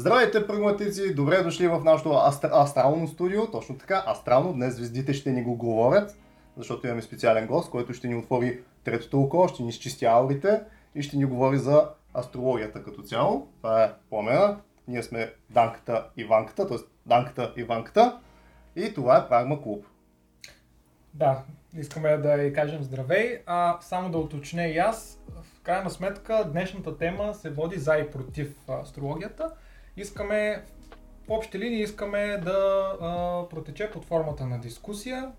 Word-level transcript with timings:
Здравейте, 0.00 0.46
прагматици! 0.46 1.14
Добре 1.14 1.42
дошли 1.42 1.68
в 1.68 1.80
нашото 1.84 2.16
астр... 2.16 2.48
астрално 2.52 3.08
студио. 3.08 3.50
Точно 3.50 3.78
така, 3.78 4.04
астрално. 4.06 4.52
Днес 4.52 4.74
звездите 4.76 5.14
ще 5.14 5.32
ни 5.32 5.42
го 5.42 5.54
говорят, 5.54 6.16
защото 6.56 6.86
имаме 6.86 7.02
специален 7.02 7.46
гост, 7.46 7.70
който 7.70 7.94
ще 7.94 8.08
ни 8.08 8.14
отвори 8.14 8.60
третото 8.84 9.20
око, 9.20 9.48
ще 9.48 9.62
ни 9.62 9.68
изчисти 9.68 10.04
аурите 10.04 10.60
и 10.94 11.02
ще 11.02 11.16
ни 11.16 11.24
говори 11.24 11.58
за 11.58 11.88
астрологията 12.18 12.84
като 12.84 13.02
цяло. 13.02 13.48
Това 13.56 13.84
е 13.84 13.92
пламена. 14.10 14.56
Ние 14.88 15.02
сме 15.02 15.32
Данката 15.50 16.06
и 16.16 16.24
Ванката, 16.24 16.68
т.е. 16.68 16.78
Данката 17.06 17.52
и 17.56 17.62
Ванката. 17.62 18.18
И 18.76 18.94
това 18.94 19.16
е 19.16 19.28
Прагма 19.28 19.62
клуб. 19.62 19.86
Да, 21.14 21.42
искаме 21.76 22.16
да 22.16 22.36
ви 22.36 22.52
кажем 22.52 22.82
здравей. 22.82 23.42
А, 23.46 23.78
само 23.80 24.10
да 24.10 24.18
уточня 24.18 24.66
и 24.66 24.78
аз, 24.78 25.20
в 25.42 25.60
крайна 25.62 25.90
сметка 25.90 26.44
днешната 26.52 26.98
тема 26.98 27.34
се 27.34 27.50
води 27.50 27.78
за 27.78 27.96
и 27.96 28.10
против 28.10 28.54
астрологията. 28.68 29.50
Искаме, 30.00 30.62
в 31.26 31.30
общи 31.30 31.58
линии 31.58 31.82
искаме 31.82 32.38
да 32.44 32.92
а, 33.00 33.48
протече 33.48 33.90
под 33.90 34.04
формата 34.04 34.46
на 34.46 34.60
дискусия. 34.60 35.32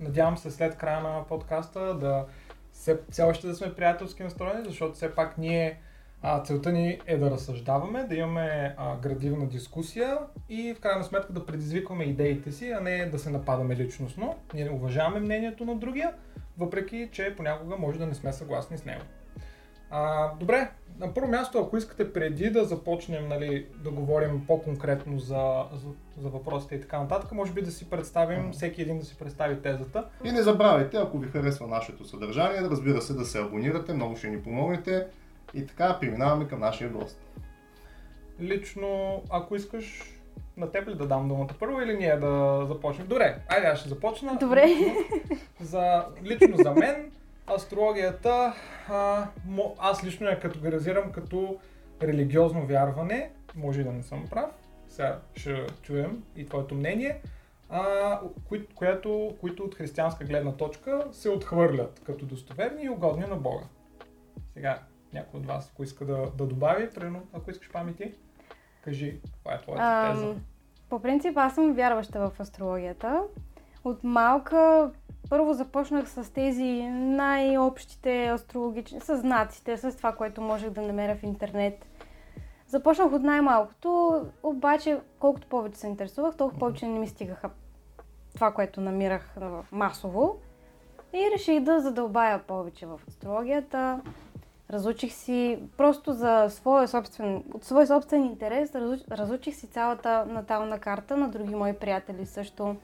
Надявам 0.00 0.38
се 0.38 0.50
след 0.50 0.76
края 0.76 1.00
на 1.00 1.24
подкаста 1.28 1.94
да 1.94 2.26
все, 2.72 2.98
все 3.10 3.22
още 3.22 3.46
да 3.46 3.54
сме 3.54 3.74
приятелски 3.74 4.22
настроени, 4.22 4.64
защото 4.64 4.94
все 4.94 5.14
пак 5.14 5.38
ние 5.38 5.80
а, 6.22 6.42
целта 6.42 6.72
ни 6.72 7.00
е 7.06 7.16
да 7.16 7.30
разсъждаваме, 7.30 8.04
да 8.04 8.14
имаме 8.14 8.74
а, 8.78 8.96
градивна 8.96 9.46
дискусия 9.46 10.18
и 10.48 10.74
в 10.74 10.80
крайна 10.80 11.04
сметка 11.04 11.32
да 11.32 11.46
предизвикваме 11.46 12.04
идеите 12.04 12.52
си, 12.52 12.70
а 12.70 12.80
не 12.80 13.06
да 13.06 13.18
се 13.18 13.30
нападаме 13.30 13.76
личностно. 13.76 14.36
Ние 14.54 14.70
уважаваме 14.70 15.20
мнението 15.20 15.64
на 15.64 15.76
другия, 15.76 16.14
въпреки 16.58 17.08
че 17.12 17.34
понякога 17.36 17.76
може 17.76 17.98
да 17.98 18.06
не 18.06 18.14
сме 18.14 18.32
съгласни 18.32 18.78
с 18.78 18.84
него. 18.84 19.02
А, 19.90 20.32
добре, 20.34 20.70
на 20.98 21.14
първо 21.14 21.28
място, 21.28 21.58
ако 21.58 21.76
искате 21.76 22.12
преди 22.12 22.50
да 22.50 22.64
започнем 22.64 23.28
нали, 23.28 23.66
да 23.84 23.90
говорим 23.90 24.44
по-конкретно 24.46 25.18
за, 25.18 25.64
за, 25.72 25.88
за 26.22 26.28
въпросите 26.28 26.74
и 26.74 26.80
така 26.80 27.00
нататък, 27.00 27.32
може 27.32 27.52
би 27.52 27.62
да 27.62 27.70
си 27.70 27.90
представим, 27.90 28.52
всеки 28.52 28.82
един 28.82 28.98
да 28.98 29.04
си 29.04 29.16
представи 29.18 29.62
тезата. 29.62 30.04
И 30.24 30.32
не 30.32 30.42
забравяйте, 30.42 30.96
ако 30.96 31.18
ви 31.18 31.28
харесва 31.28 31.66
нашето 31.66 32.04
съдържание, 32.04 32.60
разбира 32.60 33.02
се 33.02 33.12
да 33.12 33.24
се 33.24 33.40
абонирате, 33.40 33.92
много 33.92 34.16
ще 34.16 34.28
ни 34.28 34.42
помогнете. 34.42 35.06
И 35.54 35.66
така 35.66 35.98
преминаваме 36.00 36.48
към 36.48 36.60
нашия 36.60 36.90
гост. 36.90 37.20
Лично, 38.40 39.22
ако 39.30 39.56
искаш, 39.56 40.02
на 40.56 40.70
теб 40.70 40.88
ли 40.88 40.94
да 40.94 41.06
дам 41.06 41.28
думата 41.28 41.48
първо 41.58 41.80
или 41.80 41.96
ние 41.96 42.16
да 42.16 42.64
започнем? 42.68 43.06
Добре, 43.06 43.38
айде 43.48 43.66
аз 43.66 43.78
ще 43.78 43.88
започна. 43.88 44.36
Добре. 44.40 44.66
За, 45.60 46.04
лично 46.24 46.56
за 46.56 46.70
мен, 46.70 47.10
астрологията, 47.56 48.54
а, 48.88 49.26
аз 49.78 50.04
лично 50.04 50.26
я 50.26 50.40
категоризирам 50.40 51.12
като 51.12 51.58
религиозно 52.02 52.66
вярване. 52.66 53.30
Може 53.56 53.80
и 53.80 53.84
да 53.84 53.92
не 53.92 54.02
съм 54.02 54.24
прав. 54.30 54.50
Сега 54.88 55.18
ще 55.34 55.66
чуем 55.82 56.22
и 56.36 56.46
твоето 56.46 56.74
мнение. 56.74 57.20
А, 57.70 58.20
кои, 58.48 58.66
което, 58.66 59.36
които 59.40 59.62
от 59.62 59.74
християнска 59.74 60.24
гледна 60.24 60.52
точка 60.52 61.04
се 61.12 61.30
отхвърлят 61.30 62.00
като 62.04 62.26
достоверни 62.26 62.82
и 62.82 62.88
угодни 62.88 63.26
на 63.26 63.36
Бога. 63.36 63.64
Сега, 64.54 64.78
някой 65.12 65.40
от 65.40 65.46
вас, 65.46 65.70
ако 65.72 65.82
иска 65.82 66.04
да, 66.04 66.30
да 66.36 66.46
добави, 66.46 66.90
примерно, 66.90 67.26
ако 67.32 67.50
искаш 67.50 67.72
памети, 67.72 68.14
кажи, 68.84 69.20
каква 69.34 69.54
е 69.54 69.60
твоята 69.60 70.12
теза? 70.12 70.34
По 70.88 71.02
принцип, 71.02 71.36
аз 71.36 71.54
съм 71.54 71.74
вярваща 71.74 72.30
в 72.30 72.40
астрологията. 72.40 73.22
От 73.84 74.04
малка 74.04 74.90
първо 75.30 75.54
започнах 75.54 76.10
с 76.10 76.32
тези 76.32 76.88
най-общите 76.90 78.28
астрологични, 78.28 79.00
с 79.00 79.16
знаците, 79.16 79.76
с 79.76 79.96
това, 79.96 80.12
което 80.12 80.40
можех 80.40 80.70
да 80.70 80.82
намеря 80.82 81.16
в 81.16 81.22
интернет. 81.22 81.86
Започнах 82.66 83.12
от 83.12 83.22
най-малкото, 83.22 84.22
обаче 84.42 85.00
колкото 85.18 85.46
повече 85.46 85.78
се 85.78 85.86
интересувах, 85.86 86.36
толкова 86.36 86.58
повече 86.58 86.86
не 86.86 86.98
ми 86.98 87.08
стигаха 87.08 87.50
това, 88.34 88.52
което 88.52 88.80
намирах 88.80 89.36
масово. 89.72 90.36
И 91.12 91.30
реших 91.34 91.60
да 91.60 91.80
задълбая 91.80 92.38
повече 92.38 92.86
в 92.86 93.00
астрологията. 93.08 94.00
Разучих 94.70 95.12
си 95.12 95.58
просто 95.76 96.12
за 96.12 96.46
своя 96.48 96.88
собствен, 96.88 97.44
от 97.54 97.64
свой 97.64 97.86
собствен 97.86 98.24
интерес, 98.24 98.74
разучих 99.10 99.54
си 99.54 99.66
цялата 99.66 100.26
натална 100.26 100.78
карта 100.78 101.16
на 101.16 101.28
други 101.28 101.54
мои 101.54 101.72
приятели 101.72 102.26
също. 102.26 102.76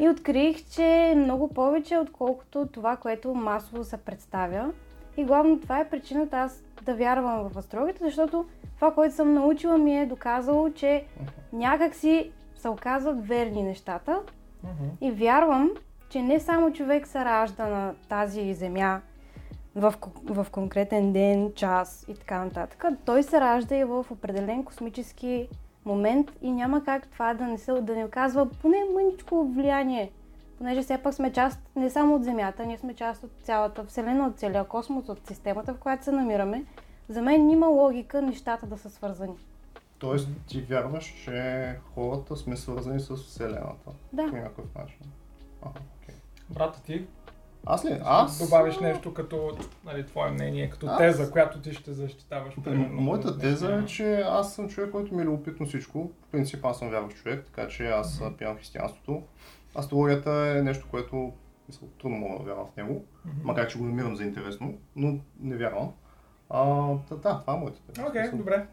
И 0.00 0.08
открих, 0.08 0.68
че 0.70 0.84
е 0.84 1.14
много 1.14 1.48
повече, 1.48 1.98
отколкото 1.98 2.66
това, 2.66 2.96
което 2.96 3.34
масово 3.34 3.84
се 3.84 3.96
представя. 3.96 4.72
И 5.16 5.24
главно 5.24 5.60
това 5.60 5.80
е 5.80 5.88
причината 5.88 6.36
аз 6.36 6.64
да 6.82 6.94
вярвам 6.94 7.48
в 7.48 7.56
астрологията, 7.56 8.04
защото 8.04 8.46
това, 8.74 8.94
което 8.94 9.14
съм 9.14 9.34
научила 9.34 9.78
ми 9.78 9.98
е 9.98 10.06
доказало, 10.06 10.70
че 10.70 11.04
някак 11.52 11.94
си 11.94 12.32
се 12.56 12.68
оказват 12.68 13.26
верни 13.26 13.62
нещата. 13.62 14.20
И 15.00 15.10
вярвам, 15.10 15.70
че 16.08 16.22
не 16.22 16.40
само 16.40 16.72
човек 16.72 17.06
се 17.06 17.24
ражда 17.24 17.66
на 17.66 17.94
тази 18.08 18.54
земя 18.54 19.00
в, 19.74 19.94
в 20.24 20.46
конкретен 20.50 21.12
ден, 21.12 21.52
час 21.54 22.04
и 22.08 22.14
така 22.14 22.44
нататък. 22.44 22.84
Той 23.04 23.22
се 23.22 23.40
ражда 23.40 23.76
и 23.76 23.84
в 23.84 24.06
определен 24.10 24.64
космически 24.64 25.48
момент 25.86 26.32
и 26.42 26.52
няма 26.52 26.84
как 26.84 27.08
това 27.08 27.34
да 27.34 27.44
не, 27.44 27.58
се, 27.58 27.72
да 27.72 27.96
не 27.96 28.04
оказва 28.04 28.48
поне 28.48 28.76
мъничко 28.94 29.44
влияние. 29.44 30.10
Понеже 30.58 30.82
все 30.82 30.98
пак 30.98 31.14
сме 31.14 31.32
част 31.32 31.60
не 31.76 31.90
само 31.90 32.14
от 32.14 32.24
Земята, 32.24 32.66
ние 32.66 32.78
сме 32.78 32.94
част 32.94 33.24
от 33.24 33.30
цялата 33.42 33.84
Вселена, 33.84 34.26
от 34.26 34.38
целия 34.38 34.64
космос, 34.64 35.08
от 35.08 35.26
системата, 35.26 35.74
в 35.74 35.78
която 35.78 36.04
се 36.04 36.12
намираме. 36.12 36.64
За 37.08 37.22
мен 37.22 37.50
има 37.50 37.66
логика 37.66 38.22
нещата 38.22 38.66
да 38.66 38.78
са 38.78 38.90
свързани. 38.90 39.34
Тоест 39.98 40.28
ти 40.46 40.60
вярваш, 40.60 41.04
че 41.24 41.78
хората 41.94 42.36
сме 42.36 42.56
свързани 42.56 43.00
с 43.00 43.16
Вселената? 43.16 43.90
Да. 44.12 44.28
По 44.30 44.36
някакъв 44.36 44.74
начин. 44.74 44.98
Ага, 45.62 45.80
окей. 46.02 46.14
Брата 46.50 46.82
ти, 46.82 47.06
Аз 47.66 47.84
ли? 47.84 47.98
Аз? 48.04 48.38
добавиш 48.44 48.78
нещо 48.78 49.14
като 49.14 49.50
нали, 49.84 50.06
твое 50.06 50.30
мнение, 50.30 50.70
като 50.70 50.86
Аз- 50.86 50.98
теза, 50.98 51.30
която 51.30 51.60
ти 51.60 51.72
ще 51.72 51.92
защитаваш. 51.92 52.54
примерно, 52.64 53.00
Моята 53.00 53.38
теза 53.38 53.74
е, 53.74 53.86
че 53.86 54.20
аз 54.20 54.54
съм 54.54 54.68
човек, 54.68 54.90
който 54.90 55.14
ми 55.14 55.22
е 55.22 55.26
любопитно 55.26 55.66
всичко. 55.66 56.10
В 56.22 56.30
принцип 56.32 56.64
аз 56.64 56.78
съм 56.78 56.90
вярващ 56.90 57.16
човек, 57.16 57.44
така 57.46 57.68
че 57.68 57.86
аз 57.86 58.18
mm 58.18 58.36
приемам 58.36 58.56
християнството. 58.56 59.22
Астрологията 59.78 60.30
е 60.30 60.62
нещо, 60.62 60.86
което 60.90 61.32
мисля, 61.68 61.86
трудно 62.00 62.16
мога 62.16 62.38
да 62.38 62.44
вярвам 62.44 62.66
в 62.66 62.76
него, 62.76 63.04
Мгм. 63.24 63.36
макар 63.44 63.66
че 63.66 63.78
го 63.78 63.84
намирам 63.84 64.16
за 64.16 64.24
интересно, 64.24 64.74
но 64.96 65.18
не 65.40 65.56
вярвам. 65.56 65.92
А, 66.50 66.64
да, 67.10 67.16
да, 67.16 67.40
това 67.40 67.54
е 67.54 67.56
моята 67.56 67.80
теза. 67.82 68.06
Окей, 68.08 68.30
добре. 68.32 68.66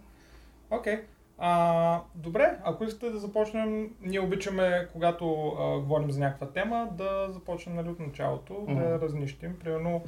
Окей. 0.71 1.01
А, 1.37 2.01
добре, 2.15 2.57
ако 2.63 2.83
искате 2.83 3.09
да 3.09 3.19
започнем, 3.19 3.89
ние 4.01 4.19
обичаме, 4.19 4.87
когато 4.91 5.47
а, 5.47 5.79
говорим 5.79 6.11
за 6.11 6.19
някаква 6.19 6.47
тема, 6.47 6.89
да 6.91 7.27
започнем 7.29 7.75
нали, 7.75 7.89
от 7.89 7.99
началото, 7.99 8.53
Мгм. 8.53 8.75
да 8.75 9.01
разнищим. 9.01 9.59
Примерно, 9.59 10.03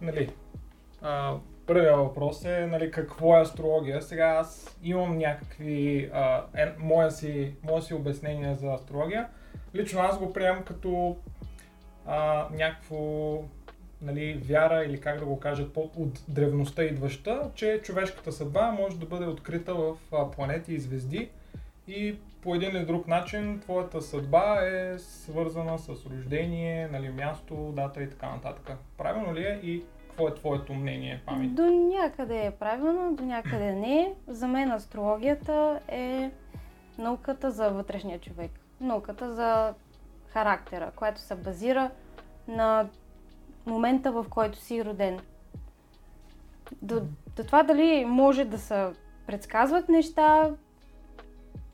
нали, 0.00 0.32
а, 1.02 1.34
първият 1.66 1.96
въпрос 1.98 2.44
е 2.44 2.66
нали, 2.66 2.90
какво 2.90 3.36
е 3.36 3.40
астрология. 3.40 4.02
Сега 4.02 4.26
аз 4.26 4.78
имам 4.82 5.18
някакви, 5.18 6.10
а, 6.12 6.44
е, 6.56 6.72
мое, 6.78 7.10
си, 7.10 7.54
мое 7.62 7.82
си 7.82 7.94
обяснение 7.94 8.54
за 8.54 8.72
астрология. 8.72 9.28
Лично 9.74 10.00
аз 10.00 10.18
го 10.18 10.32
приемам 10.32 10.62
като 10.62 11.16
а, 12.06 12.48
някакво 12.52 12.96
нали, 14.02 14.40
вяра 14.48 14.84
или 14.84 15.00
как 15.00 15.18
да 15.18 15.24
го 15.24 15.40
кажат 15.40 15.76
от 15.76 16.24
древността 16.28 16.84
идваща, 16.84 17.50
че 17.54 17.80
човешката 17.82 18.32
съдба 18.32 18.70
може 18.70 18.98
да 18.98 19.06
бъде 19.06 19.26
открита 19.26 19.74
в 19.74 19.96
планети 20.36 20.74
и 20.74 20.80
звезди 20.80 21.30
и 21.88 22.16
по 22.42 22.54
един 22.54 22.70
или 22.70 22.84
друг 22.84 23.08
начин 23.08 23.60
твоята 23.60 24.02
съдба 24.02 24.66
е 24.66 24.98
свързана 24.98 25.78
с 25.78 25.88
рождение, 25.88 26.88
нали, 26.92 27.08
място, 27.08 27.72
дата 27.76 28.02
и 28.02 28.10
така 28.10 28.30
нататък. 28.30 28.76
Правилно 28.98 29.34
ли 29.34 29.44
е 29.44 29.60
и 29.62 29.84
какво 30.08 30.28
е 30.28 30.34
твоето 30.34 30.74
мнение, 30.74 31.22
памет? 31.26 31.54
До 31.54 31.66
някъде 31.66 32.46
е 32.46 32.50
правилно, 32.50 33.16
до 33.16 33.24
някъде 33.24 33.72
не. 33.72 34.14
За 34.28 34.48
мен 34.48 34.70
астрологията 34.70 35.80
е 35.88 36.30
науката 36.98 37.50
за 37.50 37.68
вътрешния 37.68 38.18
човек. 38.18 38.50
Науката 38.80 39.34
за 39.34 39.74
характера, 40.28 40.90
която 40.96 41.20
се 41.20 41.34
базира 41.34 41.90
на 42.48 42.88
момента, 43.70 44.12
в 44.12 44.26
който 44.30 44.58
си 44.58 44.84
роден. 44.84 45.18
До, 46.82 47.02
до 47.36 47.44
това 47.44 47.62
дали 47.62 48.04
може 48.04 48.44
да 48.44 48.58
се 48.58 48.86
предсказват 49.26 49.88
неща 49.88 50.50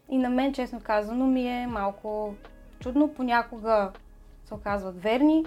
и 0.09 0.19
на 0.19 0.31
мен, 0.31 0.53
честно 0.53 0.81
казано, 0.81 1.27
ми 1.27 1.49
е 1.49 1.67
малко 1.67 2.35
чудно. 2.81 3.15
Понякога 3.15 3.93
се 4.45 4.55
оказват 4.55 5.03
верни. 5.03 5.47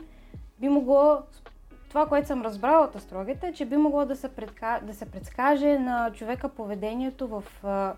Би 0.59 0.69
могло 0.69 1.17
това, 1.89 2.07
което 2.07 2.27
съм 2.27 2.41
разбрала 2.41 2.85
от 2.85 2.95
астрологията, 2.95 3.47
е, 3.47 3.53
че 3.53 3.65
би 3.65 3.77
могло 3.77 4.05
да 4.05 4.15
се, 4.15 4.29
предка... 4.29 4.79
да 4.83 4.93
се 4.93 5.11
предскаже 5.11 5.79
на 5.79 6.11
човека 6.13 6.49
поведението 6.49 7.27
в 7.27 7.43
а, 7.63 7.93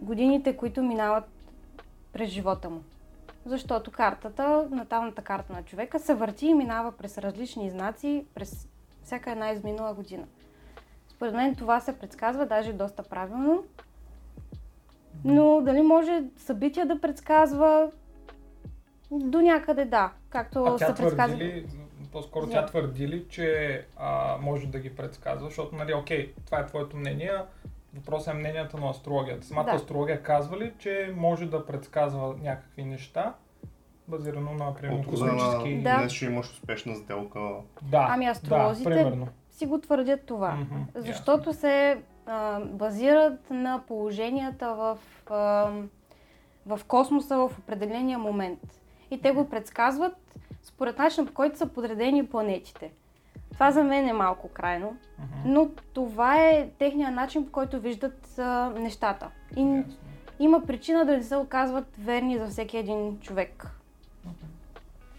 годините, 0.00 0.56
които 0.56 0.82
минават 0.82 1.24
през 2.12 2.30
живота 2.30 2.70
му. 2.70 2.82
Защото 3.50 3.90
картата, 3.90 4.68
наталната 4.70 5.22
карта 5.22 5.52
на 5.52 5.62
човека 5.62 5.98
се 5.98 6.14
върти 6.14 6.46
и 6.46 6.54
минава 6.54 6.92
през 6.92 7.18
различни 7.18 7.70
знаци 7.70 8.24
през 8.34 8.68
всяка 9.02 9.30
една 9.30 9.50
изминала 9.50 9.94
година. 9.94 10.24
Според 11.08 11.34
мен 11.34 11.54
това 11.54 11.80
се 11.80 11.98
предсказва 11.98 12.46
даже 12.46 12.72
доста 12.72 13.02
правилно. 13.02 13.64
Но 15.24 15.60
дали 15.60 15.82
може 15.82 16.22
събития 16.36 16.86
да 16.86 17.00
предсказва? 17.00 17.90
До 19.10 19.40
някъде 19.40 19.84
да. 19.84 20.12
Както 20.28 20.64
А 20.64 20.76
тя 20.76 20.86
са 20.86 20.94
твърди 20.94 21.16
предсказвали. 21.16 21.44
ли, 21.44 21.66
по-скоро 22.12 22.46
Да. 22.46 22.52
тя 22.52 22.66
твърди 22.66 23.08
ли, 23.08 23.28
че 23.28 23.84
а, 23.96 24.36
може 24.40 24.66
да 24.66 24.78
ги 24.78 24.96
предсказва, 24.96 25.46
защото, 25.46 25.76
нали, 25.76 25.94
окей, 25.94 26.32
това 26.46 26.58
е 26.58 26.66
твоето 26.66 26.96
мнение, 26.96 27.32
въпросът 27.94 28.34
е 28.34 28.36
мнението 28.36 28.78
на 28.78 28.90
астрологията. 28.90 29.46
Самата 29.46 29.64
Да. 29.64 29.70
астрология 29.70 30.22
казва 30.22 30.58
ли, 30.58 30.72
че 30.78 31.14
може 31.16 31.46
да 31.46 31.66
предсказва 31.66 32.34
някакви 32.42 32.84
неща, 32.84 33.34
базирано 34.08 34.54
на, 34.54 34.74
примерно, 34.74 35.04
космически... 35.04 35.82
Да. 35.82 35.98
днес 35.98 36.12
ще 36.12 36.24
имаш 36.24 36.50
успешна 36.50 36.96
сделка. 36.96 37.40
Да, 37.82 38.06
Ами 38.10 38.24
да, 38.24 38.30
астролозите 38.30 38.90
примерно. 38.90 39.28
Си 39.50 39.66
го 39.66 39.80
твърдят 39.80 40.26
това. 40.26 40.54
Мгм, 40.54 40.82
Защото 40.94 41.52
се 41.52 42.02
а, 42.26 42.60
базират 42.60 43.50
на 43.50 43.82
положенията 43.88 44.74
в, 44.74 44.98
а, 45.30 45.70
в 46.66 46.80
космоса 46.86 47.36
в 47.36 47.58
определения 47.58 48.18
момент. 48.18 48.60
И 49.10 49.20
те 49.20 49.32
го 49.32 49.50
предсказват 49.50 50.16
според 50.62 50.98
начина 50.98 51.26
по 51.26 51.32
който 51.32 51.58
са 51.58 51.66
подредени 51.66 52.26
планетите. 52.26 52.90
Това 53.52 53.70
за 53.70 53.82
мен 53.84 54.08
е 54.08 54.12
малко 54.12 54.48
крайно, 54.48 54.96
Мгм, 55.18 55.52
но 55.52 55.68
това 55.92 56.44
е 56.48 56.70
техният 56.78 57.14
начин 57.14 57.46
по 57.46 57.52
който 57.52 57.80
виждат 57.80 58.38
а, 58.38 58.70
нещата. 58.78 59.30
И 59.56 59.60
ясно. 59.60 59.96
има 60.38 60.66
причина 60.66 61.04
да 61.04 61.16
не 61.16 61.22
се 61.22 61.36
оказват 61.36 61.96
верни 61.98 62.38
за 62.38 62.46
всеки 62.46 62.76
един 62.76 63.18
човек. 63.20 63.66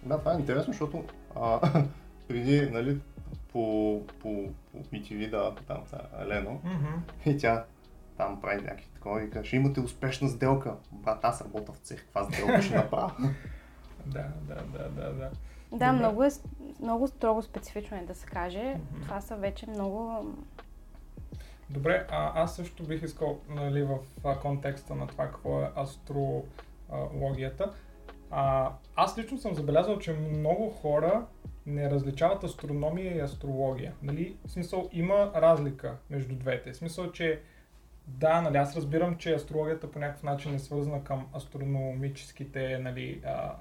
Да, 0.03 0.19
това 0.19 0.33
е 0.33 0.37
интересно, 0.37 0.73
защото 0.73 1.03
а, 1.35 1.59
преди, 2.27 2.69
нали, 2.71 2.99
по, 3.53 4.01
по, 4.19 4.45
по 4.71 4.77
BTV, 4.77 5.29
да, 5.29 5.55
там, 5.67 5.77
та, 5.91 5.99
Елено, 6.21 6.51
Мгм, 6.63 7.03
и 7.25 7.37
тя 7.37 7.65
там 8.17 8.41
прави 8.41 8.61
някакви 8.61 8.85
такова 8.93 9.23
и 9.23 9.29
каже, 9.29 9.47
ще 9.47 9.55
имате 9.55 9.79
успешна 9.79 10.29
сделка. 10.29 10.75
Брат, 10.91 11.19
аз 11.23 11.41
работя 11.41 11.71
в 11.71 11.77
цех, 11.77 11.99
каква 11.99 12.23
сделка 12.23 12.61
ще 12.61 12.75
направя? 12.75 13.11
Да, 14.05 14.27
да, 14.41 14.55
да, 14.55 14.89
да, 14.89 15.13
да. 15.13 15.29
Да, 15.71 15.77
Добре. 15.77 15.91
много, 15.91 16.23
е, 16.23 16.29
много 16.81 17.07
строго 17.07 17.41
специфично 17.41 17.97
е 17.97 18.01
да 18.01 18.15
се 18.15 18.25
каже. 18.25 18.75
Мгм. 18.93 19.03
Това 19.03 19.21
са 19.21 19.35
вече 19.35 19.69
много... 19.69 20.25
Добре, 21.69 22.07
а, 22.09 22.43
аз 22.43 22.55
също 22.55 22.83
бих 22.83 23.03
искал 23.03 23.39
нали, 23.49 23.83
в 23.83 23.97
контекста 24.41 24.95
на 24.95 25.07
това 25.07 25.25
какво 25.25 25.61
е 25.61 25.71
астрологията. 25.77 27.71
А, 28.31 28.71
аз 28.95 29.17
лично 29.17 29.37
съм 29.37 29.55
забелязал, 29.55 29.99
че 29.99 30.13
много 30.13 30.69
хора 30.69 31.25
не 31.65 31.89
различават 31.89 32.43
астрономия 32.43 33.15
и 33.15 33.19
астрология. 33.19 33.93
Нали? 34.01 34.37
В 34.45 34.51
смисъл 34.51 34.89
има 34.91 35.31
разлика 35.35 35.97
между 36.09 36.35
двете. 36.35 36.71
В 36.71 36.77
смисъл, 36.77 37.11
че 37.11 37.41
да, 38.07 38.41
нали, 38.41 38.57
аз 38.57 38.75
разбирам, 38.75 39.17
че 39.17 39.33
астрологията 39.33 39.91
по 39.91 39.99
някакъв 39.99 40.23
начин 40.23 40.55
е 40.55 40.59
свързана 40.59 41.03
към 41.03 41.27
астрономическите 41.35 42.79
нали, 42.79 43.21
а, 43.25 43.55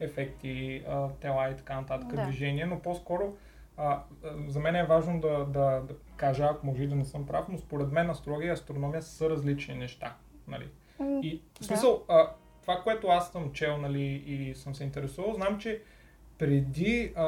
ефекти, 0.00 0.82
а, 0.88 1.08
тела 1.08 1.50
и 1.50 1.56
така 1.56 1.80
нататък, 1.80 2.14
Да. 2.14 2.22
движения, 2.26 2.66
но 2.66 2.80
по-скоро 2.80 3.36
а, 3.76 4.02
за 4.48 4.60
мен 4.60 4.76
е 4.76 4.84
важно 4.84 5.20
да, 5.20 5.38
да, 5.44 5.80
да 5.80 5.94
кажа, 6.16 6.44
ако 6.44 6.66
може 6.66 6.86
да 6.86 6.94
не 6.96 7.04
съм 7.04 7.26
прав, 7.26 7.46
но 7.48 7.58
според 7.58 7.92
мен 7.92 8.10
астрология 8.10 8.48
и 8.48 8.52
астрономия 8.52 9.02
са 9.02 9.30
различни 9.30 9.74
неща. 9.74 10.16
Нали? 10.48 10.68
И 11.00 11.42
в 11.54 11.58
Да. 11.58 11.64
смисъл, 11.66 12.02
а, 12.08 12.30
това, 12.62 12.80
което 12.82 13.06
аз 13.06 13.32
съм 13.32 13.52
чел 13.52 13.78
нали, 13.78 14.02
и 14.26 14.54
съм 14.54 14.74
се 14.74 14.84
интересувал, 14.84 15.34
знам, 15.34 15.58
че 15.58 15.82
преди 16.38 17.12
а, 17.16 17.26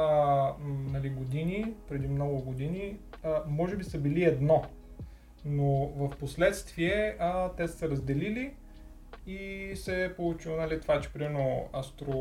нали, 0.91 1.09
години, 1.09 1.73
преди 1.87 2.07
много 2.07 2.41
години, 2.41 2.97
а, 3.23 3.41
може 3.47 3.75
би 3.77 3.83
са 3.83 3.97
били 3.97 4.23
едно. 4.23 4.65
Но 5.45 5.87
в 5.95 6.09
последствие 6.19 7.15
а, 7.19 7.49
те 7.49 7.67
са 7.67 7.77
се 7.77 7.89
разделили 7.89 8.53
и 9.29 9.75
се 9.75 10.05
е 10.05 10.15
получило 10.15 10.57
нали, 10.57 10.81
това, 10.81 11.01
че 11.01 11.13
примерно 11.13 11.69
астро, 11.73 12.13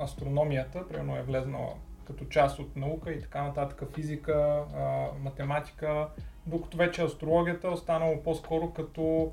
астрономията 0.00 0.88
примерно 0.88 1.16
е 1.16 1.22
влезнала 1.22 1.74
като 2.06 2.24
част 2.24 2.58
от 2.58 2.76
наука 2.76 3.12
и 3.12 3.20
така 3.20 3.42
нататък, 3.42 3.82
физика, 3.94 4.64
а, 4.74 5.06
математика, 5.22 6.08
докато 6.46 6.76
вече 6.76 7.02
астрологията 7.02 7.66
е 7.66 7.70
останало 7.70 8.22
по-скоро 8.22 8.70
като 8.70 9.32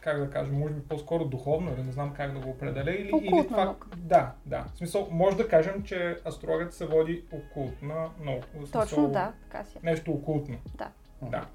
как 0.00 0.18
да 0.18 0.30
кажа, 0.30 0.52
може 0.52 0.74
би 0.74 0.88
по-скоро 0.88 1.24
духовно, 1.24 1.74
или 1.74 1.82
не 1.82 1.92
знам 1.92 2.14
как 2.14 2.32
да 2.32 2.40
го 2.40 2.50
определя. 2.50 2.90
Или, 2.90 3.10
или 3.22 3.46
това... 3.48 3.64
наука. 3.64 3.88
Да, 3.96 4.32
да. 4.46 4.64
В 4.74 4.78
смисъл, 4.78 5.08
може 5.10 5.36
да 5.36 5.48
кажем, 5.48 5.82
че 5.82 6.16
астрологията 6.26 6.74
се 6.74 6.86
води 6.86 7.24
окултна 7.32 8.10
наука. 8.20 8.48
Смисъл, 8.56 8.80
Точно 8.80 9.08
да, 9.08 9.32
така 9.42 9.64
си. 9.64 9.78
е. 9.78 9.80
Нещо 9.82 10.10
окултно. 10.10 10.58
Да. 10.74 10.90
Да. 11.22 11.46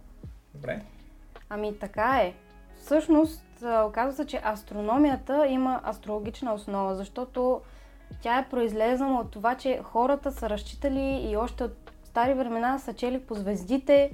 Добре. 0.54 0.82
Ами 1.50 1.80
така 1.80 2.22
е. 2.24 2.34
Всъщност, 2.84 3.46
оказва 3.86 4.14
се, 4.14 4.26
че 4.26 4.42
астрономията 4.46 5.48
има 5.48 5.82
астрологична 5.86 6.54
основа, 6.54 6.96
защото 6.96 7.62
тя 8.22 8.40
е 8.40 8.50
произлезна 8.50 9.20
от 9.20 9.32
това, 9.32 9.56
че 9.56 9.82
хората 9.84 10.32
са 10.32 10.50
разчитали 10.50 11.30
и 11.30 11.38
още 11.38 11.64
от 11.64 11.92
стари 12.04 12.34
времена 12.34 12.80
са 12.80 12.94
чели 12.94 13.20
по 13.20 13.36
звездите, 13.36 14.12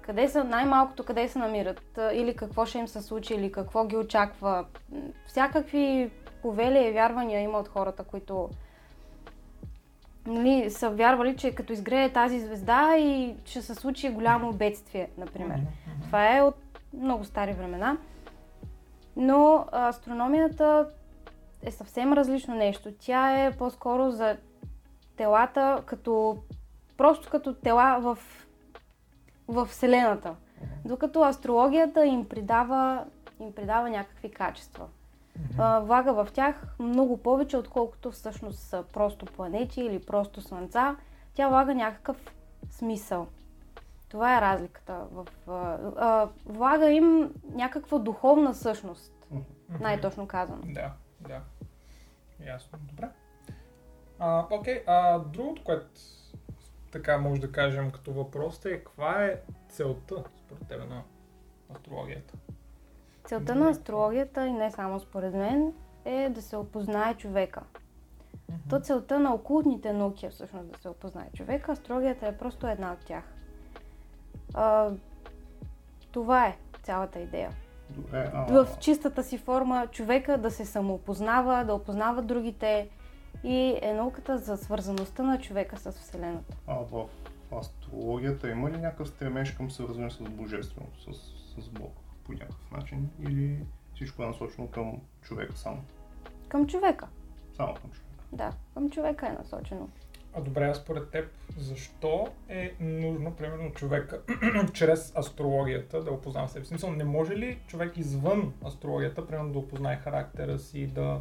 къде 0.00 0.28
са 0.28 0.44
най-малкото, 0.44 1.04
къде 1.04 1.28
се 1.28 1.38
намират, 1.38 1.98
или 2.12 2.36
какво 2.36 2.66
ще 2.66 2.78
им 2.78 2.88
се 2.88 3.02
случи, 3.02 3.34
или 3.34 3.52
какво 3.52 3.86
ги 3.86 3.96
очаква. 3.96 4.64
Всякакви 5.26 6.10
повели 6.42 6.78
и 6.78 6.92
вярвания 6.92 7.40
има 7.40 7.58
от 7.58 7.68
хората, 7.68 8.04
които 8.04 8.50
нали, 10.26 10.70
са 10.70 10.90
вярвали, 10.90 11.36
че 11.36 11.54
като 11.54 11.72
изгрее 11.72 12.12
тази 12.12 12.40
звезда 12.40 12.96
и 12.96 13.34
ще 13.44 13.62
се 13.62 13.74
случи 13.74 14.10
голямо 14.10 14.52
бедствие, 14.52 15.10
например. 15.18 15.60
Това 16.06 16.36
е 16.36 16.42
от 16.42 16.56
много 16.92 17.24
стари 17.24 17.52
времена. 17.52 17.96
Но 19.16 19.66
астрономията 19.72 20.86
е 21.62 21.70
съвсем 21.70 22.12
различно 22.12 22.54
нещо. 22.54 22.92
Тя 22.98 23.44
е 23.44 23.56
по-скоро 23.56 24.10
за 24.10 24.36
телата 25.16 25.82
като 25.86 26.36
просто 26.96 27.30
като 27.30 27.54
тела 27.54 27.98
в, 28.00 28.18
в 29.48 29.66
Вселената. 29.66 30.34
Докато 30.84 31.22
астрологията 31.22 32.06
им 32.06 32.28
придава, 32.28 33.04
им 33.40 33.52
придава 33.54 33.90
някакви 33.90 34.30
качества. 34.30 34.86
влага 35.58 36.12
в 36.12 36.28
тях 36.32 36.66
много 36.78 37.16
повече, 37.16 37.56
отколкото 37.56 38.10
всъщност 38.10 38.58
са 38.58 38.84
просто 38.92 39.26
планети 39.26 39.80
или 39.80 39.98
просто 39.98 40.40
слънца. 40.40 40.96
Тя 41.34 41.48
влага 41.48 41.74
някакъв 41.74 42.16
смисъл. 42.70 43.26
Това 44.12 44.38
е 44.38 44.40
разликата. 44.40 45.06
В, 45.12 45.26
а, 45.46 45.78
а, 45.96 46.28
влага 46.46 46.90
им 46.90 47.34
някаква 47.54 47.98
духовна 47.98 48.54
същност, 48.54 49.12
най-точно 49.80 50.26
казано. 50.26 50.62
Да, 50.64 50.92
да. 51.20 51.40
Ясно. 52.46 52.78
Добре. 52.82 53.08
А, 54.18 54.46
окей, 54.50 54.82
а 54.86 55.18
другото, 55.18 55.64
което 55.64 55.90
така 56.90 57.18
може 57.18 57.40
да 57.40 57.52
кажем 57.52 57.90
като 57.90 58.12
въпрос 58.12 58.64
е 58.64 58.78
каква 58.78 59.24
е 59.24 59.40
целта 59.68 60.24
според 60.36 60.68
тебе 60.68 60.84
на 60.84 61.02
астрологията? 61.74 62.34
Целта 63.24 63.54
на 63.54 63.68
астрологията, 63.68 64.46
и 64.46 64.52
не 64.52 64.70
само 64.70 65.00
според 65.00 65.34
мен, 65.34 65.72
е 66.04 66.28
да 66.28 66.42
се 66.42 66.56
опознае 66.56 67.14
човека. 67.14 67.62
То 68.70 68.80
целта 68.80 69.20
на 69.20 69.34
окултните 69.34 69.92
науки 69.92 70.26
е 70.26 70.30
всъщност 70.30 70.72
да 70.72 70.78
се 70.78 70.88
опознае 70.88 71.30
човека, 71.36 71.72
астрологията 71.72 72.26
е 72.26 72.38
просто 72.38 72.66
една 72.66 72.92
от 72.92 73.04
тях. 73.04 73.24
А, 74.54 74.90
това 76.12 76.46
е 76.46 76.56
цялата 76.82 77.18
идея. 77.18 77.50
Добре, 77.90 78.30
а, 78.34 78.64
в 78.64 78.78
чистата 78.80 79.22
си 79.22 79.38
форма 79.38 79.86
човека 79.86 80.38
да 80.38 80.50
се 80.50 80.64
самоопознава, 80.66 81.64
да 81.64 81.74
опознава 81.74 82.22
другите 82.22 82.88
и 83.44 83.78
е 83.82 83.94
науката 83.94 84.38
за 84.38 84.56
свързаността 84.56 85.22
на 85.22 85.40
човека 85.40 85.78
с 85.78 85.92
Вселената. 85.92 86.56
а 86.66 86.74
в 86.74 87.04
астрологията 87.60 88.50
има 88.50 88.70
ли 88.70 88.76
някакъв 88.78 89.08
стремеж 89.08 89.52
към 89.52 89.70
свързване 89.70 90.10
с 90.10 90.18
Божественото, 90.22 91.12
с, 91.12 91.62
с 91.62 91.68
Бог 91.68 91.92
по 92.24 92.32
някакъв 92.32 92.70
начин? 92.72 93.10
Или 93.20 93.58
всичко 93.94 94.22
е 94.22 94.26
насочено 94.26 94.68
към 94.68 95.00
човека 95.22 95.56
само? 95.56 95.82
Към 96.48 96.66
човека. 96.66 97.08
Само 97.56 97.74
към 97.74 97.90
човека. 97.90 98.24
Да, 98.32 98.52
към 98.74 98.90
човека 98.90 99.26
е 99.26 99.32
насочено. 99.32 99.88
А 100.34 100.40
добре, 100.40 100.64
а 100.64 100.74
според 100.74 101.10
теб, 101.10 101.28
защо 101.58 102.28
е 102.48 102.72
нужно, 102.80 103.32
примерно, 103.32 103.70
човека 103.70 104.20
чрез 104.72 105.16
астрологията 105.16 106.02
да 106.02 106.10
опознава 106.10 106.48
себе 106.48 106.64
си? 106.64 106.68
Смисъл, 106.68 106.90
не 106.90 107.04
може 107.04 107.36
ли 107.36 107.58
човек 107.66 107.96
извън 107.96 108.52
астрологията, 108.66 109.26
примерно, 109.26 109.52
да 109.52 109.58
опознае 109.58 109.96
характера 109.96 110.58
си, 110.58 110.86
да, 110.86 111.20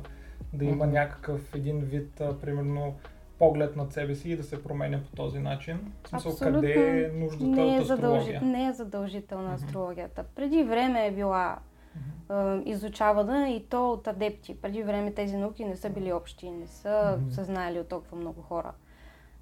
да 0.53 0.65
има 0.65 0.87
някакъв 0.87 1.55
един 1.55 1.79
вид, 1.79 2.21
а, 2.21 2.39
примерно, 2.39 2.95
поглед 3.39 3.75
над 3.75 3.93
себе 3.93 4.15
си 4.15 4.31
и 4.31 4.35
да 4.37 4.43
се 4.43 4.63
променя 4.63 4.99
по 5.03 5.15
този 5.15 5.39
начин? 5.39 5.91
В 6.03 6.09
смисъл, 6.09 6.31
Абсолютно 6.31 6.61
къде 6.61 7.03
е 7.03 7.07
нуждата 7.07 7.45
Не 7.45 7.75
е, 7.75 7.79
от 7.79 7.87
задължи... 7.87 8.19
астрология? 8.19 8.41
не 8.41 8.67
е 8.67 8.73
задължителна 8.73 9.43
Мгм. 9.53 9.53
астрологията. 9.53 10.23
Преди 10.35 10.63
време 10.63 11.07
е 11.07 11.11
била 11.11 11.57
е, 12.31 12.33
изучавана 12.65 13.49
и 13.49 13.65
то 13.65 13.91
от 13.91 14.07
адепти. 14.07 14.61
Преди 14.61 14.83
време 14.83 15.11
тези 15.13 15.37
науки 15.37 15.65
не 15.65 15.75
са 15.75 15.89
били 15.89 16.13
общи, 16.13 16.49
не 16.49 16.67
са 16.67 17.19
се 17.31 17.43
знаели 17.43 17.79
от 17.79 17.87
толкова 17.87 18.17
много 18.17 18.41
хора. 18.41 18.71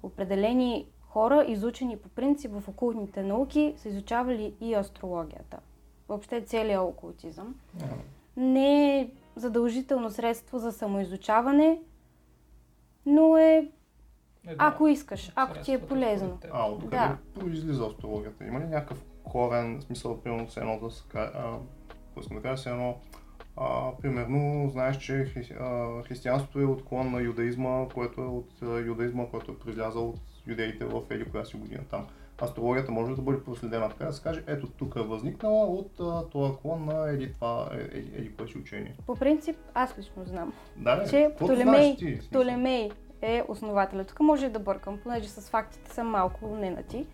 Определени 0.02 0.86
хора, 1.02 1.44
изучени 1.44 1.96
по 1.96 2.08
принцип 2.08 2.52
в 2.52 2.68
окултните 2.68 3.22
науки, 3.22 3.74
са 3.76 3.88
изучавали 3.88 4.54
и 4.60 4.74
астрологията. 4.74 5.58
Въобще 6.08 6.42
целият 6.42 6.82
окултизъм. 6.82 7.54
Не 8.36 9.00
е 9.00 9.10
задължително 9.36 10.10
средство 10.10 10.58
за 10.58 10.72
самоизучаване, 10.72 11.80
но 13.06 13.36
е 13.36 13.68
Едно 14.44 14.56
ако 14.58 14.88
искаш, 14.88 15.32
ако 15.34 15.58
ти 15.60 15.72
е 15.72 15.80
полезно. 15.80 16.38
А, 16.52 16.66
откъде 16.66 16.96
Да. 16.96 17.16
произлиза 17.34 17.86
астрологията? 17.86 18.44
Има 18.44 18.60
ли 18.60 18.64
някакъв 18.64 19.02
корен, 19.24 19.82
смисъл, 19.82 20.20
примерно, 20.20 20.46
все 20.46 20.60
едно 20.60 20.78
да 20.78 20.90
се 20.90 21.04
ка- 21.08 21.32
а, 21.34 21.58
какво 21.98 22.20
искам 22.20 22.36
да 22.36 22.42
кажа, 22.42 22.56
все 22.56 22.70
едно, 22.70 22.96
а, 23.60 23.90
примерно, 24.02 24.68
знаеш, 24.70 24.96
че 24.98 25.24
хри, 25.24 25.54
а, 25.60 25.88
християнството 26.02 26.60
е 26.60 26.64
отклон 26.64 27.10
на 27.12 27.20
юдаизма, 27.20 27.86
което 27.94 28.20
е 28.20 28.24
от 28.24 28.48
а, 28.62 28.78
юдаизма, 28.78 29.26
който 29.26 29.52
е 29.52 29.58
произлязал 29.58 30.08
от 30.08 30.16
юдеите 30.46 30.84
в 30.84 31.02
еди 31.10 31.24
коя 31.24 31.44
си 31.44 31.56
година 31.56 31.82
там. 31.90 32.06
Астрологията 32.42 32.92
може 32.92 33.14
да 33.14 33.22
бъде 33.22 33.44
проследена 33.44 33.88
така 33.88 34.04
да 34.04 34.12
се 34.12 34.22
каже, 34.22 34.42
ето 34.46 34.66
тук 34.68 34.96
е 34.96 35.02
възникнала 35.02 35.66
от 35.66 35.90
а, 36.00 36.22
този 36.22 36.52
клон 36.62 36.84
на 36.84 37.10
еди 37.10 37.32
това, 37.32 37.68
е- 37.72 37.98
еди, 37.98 38.10
еди 38.16 38.32
кое 38.32 38.46
си 38.48 38.58
учение. 38.58 38.94
По 39.06 39.14
принцип, 39.16 39.56
аз 39.74 39.98
лично 39.98 40.24
знам, 40.24 40.52
Да, 40.76 41.04
че 41.10 41.30
Птолемей, 41.36 41.96
ти. 41.96 42.18
Птолемей 42.28 42.90
е 43.22 43.42
основателя. 43.48 44.04
Тук 44.04 44.20
може 44.20 44.48
да 44.48 44.58
бъркам, 44.58 44.98
понеже 45.02 45.28
с 45.28 45.50
фактите 45.50 45.90
съм 45.90 46.06
малко 46.06 46.46
ненати, 46.48 47.06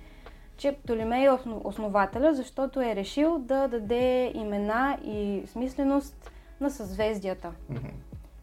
че 0.57 0.73
Птолемей 0.75 1.25
е 1.25 1.31
основ- 1.31 1.61
основателя, 1.65 2.35
защото 2.35 2.81
е 2.81 2.97
решил 2.97 3.39
да 3.39 3.69
даде 3.69 4.33
имена 4.35 4.99
и 5.05 5.43
смисленост 5.47 6.31
на 6.61 6.71
съзвездията, 6.71 7.53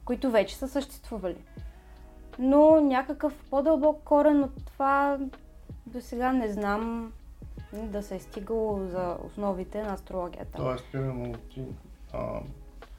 които 0.05 0.31
вече 0.31 0.55
са 0.55 0.67
съществували. 0.67 1.43
Но 2.39 2.81
някакъв 2.81 3.45
по-дълбок 3.49 4.03
корен 4.03 4.43
от 4.43 4.65
това 4.65 5.19
до 5.85 6.01
сега 6.01 6.33
не 6.33 6.51
знам 6.51 7.13
да 7.73 8.03
се 8.03 8.15
е 8.15 8.19
стигало 8.19 8.87
за 8.87 9.17
основите 9.25 9.83
на 9.83 9.93
астрологията. 9.93 10.57
Тоест, 10.57 10.85
примерно, 10.91 11.35
ти, 11.53 11.65
а, 12.13 12.39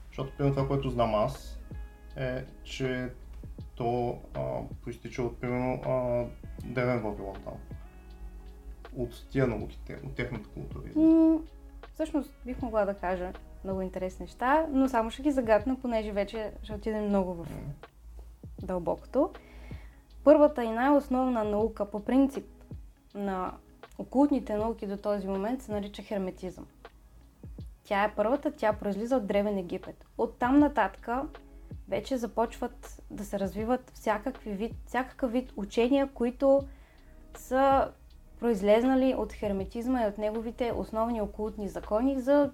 защото 0.09 0.33
примерно 0.37 0.57
това, 0.57 0.69
което 0.69 0.91
знам 0.91 1.15
аз, 1.15 1.59
е, 2.17 2.45
че 2.65 3.11
то 3.75 4.19
а, 4.35 4.61
проистича 4.83 5.23
от, 5.23 5.41
примерно, 5.41 5.81
а, 5.87 6.25
Древен 6.65 7.01
Вавилон 7.03 7.37
там. 7.45 7.55
От 8.97 9.29
тия 9.31 9.47
науките, 9.47 9.99
от 10.07 10.15
техната 10.15 10.49
култура. 10.49 10.83
М, 10.97 11.39
всъщност 11.93 12.35
бих 12.47 12.63
могла 12.63 12.85
да 12.85 12.95
кажа 12.95 13.33
много 13.65 13.81
интересни 13.81 14.25
неща, 14.25 14.67
но 14.71 14.89
само 14.89 15.11
ще 15.11 15.23
ги 15.23 15.31
загадна, 15.31 15.77
понеже 15.83 16.13
вече 16.13 16.53
ще 16.63 16.75
отидем 16.75 17.09
много 17.09 17.35
в 17.35 17.47
дълбокото. 18.63 19.31
Първата 20.25 20.65
и 20.65 20.71
най-основна 20.71 21.45
наука 21.45 21.91
по 21.91 22.05
принцип 22.05 22.47
на 23.15 23.53
окултните 23.99 24.57
науки 24.57 24.87
до 24.87 24.97
този 24.97 25.29
момент 25.29 25.63
се 25.63 25.73
нарича 25.73 26.03
херметизъм. 26.03 26.67
Тя 27.85 28.05
е 28.05 28.15
първата, 28.15 28.51
тя 28.51 28.73
произлиза 28.73 29.17
от 29.17 29.27
Древен 29.27 29.59
Египет. 29.59 30.05
От 30.19 30.39
там 30.39 30.59
нататък 30.59 31.09
вече 31.89 32.17
започват 32.17 33.03
да 33.11 33.25
се 33.25 33.39
развиват 33.39 33.91
всякакви 33.95 34.53
вид, 34.53 34.73
всякакъв 34.87 35.33
вид 35.33 35.53
учения, 35.57 36.09
които 36.15 36.61
са 37.37 37.89
произлезнали 38.41 39.15
от 39.15 39.33
херметизма 39.33 40.03
и 40.03 40.07
от 40.07 40.19
неговите 40.19 40.73
основни 40.77 41.23
окултни 41.23 41.69
закони 41.69 42.21
за, 42.21 42.51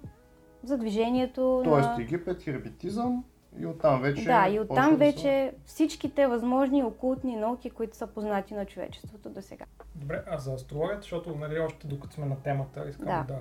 за 0.63 0.77
движението 0.77 1.61
Тоест 1.63 1.89
на... 1.89 2.01
Египет, 2.01 2.43
херметизъм 2.43 3.23
и 3.59 3.65
оттам 3.65 4.01
вече... 4.01 4.23
Да, 4.25 4.47
и 4.49 4.59
оттам 4.59 4.95
вече 4.95 5.53
всичките 5.65 6.27
възможни 6.27 6.83
окултни 6.83 7.35
науки, 7.35 7.69
които 7.69 7.97
са 7.97 8.07
познати 8.07 8.53
на 8.53 8.65
човечеството 8.65 9.29
до 9.29 9.41
сега. 9.41 9.65
Добре, 9.95 10.23
а 10.27 10.37
за 10.37 10.53
астрологията, 10.53 11.01
защото 11.01 11.35
нали, 11.35 11.59
още 11.59 11.87
докато 11.87 12.13
сме 12.13 12.25
на 12.25 12.35
темата, 12.35 12.85
искам 12.89 13.05
Да. 13.05 13.23
да, 13.27 13.39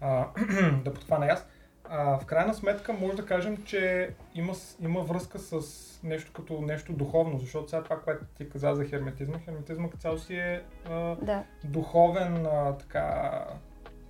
а, 0.00 0.28
да 0.84 0.92
подхвана 0.92 1.26
аз. 1.26 1.46
А, 1.88 2.18
в 2.18 2.26
крайна 2.26 2.54
сметка 2.54 2.92
може 2.92 3.16
да 3.16 3.26
кажем, 3.26 3.56
че 3.64 4.10
има, 4.34 4.52
има 4.80 5.00
връзка 5.00 5.38
с 5.38 5.60
нещо 6.04 6.32
като 6.32 6.60
нещо 6.60 6.92
духовно, 6.92 7.38
защото 7.38 7.70
сега 7.70 7.82
това, 7.82 8.00
което 8.00 8.24
ти 8.24 8.48
каза 8.48 8.74
за 8.74 8.84
херметизма, 8.84 9.38
херметизма 9.38 9.90
като 9.90 10.00
цяло 10.00 10.18
си 10.18 10.34
е 10.34 10.62
а, 10.90 11.16
Да, 11.22 11.44
духовен 11.64 12.46
а, 12.46 12.76
така, 12.78 13.30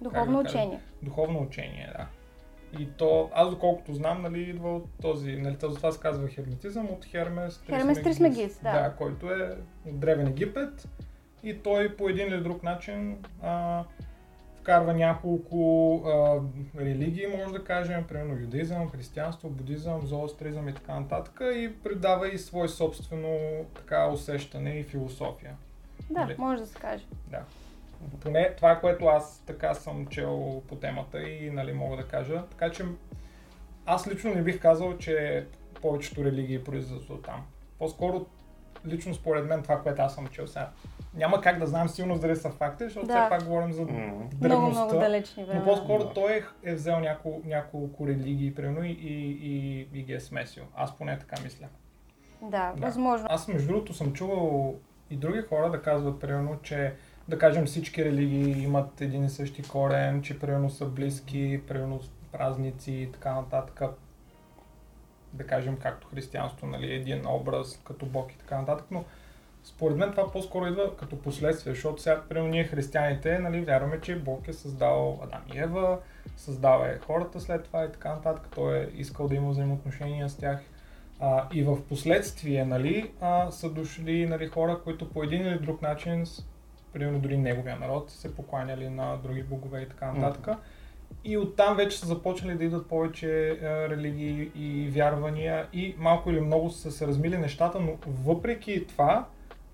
духовно 0.00 0.42
да 0.42 0.48
учение. 0.48 0.80
духовно 1.02 1.42
учение, 1.42 1.92
да. 1.98 2.06
И 2.78 2.87
то, 2.87 3.30
аз 3.35 3.50
доколкото 3.50 3.95
знам, 3.95 4.23
нали, 4.23 4.40
идва 4.40 4.76
от 4.76 4.88
този, 5.02 5.37
нали, 5.37 5.56
този 5.56 5.76
това 5.76 5.92
се 5.92 6.00
казва 6.00 6.28
херметизъм, 6.28 6.87
от 6.87 7.04
Хермес 7.04 7.61
Хермес 7.66 8.02
Трисмегис, 8.02 8.61
да. 8.62 8.73
Да, 8.73 8.95
който 8.99 9.30
е 9.30 9.56
от 9.87 10.00
Древен 10.00 10.26
Египет 10.26 10.88
и 11.42 11.59
той 11.59 11.97
по 11.97 12.09
един 12.09 12.28
или 12.28 12.40
друг 12.40 12.62
начин 12.62 13.18
а, 13.42 13.85
вкарва 14.61 14.95
няколко 14.95 15.95
а, 16.06 16.40
религии, 16.80 17.26
може 17.26 17.52
да 17.52 17.64
кажем, 17.64 18.04
примерно 18.09 18.40
юдаизъм, 18.40 18.90
християнство, 18.90 19.49
будизъм, 19.49 20.06
зороастризъм 20.06 20.68
и 20.68 20.75
така 20.75 21.00
нататък 21.00 21.40
и 21.54 21.73
придава 21.85 22.28
и 22.28 22.38
свое 22.38 22.68
собствено 22.68 23.38
така 23.75 24.09
усещане 24.09 24.71
и 24.78 24.83
философия. 24.83 25.56
Да, 26.11 26.21
Нали? 26.21 26.35
може 26.38 26.61
да 26.61 26.66
се 26.66 26.78
каже. 26.78 27.04
Да. 27.30 27.42
Поне 28.20 28.54
това, 28.56 28.76
което 28.80 29.06
аз 29.06 29.42
така 29.46 29.74
съм 29.74 30.06
чел 30.06 30.62
по 30.68 30.76
темата 30.76 31.22
и 31.28 31.50
нали, 31.50 31.72
мога 31.72 31.96
да 31.96 32.08
кажа. 32.08 32.42
Така 32.50 32.70
че 32.70 32.84
аз 33.86 34.08
лично 34.08 34.34
не 34.34 34.42
бих 34.42 34.60
казал, 34.60 34.98
че 34.98 35.46
повечето 35.82 36.24
религии 36.24 36.64
произлизат 36.64 37.10
от 37.10 37.22
там. 37.24 37.44
По-скоро, 37.78 38.26
лично 38.86 39.14
според 39.14 39.46
мен, 39.46 39.62
това, 39.62 39.82
което 39.82 40.02
аз 40.02 40.14
съм 40.14 40.26
чел 40.26 40.46
сега. 40.46 40.70
Няма 41.14 41.40
как 41.40 41.58
да 41.58 41.66
знам 41.66 41.88
силно 41.88 42.18
дали 42.18 42.36
са 42.36 42.50
факти, 42.50 42.84
защото 42.84 43.06
Да. 43.06 43.20
все 43.20 43.28
пак 43.30 43.44
говорим 43.44 43.72
за 43.72 43.82
М. 43.82 43.88
Много, 43.92 44.28
древността. 44.34 44.84
много 44.84 45.00
далечни 45.00 45.46
Но 45.54 45.64
по-скоро 45.64 46.04
Да. 46.04 46.12
той 46.12 46.32
е, 46.32 46.42
е 46.70 46.74
взел 46.74 47.00
няко, 47.00 47.40
няколко 47.44 48.06
религии, 48.06 48.54
примерно, 48.54 48.84
и, 48.84 48.90
и, 48.90 49.30
и, 49.30 49.88
и 49.94 50.02
ги 50.02 50.12
е 50.12 50.20
смесил. 50.20 50.64
Аз 50.76 50.96
поне 50.98 51.18
така 51.18 51.42
мисля. 51.44 51.66
Да, 52.42 52.72
Да. 52.76 52.86
възможно. 52.86 53.26
Аз 53.30 53.48
между 53.48 53.68
другото 53.68 53.94
съм 53.94 54.12
чувал 54.12 54.74
и 55.10 55.16
други 55.16 55.40
хора 55.42 55.70
да 55.70 55.82
казват, 55.82 56.20
примерно, 56.20 56.58
че 56.62 56.94
да 57.28 57.38
кажем 57.38 57.66
всички 57.66 58.04
религии 58.04 58.62
имат 58.62 59.00
един 59.00 59.25
и 59.25 59.30
същи 59.30 59.62
корен, 59.62 60.23
че 60.23 60.38
примерно 60.38 60.71
са 60.71 60.87
близки, 60.87 61.61
примерно 61.68 62.00
празници 62.33 62.92
и 62.92 63.12
така 63.12 63.35
нататък. 63.35 63.83
Да 65.33 65.47
кажем, 65.47 65.76
както 65.76 66.09
християнство, 66.09 66.66
нали, 66.66 66.95
един 66.95 67.26
образ 67.26 67.80
като 67.85 68.06
Бог 68.06 68.33
и 68.33 68.38
така 68.38 68.59
нататък, 68.59 68.87
но 68.90 69.04
според 69.64 69.97
мен 69.97 70.11
това 70.11 70.33
по-скоро 70.33 70.66
идва 70.66 70.97
като 70.97 71.23
последствие, 71.23 71.73
защото 71.73 72.02
сега, 72.02 72.23
примерно, 72.28 72.49
ние 72.49 72.64
християните, 72.64 73.38
нали, 73.38 73.61
вярваме, 73.61 74.00
че 74.00 74.18
Бог 74.18 74.49
е 74.49 74.52
създал 74.52 75.21
Адам 75.23 75.42
и 75.54 75.59
Ева, 75.59 75.99
създал 76.37 76.85
е 76.85 76.99
хората 77.06 77.40
след 77.40 77.64
това 77.64 77.85
и 77.85 77.92
така 77.92 78.09
нататък, 78.09 78.49
той 78.54 78.78
е 78.78 78.88
искал 78.95 79.28
да 79.28 79.35
има 79.35 79.50
взаимоотношения 79.50 80.28
с 80.28 80.37
тях. 80.37 80.61
А, 81.21 81.49
и 81.52 81.62
в 81.62 81.83
последствие, 81.88 82.64
нали, 82.64 83.12
а, 83.21 83.50
са 83.50 83.71
дошли 83.71 84.26
нали, 84.26 84.47
хора, 84.47 84.80
които 84.85 85.11
по 85.11 85.23
един 85.23 85.47
или 85.47 85.59
друг 85.59 85.83
начин, 85.83 86.26
примерно 86.96 87.18
дори 87.18 87.36
неговия 87.36 87.76
народ, 87.76 88.10
се 88.10 88.34
покланяли 88.34 88.88
на 88.88 89.16
други 89.16 89.42
богове 89.42 89.80
и 89.80 89.88
така 89.88 90.12
нататък. 90.12 90.56
И 91.24 91.38
оттам 91.38 91.76
вече 91.76 91.98
са 91.98 92.06
започнали 92.06 92.56
да 92.56 92.64
идват 92.64 92.88
повече 92.88 93.50
а, 93.50 93.88
религии 93.88 94.50
и 94.54 94.90
вярвания 94.90 95.66
и 95.72 95.94
малко 95.98 96.30
или 96.30 96.40
много 96.40 96.70
са 96.70 96.90
се 96.90 97.06
размили 97.06 97.38
нещата, 97.38 97.80
но 97.80 97.96
въпреки 98.06 98.86
това, 98.86 99.26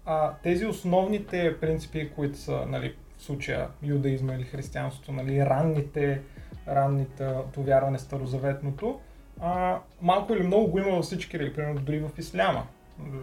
а, 0.06 0.32
тези 0.42 0.66
основните 0.66 1.56
принципи, 1.60 2.10
които 2.16 2.38
са, 2.38 2.66
нали, 2.68 2.94
в 3.18 3.22
случая 3.22 3.68
юдаизма 3.82 4.34
или 4.34 4.44
християнството, 4.44 5.12
нали, 5.12 5.46
ранните, 5.46 6.20
ранните 6.68 7.34
вярване 7.56 7.98
старозаветното, 7.98 9.00
а, 9.40 9.78
малко 10.00 10.32
или 10.34 10.42
много 10.42 10.66
го 10.66 10.78
има 10.78 10.90
във 10.90 11.04
всички 11.04 11.38
религии, 11.38 11.54
примерно 11.54 11.80
дори 11.80 11.98
в 11.98 12.10
исляма. 12.18 12.66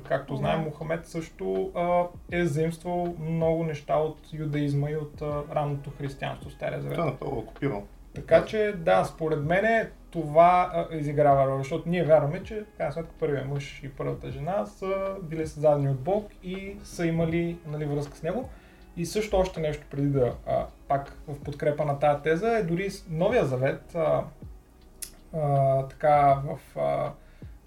Както 0.07 0.35
знаем, 0.35 0.59
Да. 0.59 0.65
Мухамед 0.65 1.07
също 1.07 1.71
а, 1.75 2.03
е 2.31 2.45
заимствал 2.45 3.15
много 3.19 3.63
неща 3.63 3.95
от 3.95 4.17
юдаизма 4.33 4.89
и 4.89 4.95
от 4.95 5.21
а, 5.21 5.43
ранното 5.55 5.91
християнство, 5.97 6.49
Стария 6.49 6.81
завет. 6.81 6.95
Той 6.95 7.07
е 7.07 7.11
направо 7.11 7.37
окупирал. 7.37 7.83
Така 8.15 8.45
че 8.45 8.73
да, 8.77 9.03
според 9.05 9.45
мен 9.45 9.87
това 10.11 10.71
а, 10.73 10.95
изиграва 10.95 11.47
роля, 11.47 11.57
защото 11.57 11.89
ние 11.89 12.03
вярваме, 12.03 12.43
че 12.43 12.65
крайна 12.77 12.93
сметка 12.93 13.11
първият 13.19 13.47
мъж 13.47 13.83
и 13.83 13.89
първата 13.89 14.31
жена 14.31 14.65
са 14.65 15.15
били 15.23 15.47
създадени 15.47 15.89
от 15.89 15.99
Бог 15.99 16.29
и 16.43 16.77
са 16.83 17.05
имали 17.05 17.57
нали, 17.67 17.85
връзка 17.85 18.17
с 18.17 18.23
него. 18.23 18.49
И 18.97 19.05
също 19.05 19.37
още 19.37 19.59
нещо 19.59 19.85
преди 19.91 20.07
да 20.07 20.33
а, 20.47 20.65
пак 20.87 21.13
в 21.27 21.43
подкрепа 21.43 21.85
на 21.85 21.99
тази 21.99 22.21
теза 22.23 22.57
е 22.57 22.63
дори 22.63 22.89
Новия 23.09 23.45
завет, 23.45 23.95
а, 23.95 24.23
а, 25.33 25.83
така 25.87 26.41
в 26.45 26.79
а, 26.79 27.11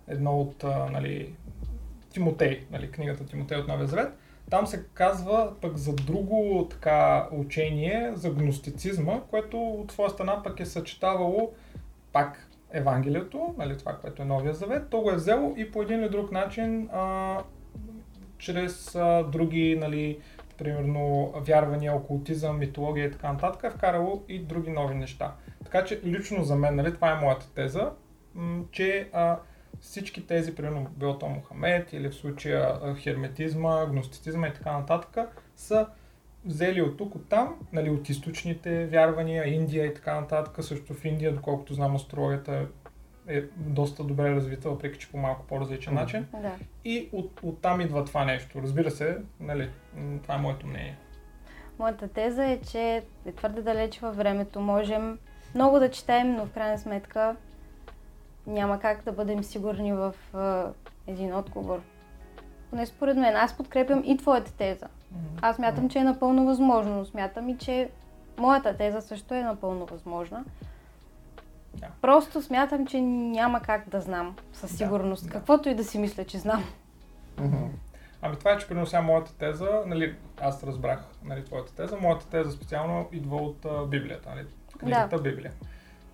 едно 0.08 0.40
от 0.40 0.64
а, 0.64 0.88
нали, 0.92 1.34
Тимотей, 2.12 2.66
нали, 2.70 2.90
книгата 2.90 3.26
Тимотей 3.26 3.58
от 3.58 3.68
Новия 3.68 3.86
завет, 3.86 4.12
там 4.50 4.66
се 4.66 4.84
казва 4.94 5.52
пък 5.60 5.76
за 5.76 5.94
друго 5.94 6.68
така 6.70 7.28
учение, 7.32 8.12
за 8.14 8.30
гностицизма, 8.30 9.20
което 9.30 9.68
от 9.68 9.92
своя 9.92 10.10
страна 10.10 10.42
пък 10.42 10.60
е 10.60 10.66
съчетавало 10.66 11.52
пак 12.12 12.48
Евангелието, 12.72 13.54
нали, 13.58 13.78
това, 13.78 13.96
което 13.96 14.22
е 14.22 14.24
Новия 14.24 14.54
завет, 14.54 14.88
то 14.90 15.00
го 15.00 15.10
е 15.10 15.14
взело 15.14 15.54
и 15.56 15.72
по 15.72 15.82
един 15.82 16.00
или 16.00 16.08
друг 16.08 16.32
начин, 16.32 16.88
а, 16.92 17.38
чрез 18.38 18.94
а, 18.94 19.22
други, 19.22 19.76
нали, 19.80 20.18
примерно 20.58 21.32
вярвания, 21.46 21.94
окултизъм, 21.94 22.58
митология 22.58 23.06
и 23.06 23.10
така 23.10 23.32
нататък, 23.32 23.64
е 23.64 23.76
вкарало 23.76 24.22
и 24.28 24.38
други 24.38 24.70
нови 24.70 24.94
неща. 24.94 25.34
Така 25.64 25.84
че 25.84 26.00
лично 26.04 26.44
за 26.44 26.56
мен, 26.56 26.76
нали, 26.76 26.94
това 26.94 27.10
е 27.10 27.20
моята 27.20 27.50
теза, 27.54 27.90
м- 28.34 28.64
че 28.72 29.08
а, 29.12 29.38
всички 29.82 30.26
тези, 30.26 30.54
примерно 30.54 30.86
било 30.96 31.18
то 31.18 31.28
Мохамед 31.28 31.92
или 31.92 32.08
в 32.08 32.14
случая 32.14 32.94
херметизма, 32.94 33.86
гностицизма 33.86 34.48
и 34.48 34.54
така 34.54 34.72
нататък, 34.72 35.42
са 35.56 35.86
взели 36.44 36.82
от 36.82 36.96
тук, 36.96 37.14
от 37.14 37.28
там, 37.28 37.56
нали, 37.72 37.90
от 37.90 38.08
източните 38.08 38.86
вярвания, 38.86 39.54
Индия 39.54 39.86
и 39.86 39.94
така 39.94 40.20
нататък. 40.20 40.64
Също 40.64 40.94
в 40.94 41.04
Индия, 41.04 41.34
доколкото 41.34 41.74
знам, 41.74 41.96
астрологията 41.96 42.66
е 43.28 43.42
доста 43.56 44.04
добре 44.04 44.30
развита, 44.30 44.70
въпреки 44.70 44.98
че 44.98 45.10
по 45.10 45.18
малко 45.18 45.46
по-различен 45.46 45.94
начин. 45.94 46.26
Да. 46.32 46.52
И 46.84 47.08
от, 47.12 47.40
от 47.42 47.62
там 47.62 47.80
идва 47.80 48.04
това 48.04 48.24
нещо. 48.24 48.62
Разбира 48.62 48.90
се, 48.90 49.18
нали, 49.40 49.70
това 50.22 50.34
е 50.34 50.38
моето 50.38 50.66
мнение. 50.66 50.96
Моята 51.78 52.08
теза 52.08 52.44
е, 52.44 52.60
че 52.60 53.02
е 53.26 53.32
твърде 53.32 53.62
далеч 53.62 53.98
във 53.98 54.16
времето. 54.16 54.60
Можем 54.60 55.18
много 55.54 55.78
да 55.78 55.90
четем, 55.90 56.32
но 56.32 56.46
в 56.46 56.50
крайна 56.50 56.78
сметка 56.78 57.36
няма 58.46 58.80
как 58.80 59.04
да 59.04 59.12
бъдем 59.12 59.44
сигурни 59.44 59.92
в 59.92 60.14
а, 60.34 60.66
един 61.06 61.34
отговор. 61.34 61.80
Поне 62.70 62.86
според 62.86 63.16
мен. 63.16 63.36
Аз 63.36 63.56
подкрепям 63.56 64.02
и 64.06 64.16
твоята 64.16 64.52
теза. 64.52 64.86
Аз 65.40 65.58
мятам, 65.58 65.88
че 65.88 65.98
е 65.98 66.04
напълно 66.04 66.46
възможно, 66.46 66.96
но 66.96 67.04
смятам 67.04 67.48
и, 67.48 67.58
че 67.58 67.90
моята 68.38 68.76
теза 68.76 69.00
също 69.00 69.34
е 69.34 69.42
напълно 69.42 69.86
възможна. 69.86 70.44
Да. 71.74 71.86
Просто 72.00 72.42
смятам, 72.42 72.86
че 72.86 73.00
няма 73.00 73.60
как 73.60 73.88
да 73.88 74.00
знам 74.00 74.36
със 74.52 74.70
Да, 74.70 74.76
сигурност. 74.76 75.24
да. 75.24 75.30
Каквото 75.30 75.68
и 75.68 75.74
да 75.74 75.84
си 75.84 75.98
мисля, 75.98 76.24
че 76.24 76.38
знам. 76.38 76.64
Ами 78.22 78.36
това 78.38 78.52
е, 78.52 78.58
че 78.58 78.68
примерно 78.68 78.86
сега 78.86 79.02
моята 79.02 79.34
теза, 79.34 79.68
нали, 79.86 80.14
аз 80.40 80.64
разбрах 80.64 81.04
нали, 81.24 81.44
твоята 81.44 81.74
теза, 81.74 81.96
моята 82.00 82.26
теза 82.26 82.50
специално 82.50 83.08
идва 83.12 83.36
от 83.36 83.64
а, 83.64 83.86
Библията, 83.86 84.30
нали, 84.30 84.46
книгата 84.78 85.18
Библия. 85.18 85.52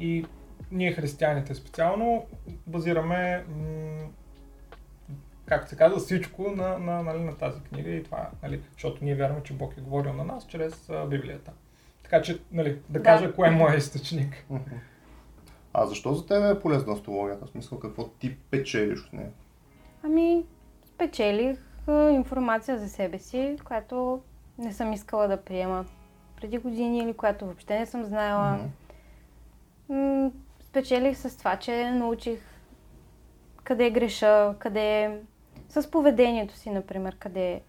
И 0.00 0.26
ние 0.70 0.92
християните 0.92 1.54
специално 1.54 2.26
базираме, 2.66 3.44
м- 3.48 4.08
както 5.46 5.70
се 5.70 5.76
казва, 5.76 5.98
всичко 5.98 6.50
на, 6.50 6.78
на, 6.78 7.02
нали, 7.02 7.22
на 7.22 7.36
тази 7.36 7.60
книга 7.60 7.90
и 7.90 8.04
това, 8.04 8.30
нали, 8.42 8.60
защото 8.72 9.04
ние 9.04 9.14
вярваме, 9.14 9.42
че 9.42 9.52
Бог 9.52 9.76
е 9.78 9.80
говорил 9.80 10.12
на 10.12 10.24
нас 10.24 10.46
чрез 10.46 10.90
а, 10.90 11.06
Библията. 11.06 11.52
Така 12.02 12.22
че, 12.22 12.40
нали, 12.52 12.74
да 12.88 12.98
Да. 12.98 13.02
кажа 13.02 13.34
кое 13.34 13.48
е 13.48 13.50
моят 13.50 13.78
източник. 13.78 14.44
А 15.74 15.86
защо 15.86 16.14
за 16.14 16.26
теб 16.26 16.56
е 16.56 16.60
полезна 16.60 16.92
астрологията? 16.92 17.46
В 17.46 17.50
смисъл, 17.50 17.78
какво 17.80 18.08
ти 18.08 18.36
печелиш 18.36 19.04
от 19.06 19.12
нея? 19.12 19.30
Ами, 20.02 20.44
спечелих 20.86 21.58
информация 22.10 22.78
за 22.78 22.88
себе 22.88 23.18
си, 23.18 23.56
която 23.64 24.20
не 24.58 24.72
съм 24.72 24.92
искала 24.92 25.28
да 25.28 25.36
приема 25.36 25.84
преди 26.36 26.58
години 26.58 26.98
или 26.98 27.14
която 27.14 27.44
въобще 27.44 27.78
не 27.78 27.86
съм 27.86 28.04
знаела. 28.04 28.58
М, 29.88 30.30
спечелих 30.78 31.18
с 31.18 31.38
това, 31.38 31.56
че 31.56 31.90
научих 31.90 32.40
къде 33.64 33.90
греша, 33.90 34.54
къде 34.58 35.20
с 35.68 35.90
поведението 35.90 36.56
си, 36.56 36.70
например, 36.70 37.16
къде 37.18 37.60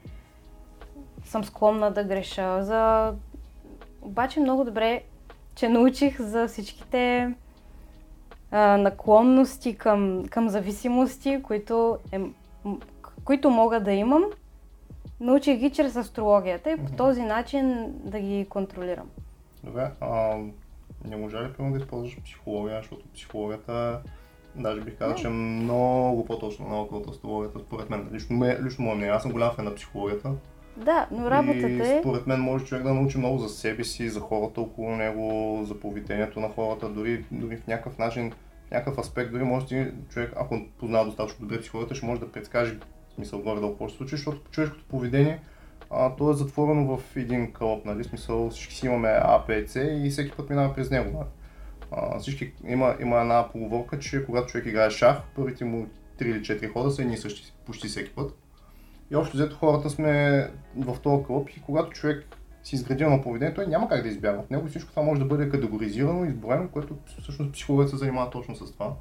съм 1.24 1.44
склонна 1.44 1.92
да 1.92 2.04
греша. 2.04 2.63
За... 2.63 3.13
Обаче 4.01 4.39
много 4.39 4.63
добре, 4.63 5.04
че 5.56 5.70
научих 5.70 6.22
за 6.22 6.48
всичките 6.48 7.34
а, 8.51 8.78
наклонности 8.78 9.78
към, 9.78 10.25
към 10.30 10.50
зависимости, 10.50 11.44
които, 11.44 11.98
е, 12.12 12.20
които 13.24 13.50
мога 13.50 13.80
да 13.80 13.92
имам. 13.92 14.24
Научих 15.20 15.60
ги 15.60 15.70
чрез 15.70 15.96
астрологията 15.96 16.72
и 16.72 16.78
по 16.78 16.92
този 16.92 17.22
начин 17.22 17.94
да 18.04 18.20
ги 18.20 18.48
контролирам. 18.50 19.10
Добре, 19.63 19.92
а, 20.01 20.38
не 21.06 21.18
може 21.18 21.38
ли 21.38 21.54
примерно 21.54 21.76
да 21.78 21.84
използваш 21.84 22.22
психология, 22.24 22.78
защото 22.78 23.08
психологията 23.14 24.02
даже 24.56 24.82
бих 24.82 24.98
казал, 24.98 25.16
че 25.16 25.28
е 25.28 25.30
много 25.30 26.26
по-точна 26.26 26.68
наука 26.68 26.96
от 26.96 27.10
астрологията, 27.10 27.60
според 27.60 27.90
мен. 27.90 28.10
Лично, 28.14 28.38
ме, 28.38 28.60
лично 28.64 28.86
мое 28.86 28.96
мнение. 28.96 29.14
Аз 29.14 29.22
съм 29.22 29.32
голям 29.32 29.56
фен 29.56 29.66
на 29.66 29.76
психологията. 29.76 30.32
Да, 30.78 31.08
но 31.12 31.32
работата 31.32 31.70
и 31.70 31.82
е... 31.82 32.00
според 32.00 32.28
мен 32.28 32.40
може 32.40 32.66
човек 32.66 32.84
да 32.84 32.94
научи 32.94 33.18
много 33.18 33.38
за 33.38 33.50
себе 33.50 33.84
си, 33.84 34.10
за 34.10 34.20
хората 34.20 34.62
около 34.62 34.96
него, 34.96 35.60
за 35.64 35.80
поведението 35.80 36.40
на 36.40 36.50
хората, 36.50 36.90
дори, 36.90 37.26
дори 37.32 37.58
в 37.58 37.68
някакъв 37.68 37.98
начин, 37.98 38.32
в 38.68 38.72
някакъв 38.72 38.98
аспект, 38.98 39.32
дори 39.32 39.44
може 39.44 39.66
ти, 39.66 39.88
човек, 40.10 40.34
ако 40.36 40.62
познава 40.80 41.06
достатъчно 41.06 41.46
добре 41.46 41.62
психологията, 41.62 41.96
ще 41.96 42.06
може 42.06 42.20
да 42.20 42.32
предскаже 42.32 42.78
в 43.10 43.14
смисъл 43.14 43.42
горе-долу 43.42 43.72
какво 43.72 43.88
ще 43.88 43.98
случи, 43.98 44.16
защото 44.16 44.42
човешкото 44.52 44.84
поведение 44.90 45.40
а, 45.91 46.15
то 46.15 46.32
е 46.32 46.34
затворено 46.34 46.97
в 46.97 47.15
един 47.15 47.54
кълъп, 47.54 47.86
нали? 47.86 48.04
Смисъл 48.04 48.49
всички 48.49 48.75
си 48.75 48.86
имаме 48.86 49.10
А, 49.21 49.43
Б, 49.47 49.67
С 49.67 49.80
и 49.80 50.10
всеки 50.10 50.32
път 50.32 50.49
минава 50.49 50.75
през 50.75 50.91
него. 50.91 51.12
Нали? 51.13 51.28
А, 51.91 52.19
всички, 52.19 52.54
има, 52.67 52.95
има 53.02 53.21
една 53.21 53.49
поговорка, 53.52 53.99
че 53.99 54.25
когато 54.25 54.47
човек 54.47 54.65
играе 54.65 54.89
шах, 54.89 55.21
първите 55.36 55.65
му 55.65 55.88
3 56.19 56.23
или 56.23 56.41
4 56.41 56.73
хода 56.73 56.91
са 56.91 57.02
едни 57.02 57.13
и 57.13 57.17
същи 57.17 57.54
почти 57.65 57.88
всеки 57.88 58.15
път. 58.15 58.34
И 59.12 59.15
общо 59.15 59.38
взето 59.38 59.56
хората 59.56 59.89
сме 59.89 60.47
в 60.78 60.97
този 61.04 61.23
кълъп 61.23 61.49
и 61.49 61.62
когато 61.62 61.91
човек 61.91 62.25
си 62.63 62.75
изградил 62.75 63.10
на 63.10 63.21
поведение, 63.21 63.54
той 63.54 63.67
няма 63.67 63.89
как 63.89 64.04
да 64.04 64.10
избяга 64.10 64.39
от 64.39 64.52
него. 64.52 64.67
Всичко 64.67 64.89
това 64.89 65.02
може 65.02 65.19
да 65.19 65.28
бъде 65.28 65.49
категоризирано, 65.49 66.25
изброено, 66.25 66.69
което 66.69 66.97
всъщност 67.21 67.52
психологията 67.52 67.91
се 67.91 67.97
занимава 67.97 68.30
точно 68.30 68.56
с 68.56 68.71
това. 68.71 68.93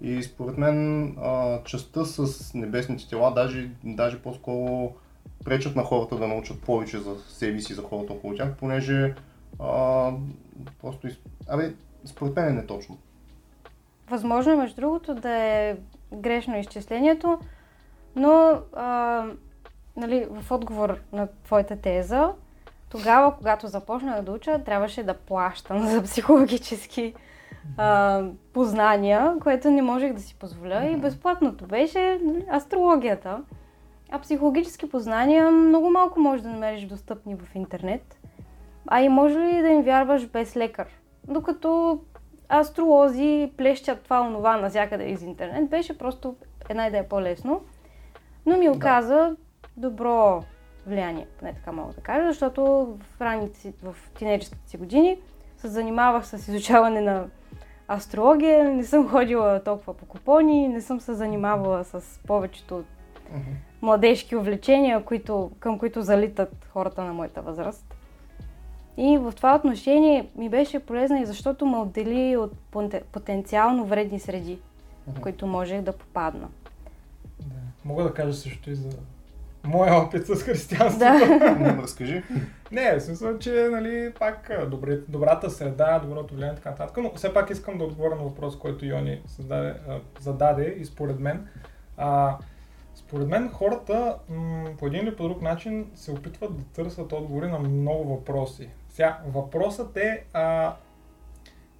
И 0.00 0.22
според 0.22 0.58
мен 0.58 1.16
частта 1.64 2.04
с 2.04 2.54
небесните 2.54 3.08
тела, 3.08 3.32
даже, 3.34 3.70
даже 3.84 4.22
по-скоро 4.22 4.94
пречат 5.44 5.76
на 5.76 5.82
хората 5.82 6.16
да 6.16 6.26
научат 6.26 6.62
повече 6.62 6.98
за 6.98 7.18
себе 7.20 7.60
си, 7.60 7.74
за 7.74 7.82
хората 7.82 8.12
около 8.12 8.34
тях, 8.34 8.56
понеже 8.58 9.14
а, 9.60 10.10
просто, 10.80 11.06
из... 11.06 11.14
абе, 11.48 11.74
според 12.04 12.36
мен 12.36 12.48
е 12.48 12.52
неточно. 12.52 12.98
Възможно 14.10 14.52
е, 14.52 14.56
между 14.56 14.80
другото, 14.80 15.14
да 15.14 15.30
е 15.30 15.76
грешно 16.12 16.58
изчислението, 16.58 17.38
но 18.16 18.58
а, 18.72 19.24
нали, 19.96 20.26
в 20.30 20.50
отговор 20.50 20.98
на 21.12 21.28
твоята 21.44 21.76
теза, 21.76 22.32
тогава, 22.90 23.36
когато 23.36 23.68
започнах 23.68 24.22
да 24.22 24.32
уча, 24.32 24.64
трябваше 24.64 25.02
да 25.02 25.14
плащам 25.14 25.88
за 25.88 26.02
психологически 26.02 27.14
а, 27.76 28.22
познания, 28.52 29.34
което 29.42 29.70
не 29.70 29.82
можех 29.82 30.12
да 30.12 30.20
си 30.20 30.34
позволя 30.34 30.84
и 30.84 30.96
безплатното 30.96 31.66
беше 31.66 32.18
нали, 32.22 32.44
астрологията. 32.52 33.42
А 34.10 34.18
психологически 34.18 34.90
познания 34.90 35.50
много 35.50 35.90
малко 35.90 36.20
можеш 36.20 36.42
да 36.42 36.48
намериш 36.48 36.84
достъпни 36.84 37.36
в 37.36 37.54
интернет. 37.54 38.18
А 38.86 39.00
и 39.00 39.08
може 39.08 39.38
ли 39.38 39.62
да 39.62 39.68
им 39.68 39.82
вярваш 39.82 40.26
без 40.26 40.56
лекар? 40.56 40.86
Докато 41.28 42.00
астролози 42.52 43.52
плещят 43.56 44.02
това 44.02 44.20
онова 44.20 44.56
навсякъде 44.56 45.04
из 45.04 45.22
интернет, 45.22 45.70
беше 45.70 45.98
просто 45.98 46.36
една 46.68 46.86
идея 46.86 47.08
по-лесно. 47.08 47.60
Но 48.46 48.56
ми 48.56 48.68
оказа 48.68 49.36
добро 49.76 50.42
влияние, 50.86 51.26
поне 51.38 51.54
така 51.54 51.72
мога 51.72 51.92
да 51.92 52.00
кажа, 52.00 52.28
защото 52.28 52.62
в 53.00 53.20
ранните 53.20 53.58
си, 53.58 53.74
в 53.82 53.96
тинейджерските 54.18 54.68
си 54.68 54.76
години 54.76 55.18
се 55.56 55.68
занимавах 55.68 56.26
с 56.26 56.48
изучаване 56.48 57.00
на 57.00 57.26
астрология, 57.88 58.64
не 58.74 58.84
съм 58.84 59.08
ходила 59.08 59.64
толкова 59.64 59.94
по 59.94 60.06
купони, 60.06 60.68
не 60.68 60.80
съм 60.80 61.00
се 61.00 61.14
занимавала 61.14 61.84
с 61.84 62.20
повечето 62.26 62.78
от 62.78 62.86
младежки 63.84 64.36
увлечения, 64.36 65.04
които, 65.04 65.50
към 65.60 65.78
които 65.78 66.02
залитат 66.02 66.66
хората 66.72 67.04
на 67.04 67.12
моята 67.12 67.42
възраст. 67.42 67.94
И 68.96 69.18
в 69.18 69.32
това 69.36 69.56
отношение 69.56 70.28
ми 70.36 70.48
беше 70.48 70.78
полезна 70.78 71.20
и 71.20 71.26
защото 71.26 71.66
ме 71.66 71.76
отдели 71.76 72.36
от 72.36 72.52
потенциално 73.12 73.86
вредни 73.86 74.20
среди, 74.20 74.58
в 75.06 75.20
които 75.20 75.46
можех 75.46 75.82
да 75.82 75.92
попадна. 75.92 76.48
Да. 77.40 77.54
Мога 77.84 78.02
да 78.02 78.14
кажа 78.14 78.34
също 78.34 78.70
и 78.70 78.74
за 78.74 78.88
моя 79.64 79.94
опит 79.94 80.26
с 80.26 80.42
християнството. 80.42 80.98
Да. 80.98 81.78
Разкажи. 81.82 82.22
Не, 82.72 82.96
в 82.96 83.02
смисъл, 83.02 83.38
че 83.38 83.68
нали, 83.70 84.12
пак 84.18 84.50
а, 84.50 84.66
добре, 84.66 84.96
добрата 85.08 85.50
среда, 85.50 85.98
доброто 85.98 86.34
влияние 86.34 86.52
и 86.52 86.56
така 86.56 86.70
нататък, 86.70 86.96
но 87.02 87.12
все 87.14 87.34
пак 87.34 87.50
искам 87.50 87.78
да 87.78 87.84
отговоря 87.84 88.14
на 88.14 88.22
въпрос, 88.22 88.58
който 88.58 88.86
Йони 88.86 89.20
създаде, 89.26 89.74
зададе 90.20 90.76
и 90.78 90.84
според 90.84 91.20
мен. 91.20 91.48
А, 91.96 92.36
според 92.94 93.28
мен 93.28 93.48
хората 93.48 94.18
м- 94.28 94.70
по 94.78 94.86
един 94.86 95.00
или 95.00 95.16
по 95.16 95.22
друг 95.22 95.42
начин 95.42 95.90
се 95.94 96.12
опитват 96.12 96.56
да 96.56 96.64
търсят 96.64 97.12
отговори 97.12 97.46
на 97.46 97.58
много 97.58 98.14
въпроси. 98.14 98.68
Сега, 98.88 99.20
въпросът 99.26 99.96
е 99.96 100.24
а, 100.32 100.76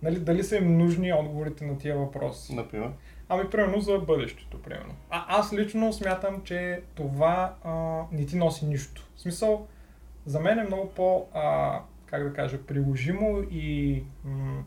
нали, 0.03 0.21
дали 0.21 0.43
са 0.43 0.57
им 0.57 0.79
нужни 0.79 1.13
отговорите 1.13 1.65
на 1.67 1.79
тия 1.79 1.97
въпроси. 1.97 2.55
Например. 2.55 2.91
Ами, 3.29 3.51
примерно 3.51 3.81
за 3.81 3.99
бъдещето, 3.99 4.63
примерно. 4.63 4.95
А, 5.11 5.39
аз 5.39 5.53
лично 5.53 5.93
смятам, 5.93 6.43
че 6.45 6.83
това 6.95 7.55
а, 7.65 8.03
не 8.13 8.27
ти 8.27 8.37
носи 8.37 8.67
нищо. 8.67 9.09
В 9.17 9.21
смисъл, 9.21 9.67
за 10.27 10.41
мен 10.41 10.59
е 10.59 10.65
много 10.65 10.89
по, 10.91 11.27
а, 11.35 11.81
как 12.07 12.25
да 12.25 12.33
кажа, 12.35 12.63
приложимо 12.67 13.43
и 13.51 14.03
м- 14.25 14.65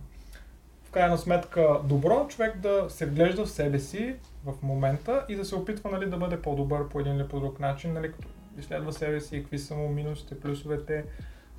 крайна 0.98 1.18
сметка 1.18 1.80
добро 1.84 2.26
човек 2.28 2.58
да 2.58 2.86
се 2.90 3.06
вглежда 3.06 3.46
в 3.46 3.50
себе 3.50 3.80
си 3.80 4.16
в 4.46 4.54
момента 4.64 5.26
и 5.30 5.36
да 5.36 5.46
се 5.46 5.56
опитва 5.56 5.90
нали, 5.92 6.06
да 6.06 6.18
бъде 6.18 6.42
по-добър 6.42 6.88
по 6.90 7.00
един 7.00 7.16
или 7.16 7.28
по 7.28 7.40
друг 7.40 7.60
начин, 7.60 7.94
нали, 7.94 8.12
като 8.12 8.28
изследва 8.60 8.92
себе 8.92 9.22
си, 9.22 9.40
какви 9.40 9.60
са 9.60 9.76
му 9.76 9.90
минусите, 9.90 10.40
плюсовете. 10.40 11.06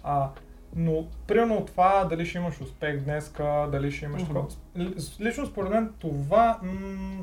А, 0.03 0.29
Но, 0.77 1.05
примерно 1.27 1.64
това, 1.66 2.05
дали 2.05 2.27
ще 2.27 2.38
имаш 2.38 2.61
успех 2.61 3.01
днеска, 3.01 3.68
дали 3.72 3.92
ще 3.92 4.05
имаш 4.05 4.22
такова. 4.22 4.46
Ли- 4.79 4.94
Лично 5.20 5.46
според 5.46 5.70
мен 5.70 5.92
това 5.98 6.59
м- 6.62 7.22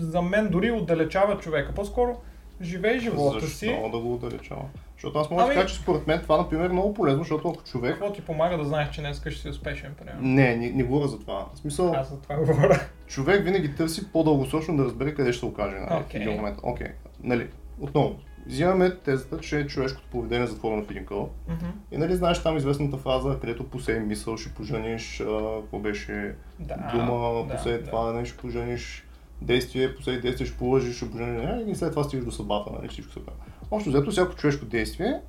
за 0.00 0.22
мен 0.22 0.48
дори 0.48 0.70
отдалечава 0.70 1.38
човека. 1.38 1.72
По-скоро 1.74 2.20
живей 2.62 2.98
живота 2.98 3.40
Защо 3.40 3.56
си. 3.58 3.78
да 3.92 3.98
го 3.98 4.14
отдалечава? 4.14 4.62
Защото 5.00 5.18
аз 5.18 5.30
мога 5.30 5.42
да 5.42 5.46
Ами- 5.46 5.54
кажа, 5.54 5.68
че 5.68 5.80
според 5.80 6.06
мен 6.06 6.20
това, 6.22 6.36
например, 6.36 6.64
е 6.64 6.72
много 6.72 6.94
полезно, 6.94 7.18
защото 7.22 7.48
ако 7.48 7.62
човек... 7.64 7.92
Какво 7.92 8.12
ти 8.12 8.22
помага 8.22 8.56
да 8.56 8.64
знаеш, 8.64 8.90
че 8.90 9.00
днес 9.00 9.20
ще 9.20 9.30
си 9.30 9.48
успешен, 9.48 9.94
примерно? 9.98 10.20
Не, 10.22 10.56
не, 10.56 10.70
не 10.70 10.82
говоря 10.82 11.08
за 11.08 11.18
това. 11.20 11.46
В 11.54 11.58
смисъл, 11.58 11.92
Аз 11.96 12.10
за 12.10 12.20
това 12.20 12.36
говоря. 12.36 12.80
човек 13.06 13.44
винаги 13.44 13.74
търси 13.74 14.12
по-дългосрочно 14.12 14.76
да 14.76 14.84
разбере 14.84 15.14
къде 15.14 15.32
ще 15.32 15.40
се 15.40 15.46
окаже 15.46 15.76
нали, 15.76 16.00
в 16.02 16.04
Окей. 16.06 16.20
един 16.20 16.32
момент. 16.36 16.58
Окей, 16.62 16.86
нали, 17.22 17.48
отново. 17.80 18.16
Взимаме 18.46 18.96
тезата, 18.96 19.38
че 19.38 19.66
човешкото 19.66 20.08
поведение 20.10 20.44
е 20.44 20.48
затворено 20.48 20.84
в 20.84 20.90
един 20.90 21.06
кълъп. 21.06 21.30
Мгм. 21.48 21.66
И 21.92 21.98
нали 21.98 22.14
знаеш 22.16 22.42
там 22.42 22.56
известната 22.56 22.96
фраза, 22.96 23.38
където 23.40 23.64
посей 23.64 24.00
мисъл, 24.00 24.36
ще 24.36 24.50
пожениш, 24.50 25.18
какво 25.60 25.78
беше 25.78 26.34
Да, 26.58 26.90
дума, 26.94 27.44
да, 27.48 27.56
посей 27.56 27.78
да. 27.78 27.84
това, 27.84 28.12
нали, 28.12 28.26
ще 28.26 28.36
пожениш 28.36 29.06
действие, 29.42 29.94
посей 29.94 30.20
действие, 30.20 30.46
ще 30.46 30.56
положиш, 30.56 30.96
ще 30.96 31.10
пожениш, 31.10 31.42
нали, 31.44 31.70
и 31.70 31.74
след 31.74 31.90
това 31.90 32.04
стигаш 32.04 32.24
до 32.24 32.30
съдбата, 32.30 32.70
нали, 32.72 32.88
всичко 32.88 33.12
се 33.12 33.24
прави. 33.26 33.38
Общо 33.70 33.90
взето, 33.90 34.10
всяко 34.10 34.34
човешко 34.34 34.64
действие, 34.64 35.20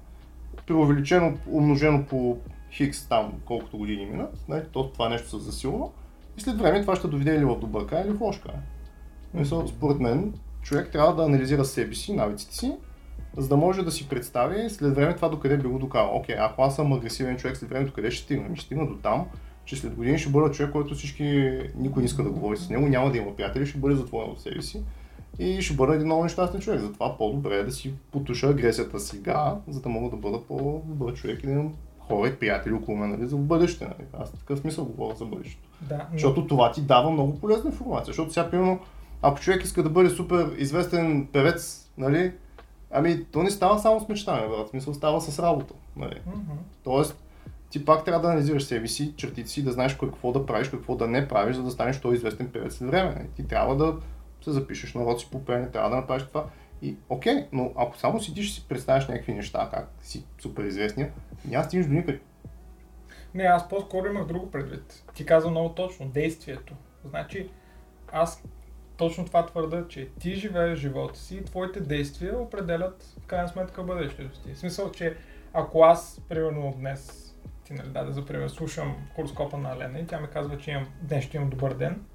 преувеличено, 0.68 1.38
умножено 1.48 2.06
по 2.06 2.38
хикс 2.72 3.08
там, 3.08 3.34
колкото 3.46 3.78
години 3.78 4.06
минат, 4.06 4.46
нали, 4.50 4.62
то, 4.72 4.90
това 4.90 5.10
нещо 5.10 5.30
се 5.30 5.46
засилва 5.46 5.88
и 6.38 6.42
след 6.42 6.58
време 6.58 6.82
това 6.82 6.96
ще 6.96 7.08
доведе 7.08 7.36
или 7.36 7.46
в 7.46 7.60
добър 7.60 7.86
край, 7.86 8.04
или 8.04 8.14
в 8.14 8.22
лош 8.22 8.40
край. 8.40 8.56
Мисъл, 9.34 9.68
според 9.68 10.00
мен, 10.00 10.34
човек 10.62 10.92
трябва 10.92 11.16
да 11.16 11.24
анализира 11.24 11.66
себе 11.66 11.96
си, 11.96 12.14
навиците 12.14 12.56
си, 12.56 12.78
за 13.38 13.48
да 13.48 13.58
може 13.58 13.84
да 13.84 13.92
си 13.92 14.10
представи 14.10 14.70
след 14.70 14.96
време 14.96 15.16
това 15.16 15.30
докъде 15.30 15.58
би 15.58 15.68
го 15.68 15.80
докарал. 15.80 16.16
Окей, 16.16 16.36
ако 16.40 16.62
аз 16.62 16.76
съм 16.76 16.94
агресивен 16.94 17.38
човек, 17.38 17.58
след 17.58 17.70
време 17.70 17.86
докъде 17.86 18.12
ще 18.12 18.24
стигна? 18.24 18.56
Ще 18.56 18.66
стигна 18.66 18.88
до 18.88 18.96
там, 18.96 19.26
че 19.66 19.76
след 19.76 19.96
години 19.96 20.20
ще 20.20 20.30
бъда 20.30 20.52
човек, 20.52 20.72
който 20.72 20.96
всички, 20.96 21.60
никой 21.76 22.02
не 22.02 22.06
иска 22.06 22.24
да 22.24 22.30
говори 22.30 22.58
с 22.58 22.70
него, 22.70 22.88
няма 22.88 23.12
да 23.12 23.18
има 23.18 23.36
приятели, 23.36 23.66
ще 23.66 23.78
бъде 23.78 23.96
затворен 23.96 24.32
от 24.32 24.42
себе 24.42 24.62
си 24.62 24.84
и 25.42 25.62
ще 25.62 25.74
бъда 25.74 25.96
един 25.96 26.06
много 26.06 26.24
нещастен 26.24 26.62
човек. 26.62 26.80
Затова 26.80 27.18
по-добре 27.18 27.56
е 27.56 27.64
да 27.64 27.72
си 27.72 27.94
потуша 28.12 28.48
агресията 28.50 29.00
сега, 29.00 29.56
за 29.68 29.82
да 29.82 29.90
мога 29.90 30.10
да 30.10 30.16
бъда 30.18 30.42
по-добър 30.42 31.14
човек 31.14 31.44
и 31.44 31.48
да 31.48 31.52
имам 31.52 31.74
хора 32.00 32.28
и 32.28 32.36
приятели 32.36 32.74
около 32.74 32.98
мен 32.98 33.10
нали, 33.10 33.28
за 33.28 33.36
в 33.36 33.40
бъдеще. 33.40 33.86
Нали. 33.86 34.08
Аз 34.14 34.32
такъв 34.32 34.60
смисъл 34.60 34.86
говоря 34.86 35.16
за 35.16 35.26
бъдещето. 35.26 35.68
Да, 35.82 35.98
но- 35.98 36.04
Защото 36.14 36.48
това 36.48 36.72
ти 36.72 36.82
дава 36.82 37.12
много 37.12 37.40
полезна 37.40 37.70
информация. 37.70 38.06
Защото 38.06 38.34
сега, 38.34 38.50
примерно, 38.50 38.80
ако 39.22 39.40
човек 39.40 39.64
иска 39.64 39.84
да 39.84 39.90
бъде 39.90 40.10
супер 40.10 40.52
известен 40.58 41.28
певец, 41.34 41.90
нали, 41.98 42.34
ами 42.92 43.24
то 43.24 43.44
не 43.44 43.50
става 43.52 43.80
само 43.80 44.00
с 44.00 44.10
мечтане, 44.10 44.48
брат. 44.48 44.68
В 44.68 44.70
смисъл 44.70 44.94
става 44.94 45.22
с 45.22 45.40
работа. 45.40 45.74
Нали. 45.96 46.22
Мгм. 46.28 46.52
Тоест, 46.84 47.24
ти 47.70 47.86
пак 47.86 48.06
трябва 48.06 48.22
да 48.22 48.28
анализираш 48.28 48.64
себе 48.64 48.88
си, 48.88 49.14
чертите 49.16 49.50
си, 49.50 49.64
да 49.64 49.72
знаеш 49.72 49.96
какво 49.96 50.32
да 50.32 50.46
правиш, 50.46 50.70
какво 50.70 50.96
да 50.96 51.08
не 51.08 51.28
правиш, 51.28 51.56
за 51.56 51.64
да 51.64 51.72
станеш 51.72 52.00
той 52.02 52.16
известен 52.16 52.50
певец 52.54 52.76
след 52.78 52.90
време. 52.90 53.16
нали. 53.16 53.28
Ти 53.36 53.48
трябва 53.48 53.76
да 53.76 53.96
се 54.42 54.52
запишеш 54.52 54.94
на 54.94 55.06
роци 55.06 55.32
по 55.32 55.46
пеене, 55.46 55.72
трябва 55.72 55.90
да 55.90 55.96
направиш 55.96 56.24
това. 56.24 56.46
И 56.82 56.96
окей, 57.10 57.48
но 57.52 57.72
ако 57.76 57.98
само 57.98 58.22
седиш 58.22 58.50
и 58.50 58.54
си 58.54 58.66
представяш 58.70 59.08
някакви 59.08 59.34
неща, 59.34 59.70
как 59.74 59.90
си 60.02 60.26
супер 60.42 60.64
известния, 60.64 61.12
няма 61.46 61.64
стигнеш 61.64 61.88
до 61.88 61.94
никъде. 61.94 62.20
Не, 63.34 63.44
аз 63.44 63.70
по-скоро 63.70 64.08
имах 64.08 64.26
друго 64.26 64.52
предвид. 64.52 65.04
Ти 65.14 65.26
каза 65.26 65.50
много 65.50 65.70
точно, 65.70 66.10
действието. 66.10 66.74
Значи, 67.06 67.50
аз 68.12 68.44
точно 68.98 69.26
това 69.26 69.46
твърда, 69.46 69.88
че 69.88 70.10
ти 70.20 70.36
живееш 70.36 70.80
живота 70.80 71.20
си 71.20 71.36
и 71.36 71.46
твоите 71.46 71.80
действия 71.80 72.40
определят 72.40 73.16
в 73.24 73.26
крайна 73.26 73.48
сметка 73.48 73.84
бъдещето 73.84 74.40
ти. 74.40 74.54
В 74.54 74.58
смисъл, 74.58 74.92
че 74.92 75.18
ако 75.54 75.84
аз, 75.84 76.22
примерно 76.30 76.74
днес, 76.78 77.34
ти 77.64 77.74
нали 77.74 77.90
даде 77.90 78.12
за 78.12 78.26
пример, 78.26 78.48
слушам 78.48 78.96
хороскопа 79.16 79.58
на 79.58 79.78
Лена 79.78 80.00
и 80.00 80.08
тя 80.08 80.20
ми 80.20 80.28
казва, 80.28 80.58
че 80.58 80.72
имам, 80.72 80.88
днес 81.02 81.24
ще 81.24 81.38
имам 81.38 81.50
добър 81.50 81.74
ден, 81.74 82.06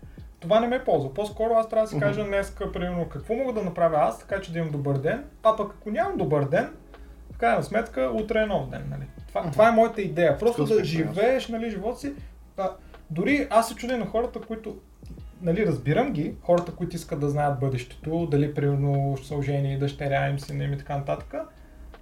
това 0.41 0.61
не 0.61 0.67
ме 0.67 0.85
ползва. 0.85 1.15
По-скоро 1.15 1.55
аз 1.55 1.69
трябва 1.69 1.85
да 1.85 1.91
си 1.91 1.99
кажа 1.99 2.25
днес, 2.25 2.57
примерно, 2.73 3.09
какво 3.09 3.35
мога 3.35 3.53
да 3.53 3.63
направя 3.63 3.97
аз, 4.01 4.19
така 4.19 4.41
че 4.41 4.53
да 4.53 4.59
имам 4.59 4.71
добър 4.71 4.99
ден, 4.99 5.25
а 5.43 5.57
пък 5.57 5.73
ако 5.81 5.91
нямам 5.91 6.17
добър 6.17 6.45
ден, 6.45 6.73
в 7.33 7.39
крайна 7.39 7.63
сметка, 7.63 8.11
утре 8.15 8.43
е 8.43 8.47
нов 8.47 8.69
ден. 8.69 8.87
Нали? 8.91 9.03
Това, 9.29 9.51
това 9.51 9.69
е 9.69 9.73
моята 9.73 10.03
идея. 10.03 10.39
Просто 10.39 10.65
да 10.65 10.75
си, 10.75 10.85
живееш 10.85 11.49
нали, 11.49 11.71
живота 11.71 11.99
си. 11.99 12.13
А, 12.57 12.71
дори 13.11 13.47
аз 13.51 13.69
се 13.69 13.75
чудя 13.75 13.97
на 13.97 14.07
хората, 14.07 14.41
които 14.41 14.77
нали, 15.43 15.67
разбирам 15.67 16.13
ги, 16.13 16.35
хората, 16.43 16.73
които 16.73 16.97
искат 16.97 17.21
да 17.21 17.29
знаят 17.29 17.61
бъдещето, 17.61 18.27
дали 18.27 18.55
примерно 18.55 19.17
ще 19.17 19.27
са 19.27 19.35
ожени, 19.35 19.79
дъщеря 19.79 20.29
им, 20.29 20.41
сина 20.41 20.65
им 20.65 20.73
и 20.73 20.79
така 20.79 20.97
нататък. 20.97 21.35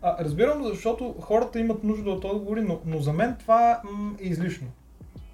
А, 0.02 0.24
разбирам, 0.24 0.64
защото 0.64 1.14
хората 1.20 1.60
имат 1.60 1.84
нужда 1.84 2.10
от 2.10 2.24
отговори, 2.24 2.60
но, 2.60 2.80
но 2.84 2.98
за 2.98 3.12
мен 3.12 3.36
това 3.38 3.80
м, 3.84 4.14
е 4.20 4.24
излишно. 4.24 4.68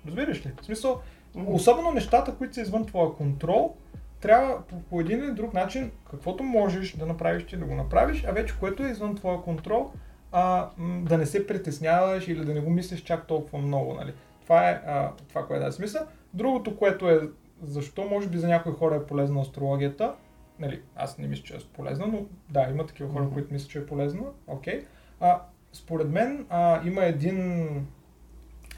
Разбираш 0.06 0.46
ли? 0.46 0.52
В 0.60 0.64
смисъл, 0.64 1.00
особено 1.46 1.92
нещата, 1.92 2.34
които 2.34 2.54
са 2.54 2.60
извън 2.60 2.86
твоя 2.86 3.12
контрол, 3.12 3.74
трябва 4.20 4.62
по, 4.66 4.82
по 4.82 5.00
един 5.00 5.18
или 5.18 5.32
друг 5.32 5.54
начин, 5.54 5.90
каквото 6.10 6.42
можеш 6.42 6.96
да 6.96 7.06
направиш, 7.06 7.46
ти 7.46 7.56
да 7.56 7.64
го 7.64 7.74
направиш, 7.74 8.24
а 8.28 8.32
вече 8.32 8.58
което 8.60 8.82
е 8.82 8.90
извън 8.90 9.16
твоя 9.16 9.42
контрол, 9.42 9.90
а, 10.32 10.68
м, 10.76 11.04
да 11.04 11.18
не 11.18 11.26
се 11.26 11.46
притесняваш 11.46 12.28
или 12.28 12.44
да 12.44 12.54
не 12.54 12.60
го 12.60 12.70
мислиш 12.70 13.00
чак 13.00 13.26
толкова 13.26 13.58
много. 13.58 13.94
Нали? 13.94 14.14
Това 14.42 14.70
е 14.70 14.72
а, 14.86 15.10
това, 15.28 15.46
което 15.46 15.64
да 15.64 15.72
смисъл. 15.72 16.02
Другото, 16.34 16.76
което 16.76 17.10
е 17.10 17.20
защо 17.62 18.04
може 18.04 18.28
би 18.28 18.38
за 18.38 18.48
някои 18.48 18.72
хора 18.72 18.94
е 18.94 19.06
полезна 19.06 19.40
астрологията, 19.40 20.14
нали, 20.58 20.82
аз 20.96 21.18
не 21.18 21.28
мисля, 21.28 21.44
че 21.44 21.54
е 21.54 21.58
полезна, 21.72 22.06
но 22.06 22.24
да, 22.48 22.68
има 22.70 22.86
такива 22.86 23.12
хора, 23.12 23.28
които 23.32 23.52
мислят, 23.52 23.70
че 23.70 23.78
е 23.78 23.86
полезна, 23.86 24.22
окей. 24.46 24.84
А, 25.20 25.42
според 25.72 26.10
мен 26.10 26.46
а, 26.48 26.86
има 26.86 27.04
един 27.04 27.68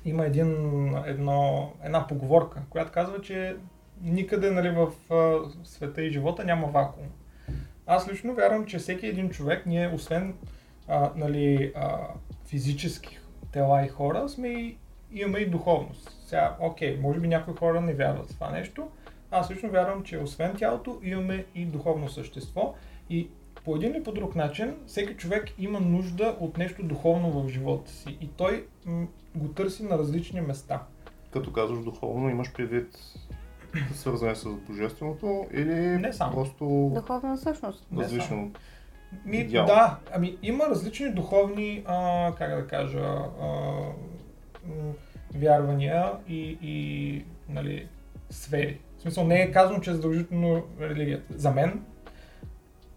има 0.05 0.27
един, 0.27 0.51
едно, 1.07 1.73
една 1.85 2.07
поговорка, 2.07 2.63
която 2.71 2.93
казва, 2.93 3.21
че 3.21 3.57
никъде 4.03 4.51
нали, 4.51 4.71
в 4.71 4.93
света 5.65 6.03
и 6.03 6.11
живота 6.11 6.45
няма 6.45 6.67
вакуум. 6.67 7.07
Аз 7.87 8.09
лично 8.11 8.35
вярвам, 8.35 8.67
че 8.67 8.79
всеки 8.79 9.07
един 9.07 9.31
човек, 9.31 9.67
ние 9.67 9.89
освен 9.95 10.35
а, 10.89 11.11
нали, 11.17 11.73
а, 11.77 11.99
физически 12.47 13.19
тела 13.53 13.85
и 13.85 13.89
хора, 13.89 14.29
сме 14.29 14.49
и, 14.49 14.77
имаме 15.13 15.39
и 15.39 15.47
духовност. 15.47 16.11
Сега, 16.27 16.57
окей, 16.61 16.99
може 17.03 17.21
би 17.21 17.29
някои 17.29 17.55
хора 17.55 17.81
не 17.81 17.95
вярват 17.95 18.31
в 18.31 18.35
това 18.35 18.51
нещо. 18.51 18.89
Аз 19.31 19.51
лично 19.51 19.71
вярвам, 19.71 20.03
че 20.03 20.19
освен 20.19 20.57
тялото 20.57 21.01
имаме 21.03 21.45
и 21.55 21.65
духовно 21.65 22.09
същество. 22.09 22.75
И 23.11 23.29
по 23.65 23.77
един 23.77 23.91
или 23.95 24.03
по 24.03 24.13
друг 24.13 24.35
начин, 24.35 24.75
всеки 24.87 25.15
човек 25.17 25.45
има 25.59 25.81
нужда 25.81 26.37
от 26.41 26.59
нещо 26.59 26.83
духовно 26.83 27.31
в 27.31 27.49
живота 27.49 27.91
си. 27.91 28.19
И 28.21 28.29
той 28.29 28.67
м- 28.87 29.07
го 29.35 29.49
търси 29.49 29.83
на 29.83 29.99
различни 29.99 30.41
места. 30.41 30.83
Като 31.31 31.53
казваш 31.53 31.85
духовно, 31.85 32.29
имаш 32.31 32.53
предвид 32.53 32.99
свързане 33.95 34.35
с 34.35 34.49
божественото 34.69 35.47
или 35.53 35.75
Не 35.75 36.13
само. 36.13 36.33
просто 36.33 36.91
Духовна 36.95 37.39
същност. 37.39 37.87
Възвишено? 37.93 38.51
Ми, 39.25 39.37
Идеал. 39.37 39.67
да, 39.67 39.99
ами 40.15 40.37
има 40.43 40.65
различни 40.65 41.13
духовни, 41.13 41.83
а, 41.87 42.33
как 42.39 42.51
да 42.61 42.67
кажа, 42.67 43.01
а, 43.41 43.47
вярвания 45.35 46.13
и, 46.29 46.59
и 46.63 47.25
нали, 47.49 47.89
сфери. 48.31 48.79
В 48.99 49.03
смисъл 49.03 49.25
не 49.25 49.43
е 49.43 49.51
казано, 49.53 49.81
че 49.81 49.91
е 49.91 49.95
задължително 49.95 50.63
религията. 50.81 51.39
За 51.39 51.51
мен, 51.51 51.85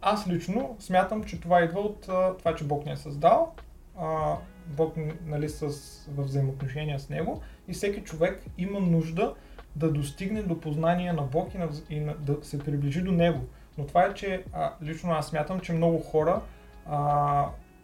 аз 0.08 0.28
лично 0.28 0.76
смятам, 0.80 1.24
че 1.24 1.41
това 1.41 1.62
идва 1.62 1.80
от 1.80 2.10
а, 2.10 2.38
това, 2.38 2.56
че 2.56 2.63
Бог 2.63 2.86
ни 2.86 2.91
е 2.91 2.98
създал, 2.98 3.54
а, 4.00 4.36
Бог 4.68 4.96
нали, 5.26 5.50
с, 5.50 5.70
в 6.15 6.24
взаимоотношения 6.24 7.00
с 7.00 7.10
Него 7.10 7.41
и 7.68 7.74
всеки 7.74 8.02
човек 8.02 8.44
има 8.58 8.80
нужда 8.80 9.34
да 9.76 9.91
достигне 9.91 10.41
до 10.41 10.60
познание 10.60 11.13
на 11.13 11.22
Бог 11.22 11.54
и, 11.54 11.58
на, 11.58 11.70
и 11.89 12.00
на, 12.00 12.13
да 12.13 12.38
се 12.41 12.60
приближи 12.60 13.02
до 13.02 13.12
Него. 13.12 13.39
Но 13.78 13.86
това 13.86 14.04
е, 14.04 14.13
че 14.13 14.44
а, 14.54 14.74
лично 14.84 15.12
аз 15.12 15.28
смятам, 15.28 15.60
че 15.60 15.74
много 15.74 16.00
хора 16.00 16.41
а, 16.86 17.00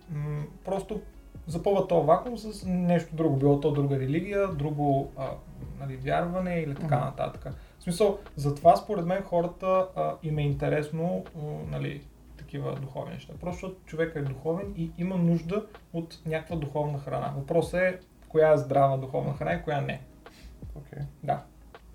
м- 0.09 0.43
просто 0.65 1.01
запълват 1.47 1.89
този 1.89 2.07
вакуум 2.07 2.37
с 2.37 2.65
нещо 2.67 3.15
друго. 3.15 3.35
Било 3.35 3.59
то 3.59 3.71
друга 3.71 3.99
религия, 3.99 4.47
друго 4.47 5.11
а, 5.17 5.29
нали, 5.79 5.97
вярване 5.97 6.59
или 6.59 6.75
така 6.75 6.99
нататък. 6.99 7.47
В 7.79 7.83
смисъл, 7.83 8.19
затова 8.35 8.75
според 8.75 9.05
мен 9.05 9.23
хората 9.23 9.87
а, 9.95 10.13
им 10.23 10.37
е 10.37 10.43
интересно 10.43 11.23
а, 11.35 11.39
нали, 11.71 12.01
такива 12.51 12.75
духовни 12.75 13.13
неща. 13.13 13.33
Просто 13.39 13.67
защото 13.67 13.85
човек 13.85 14.15
е 14.15 14.21
духовен 14.21 14.73
и 14.77 14.91
има 14.97 15.15
нужда 15.15 15.65
от 15.93 16.19
някаква 16.25 16.55
духовна 16.55 16.99
храна. 16.99 17.33
Въпросът 17.37 17.79
е 17.81 17.99
коя 18.29 18.53
е 18.53 18.57
здрава 18.57 18.97
духовна 18.97 19.33
храна 19.33 19.53
и 19.53 19.63
коя 19.63 19.81
не. 19.81 20.01
Okay. 20.79 21.01
Да. 21.23 21.43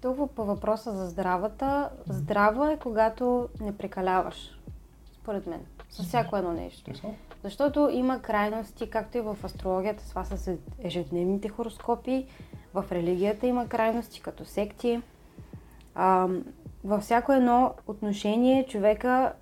Тук 0.00 0.30
по 0.30 0.44
въпроса 0.44 0.92
за 0.92 1.08
здравата, 1.08 1.90
здраво 2.08 2.64
е 2.64 2.78
когато 2.82 3.48
не 3.60 3.76
прекаляваш, 3.76 4.60
според 5.12 5.46
мен, 5.46 5.60
с 5.90 6.02
всяко 6.02 6.36
едно 6.36 6.52
нещо. 6.52 6.90
Защото 7.44 7.88
има 7.92 8.22
крайности, 8.22 8.90
както 8.90 9.18
и 9.18 9.20
в 9.20 9.36
астрологията, 9.44 10.08
това 10.08 10.24
са 10.24 10.56
ежедневните 10.82 11.48
хороскопи, 11.48 12.26
в 12.74 12.84
религията 12.92 13.46
има 13.46 13.68
крайности, 13.68 14.22
като 14.22 14.44
секти. 14.44 15.02
А, 15.94 16.28
във 16.84 17.02
всяко 17.02 17.32
едно 17.32 17.74
отношение 17.86 18.66
човека 18.66 19.32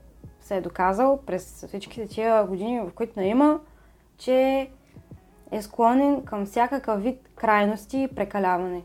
се 0.44 0.56
е 0.56 0.60
доказал 0.60 1.18
през 1.26 1.66
всичките 1.68 2.06
тия 2.06 2.46
години, 2.46 2.80
в 2.80 2.90
които 2.94 3.20
не 3.20 3.28
има, 3.28 3.60
че 4.18 4.68
е 5.50 5.62
склонен 5.62 6.24
към 6.24 6.46
всякакъв 6.46 7.02
вид 7.02 7.30
крайности 7.36 7.98
и 7.98 8.08
прекаляване. 8.08 8.82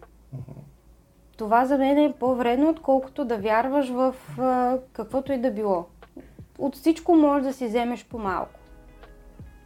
Това 1.38 1.66
за 1.66 1.78
мен 1.78 1.98
е 1.98 2.14
по-вредно, 2.20 2.70
отколкото 2.70 3.26
да 3.26 3.38
вярваш 3.38 3.90
в 3.90 4.16
а, 4.40 4.78
каквото 4.94 5.34
и 5.34 5.38
да 5.38 5.52
било. 5.52 5.86
От 6.58 6.76
всичко 6.76 7.16
можеш 7.16 7.48
да 7.48 7.54
си 7.54 7.68
вземеш 7.68 8.06
по-малко. 8.06 8.60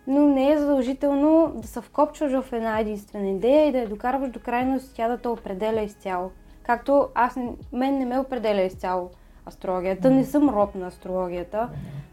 Но 0.08 0.28
не 0.28 0.52
е 0.52 0.58
задължително 0.58 1.54
да 1.56 1.68
се 1.68 1.82
вкопчваш 1.82 2.32
в 2.32 2.54
една 2.54 2.80
единствена 2.80 3.30
идея 3.30 3.68
и 3.68 3.72
да 3.72 3.80
я 3.80 3.90
докарваш 3.90 4.30
до 4.30 4.40
крайност 4.40 4.96
тя 4.96 5.08
да 5.08 5.18
те 5.18 5.28
определя 5.28 5.82
изцяло. 5.82 6.32
Както 6.64 7.08
аз, 7.16 7.36
мен 7.74 7.98
не 7.98 8.06
ме 8.06 8.20
определя 8.20 8.62
изцяло 8.62 9.10
астрологията, 9.48 10.10
не 10.10 10.26
съм 10.26 10.50
роб 10.50 10.76
на 10.76 10.88
астрологията, 10.88 11.70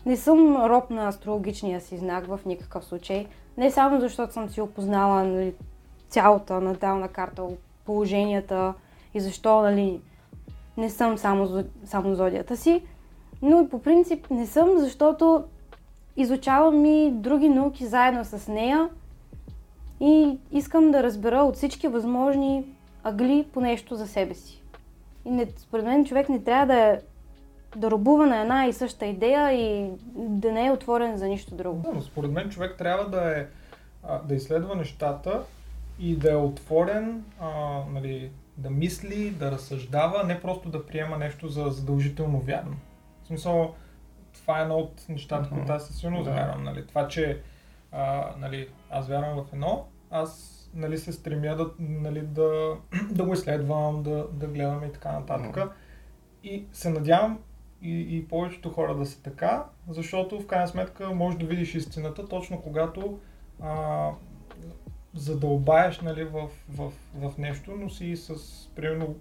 не 0.06 0.16
съм 0.16 0.56
роб 0.56 0.90
на 0.90 1.08
астрологичния 1.08 1.80
си 1.80 1.96
знак 1.96 2.26
в 2.26 2.40
никакъв 2.46 2.84
случай. 2.84 3.26
Не 3.56 3.70
само 3.70 4.00
защото 4.00 4.32
съм 4.32 4.48
си 4.48 4.60
опознала 4.60 5.24
нали, 5.24 5.54
цялата 6.08 6.60
натална 6.60 7.08
карта, 7.08 7.42
положенията 7.84 8.74
и 9.14 9.20
защо 9.20 9.62
нали, 9.62 10.00
не 10.76 10.90
съм 10.90 11.18
само, 11.18 11.64
само 11.84 12.14
зодията 12.14 12.56
си, 12.56 12.82
но 13.42 13.68
по 13.68 13.82
принцип 13.82 14.30
не 14.30 14.46
съм, 14.46 14.78
защото 14.78 15.44
изучавам 16.16 16.84
и 16.84 17.10
други 17.10 17.48
науки 17.48 17.86
заедно 17.86 18.24
с 18.24 18.48
нея 18.48 18.88
и 20.00 20.38
искам 20.52 20.90
да 20.90 21.02
разбера 21.02 21.38
от 21.38 21.56
всички 21.56 21.88
възможни 21.88 22.64
агли 23.04 23.46
по 23.52 23.60
нещо 23.60 23.94
за 23.94 24.06
себе 24.06 24.34
си. 24.34 24.62
И 25.24 25.30
не, 25.30 25.46
според 25.56 25.84
мен 25.84 26.04
човек 26.04 26.28
не 26.28 26.42
трябва 26.42 26.66
да, 26.66 26.80
е- 26.80 26.98
да 27.76 27.90
робува 27.90 28.26
на 28.26 28.40
една 28.40 28.66
и 28.66 28.72
съща 28.72 29.06
идея 29.06 29.52
и 29.52 29.90
да 30.16 30.52
не 30.52 30.66
е 30.66 30.72
отворен 30.72 31.16
за 31.16 31.28
нищо 31.28 31.54
друго. 31.54 31.92
Но 31.94 32.02
според 32.02 32.30
мен 32.30 32.50
човек 32.50 32.74
трябва 32.78 33.08
да 33.08 33.38
е 33.38 33.46
да 34.24 34.34
изследва 34.34 34.74
нещата 34.74 35.42
и 35.98 36.16
да 36.16 36.32
е 36.32 36.36
отворен, 36.36 37.24
а, 37.40 37.50
нали, 37.92 38.30
да 38.56 38.70
мисли, 38.70 39.30
да 39.30 39.50
разсъждава, 39.50 40.24
не 40.24 40.40
просто 40.40 40.68
да 40.68 40.86
приема 40.86 41.18
нещо 41.18 41.48
за 41.48 41.64
задължително 41.68 42.38
вярно. 42.40 42.76
В 43.22 43.26
смисъл, 43.26 43.74
това 44.32 44.58
е 44.58 44.62
едно 44.62 44.76
от 44.76 45.08
нещата, 45.08 45.46
Мгм. 45.46 45.54
които 45.54 45.72
аз 45.72 45.86
със 45.86 45.96
сигурност 45.96 46.24
Да. 46.24 46.30
вярвам. 46.30 46.64
Нали. 46.64 46.86
Това, 46.86 47.08
че 47.08 47.40
а, 47.92 48.24
нали, 48.38 48.68
аз 48.90 49.08
вярвам 49.08 49.44
в 49.44 49.52
едно, 49.52 49.86
аз 50.10 50.56
нали, 50.74 50.98
се 50.98 51.12
стремя 51.12 51.56
да, 51.56 51.70
нали, 51.78 52.20
да, 52.20 52.76
да 53.10 53.24
го 53.24 53.32
изследвам, 53.32 54.02
да, 54.02 54.26
да 54.32 54.46
гледам 54.46 54.84
и 54.84 54.92
така 54.92 55.12
нататък. 55.12 55.56
Мгм. 55.56 55.68
И 56.44 56.64
се 56.72 56.90
надявам 56.90 57.38
и, 57.82 58.16
и 58.16 58.28
повечето 58.28 58.70
хора 58.70 58.94
да 58.94 59.06
са 59.06 59.22
така, 59.22 59.64
защото 59.88 60.40
в 60.40 60.46
крайна 60.46 60.68
сметка 60.68 61.10
можеш 61.10 61.38
да 61.38 61.46
видиш 61.46 61.74
истината 61.74 62.28
точно 62.28 62.60
когато 62.60 63.18
а, 63.60 64.08
задълбаеш 65.14 66.00
нали, 66.00 66.24
в, 66.24 66.48
в, 66.68 66.92
в 67.14 67.38
нещо, 67.38 67.76
но 67.76 67.90
си 67.90 68.16
с, 68.16 68.34
примерно, 68.74 69.14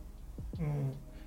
м, 0.60 0.74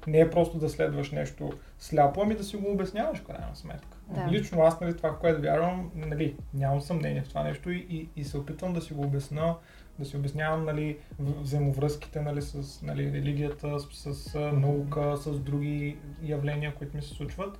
не 0.07 0.21
е 0.21 0.31
просто 0.31 0.59
да 0.59 0.69
следваш 0.69 1.11
нещо 1.11 1.53
сляпо, 1.79 2.23
ами 2.23 2.35
да 2.35 2.45
си 2.45 2.57
го 2.57 2.73
обясняваш 2.73 3.19
в 3.19 3.25
крайна 3.25 3.57
сметка. 3.57 3.97
Да. 4.09 4.29
Лично 4.31 4.63
аз, 4.63 4.81
нали, 4.81 4.97
това, 4.97 5.13
в 5.13 5.19
което 5.19 5.43
вярвам, 5.43 5.91
нали, 5.95 6.37
нямам 6.55 6.81
съмнение 6.81 7.23
в 7.23 7.29
това 7.29 7.43
нещо 7.43 7.71
и, 7.71 7.87
и, 7.91 8.09
и 8.17 8.25
се 8.25 8.39
опитвам 8.39 8.73
да 8.73 8.81
си 8.81 8.95
го 8.95 9.03
обясна, 9.03 9.55
да 10.03 10.09
си 10.09 10.17
обяснявам 10.17 10.65
нали, 10.65 10.99
взаимовръзките 11.19 12.21
нали, 12.21 12.43
с 12.43 12.83
нали, 12.83 13.13
религията, 13.13 13.81
с, 13.81 14.15
с 14.15 14.35
наука, 14.53 15.17
с 15.17 15.41
други 15.41 15.97
явления, 16.23 16.75
които 16.75 16.97
ми 16.97 17.03
се 17.03 17.09
случват. 17.09 17.59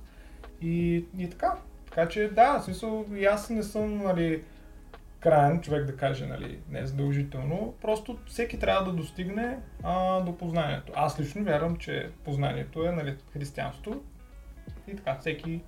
И, 0.61 1.05
и 1.17 1.29
така. 1.29 1.57
Така 1.85 2.09
че 2.09 2.27
да, 2.27 2.59
в 2.59 2.63
смисъл, 2.63 3.05
и 3.15 3.25
аз 3.25 3.49
не 3.49 3.63
съм 3.63 3.97
нали, 3.97 4.43
крайен 5.19 5.61
човек 5.61 5.85
да 5.85 5.95
каже, 5.95 6.25
нали, 6.25 6.59
не 6.69 6.79
е 6.79 6.85
задължително. 6.85 7.73
Просто 7.81 8.17
всеки 8.25 8.59
трябва 8.59 8.91
да 8.91 8.97
достигне 8.97 9.59
а, 9.83 10.21
до 10.21 10.37
познанието. 10.37 10.93
Аз 10.95 11.19
лично 11.19 11.43
вярвам, 11.43 11.75
че 11.77 12.09
познанието 12.23 12.85
е 12.85 12.91
нали, 12.91 13.15
християнство. 13.33 14.01
И 14.87 14.95
така, 14.95 15.17
всеки 15.19 15.61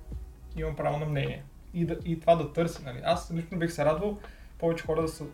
има 0.58 0.76
право 0.76 1.00
на 1.00 1.06
мнение. 1.06 1.44
И, 1.74 1.86
да, 1.86 1.98
и 2.06 2.20
това 2.20 2.36
да 2.36 2.54
търси. 2.54 2.84
Нали. 2.86 3.02
Аз 3.04 3.34
лично 3.34 3.60
бих 3.60 3.72
се 3.72 3.86
радвал 3.86 4.18
повече 4.60 4.86
хора 4.86 5.02
да 5.02 5.08
са 5.08 5.26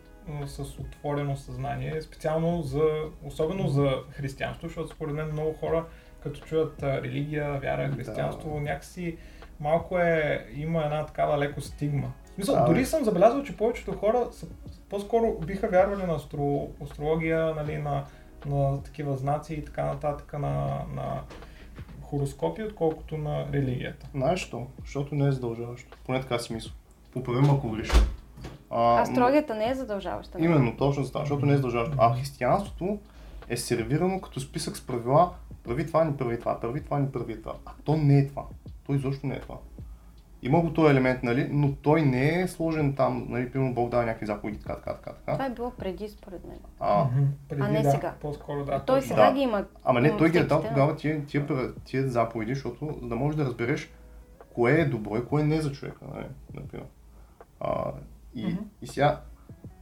с 0.46 0.60
отворено 0.60 1.38
съзнание, 1.38 2.02
специално 2.02 2.62
за, 2.62 2.84
особено 3.26 3.68
за 3.68 3.96
християнство, 4.10 4.68
защото 4.68 4.90
според 4.90 5.16
мен 5.16 5.32
много 5.32 5.54
хора, 5.54 5.86
като 6.24 6.40
чуят 6.40 6.84
религия, 6.84 7.60
вяра, 7.60 7.90
Да. 7.90 7.96
християнство, 7.96 8.60
някакси 8.60 9.18
малко 9.60 9.98
е, 9.98 10.46
има 10.56 10.84
една 10.84 11.06
такава 11.06 11.38
леко 11.38 11.62
стигма. 11.62 12.08
В 12.26 12.34
смисъл, 12.34 12.56
Да, 12.56 12.66
дори 12.66 12.86
съм 12.86 13.04
забелязал, 13.04 13.44
че 13.44 13.58
повечето 13.58 13.92
хора 13.94 14.28
са, 14.32 14.48
по-скоро 14.90 15.40
биха 15.46 15.68
вярвали 15.68 16.04
на 16.04 16.16
астро, 16.16 16.68
астрология, 16.84 17.56
нали, 17.56 17.78
на, 17.78 18.06
на 18.46 18.84
такива 18.84 19.18
знаци 19.18 19.54
и 19.54 19.66
така 19.66 19.86
нататък, 19.86 20.34
на, 20.34 20.82
на 20.96 21.22
хороскопи, 22.02 22.64
отколкото 22.64 23.18
на 23.18 23.46
религията. 23.54 24.08
Знаеш 24.14 24.40
що? 24.40 24.68
Защото 24.82 25.16
не 25.16 25.28
е 25.28 25.32
задължаващо. 25.32 25.98
Поне 26.06 26.22
така 26.22 26.40
си 26.40 26.54
мисля. 26.54 26.72
Поправим 27.14 27.50
ако 27.50 27.70
греша. 27.70 27.94
А, 28.72 29.02
Астрологията 29.02 29.56
не 29.56 29.70
е 29.70 29.76
задължаваща. 29.76 30.38
Именно, 30.42 30.78
точно 30.78 31.04
за 31.04 31.10
това, 31.10 31.22
защото 31.22 31.46
не 31.46 31.54
е 31.54 31.56
задължаващо. 31.56 31.96
А 32.00 32.14
християнството 32.14 33.00
е 33.50 33.58
сервирано 33.58 34.22
като 34.22 34.40
списък 34.40 34.78
с 34.78 34.88
правила, 34.88 35.32
прави 35.64 35.88
това, 35.88 36.04
ни 36.04 36.18
прави 36.18 36.40
това, 36.40 36.60
прави 36.60 36.84
това, 36.84 37.00
ни 37.00 37.12
прави 37.12 37.42
това. 37.42 37.54
А 37.66 37.72
то 37.84 37.98
не 37.98 38.20
е 38.20 38.28
това. 38.28 38.44
То 38.86 38.94
изобщо 38.94 39.28
не 39.28 39.36
е 39.36 39.40
това. 39.40 39.56
Има 40.44 40.62
го 40.62 40.74
този 40.74 40.92
елемент, 40.92 41.24
нали, 41.24 41.48
но 41.52 41.74
той 41.74 42.02
не 42.02 42.42
е 42.42 42.48
сложен 42.48 42.96
там, 42.96 43.26
нали, 43.30 43.52
примерно 43.52 43.74
Бог 43.74 43.90
дава 43.90 44.06
някакви 44.06 44.26
заповеди, 44.26 44.60
така, 44.60 44.76
така, 44.76 44.94
така, 44.94 45.12
така. 45.14 45.32
Това 45.34 45.46
е 45.46 45.50
било 45.50 45.72
преди, 45.72 46.10
според 46.10 46.48
мен. 46.48 46.58
А. 46.80 47.06
Преди, 47.50 47.62
А 47.62 47.68
не 47.68 47.82
да, 47.82 47.92
сега. 47.92 48.14
По-скоро 48.22 48.66
да. 48.66 48.80
Той 48.80 49.02
сега 49.02 49.26
Да. 49.26 49.34
ги 49.34 49.42
има. 49.42 49.66
ама 49.84 50.02
не, 50.02 50.18
той 50.18 50.30
ги 50.30 50.38
е 50.38 50.44
дал 50.44 50.64
тогава 50.64 50.96
тия, 50.96 51.26
тия, 51.26 51.48
пра- 51.48 51.74
тия 51.86 52.08
заповеди, 52.10 52.54
защото 52.54 52.98
за 53.02 53.08
да 53.08 53.16
можеш 53.16 53.38
да 53.38 53.46
разбереш 53.46 53.92
кое 54.54 54.72
е 54.72 54.86
добро 54.86 55.18
и 55.18 55.26
кое 55.26 55.44
не 55.44 55.56
е 55.56 55.62
за 55.62 55.72
човека, 55.72 56.06
нали, 56.16 56.26
например. 56.54 56.86
А, 57.60 57.84
и, 58.36 58.46
Мгм. 58.46 58.58
и 58.82 58.88
сега, 58.88 59.22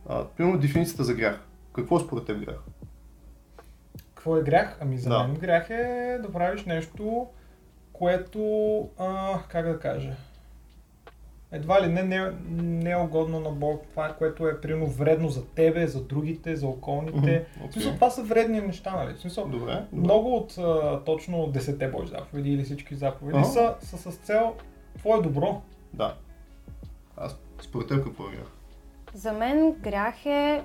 а, 0.08 0.26
примерно 0.28 0.60
дефиницията 0.60 1.04
за 1.04 1.14
грях. 1.14 1.48
Какво 1.74 1.98
е 1.98 2.02
според 2.02 2.26
теб 2.26 2.40
грях? 2.40 2.60
Какво 4.16 4.38
е 4.38 4.42
грях? 4.42 4.78
Ами 4.82 4.98
за 4.98 5.10
Да. 5.10 5.20
мен 5.20 5.36
грях 5.36 5.70
е 5.70 5.84
да 6.22 6.32
правиш 6.32 6.66
нещо, 6.66 7.28
което, 7.94 8.42
а, 8.98 9.40
как 9.48 9.66
да 9.66 9.80
кажа, 9.80 10.14
едва 11.52 11.82
ли 11.82 11.88
не, 11.88 12.04
не, 12.04 12.32
не 12.52 12.92
е 12.92 12.98
угодно 12.98 13.40
на 13.40 13.50
Бог, 13.52 13.82
това, 13.90 14.10
което 14.10 14.48
е 14.48 14.62
примерно 14.62 14.88
вредно 14.88 15.30
за 15.30 15.46
тебе, 15.46 15.88
за 15.88 16.04
другите, 16.04 16.56
за 16.56 16.68
околните. 16.68 17.18
Мгм, 17.58 17.70
В 17.70 17.74
смисъл, 17.74 17.94
това 17.94 18.10
са 18.10 18.24
вредни 18.24 18.62
неща, 18.62 18.96
нали? 18.96 19.14
В 19.14 19.20
смисъл, 19.20 19.46
Добре. 19.46 19.60
добре. 19.60 19.86
много 19.94 20.36
от 20.36 20.58
а, 20.58 21.02
точно 21.04 21.38
10 21.48 21.92
Божи 21.92 22.10
заповеди 22.10 22.52
или 22.52 22.64
всички 22.64 22.96
заповеди 22.96 23.38
Ага. 23.38 23.46
са, 23.46 23.76
са 23.82 24.12
с 24.12 24.16
цел 24.16 24.56
твое 24.98 25.22
добро. 25.22 25.62
Да. 25.94 26.16
Аз 27.18 27.40
според 27.62 27.88
теб 27.88 28.04
какво 28.04 28.24
е 28.24 28.32
грях? 28.32 28.52
За 29.14 29.34
мен 29.34 29.72
грях 29.72 30.26
е 30.26 30.64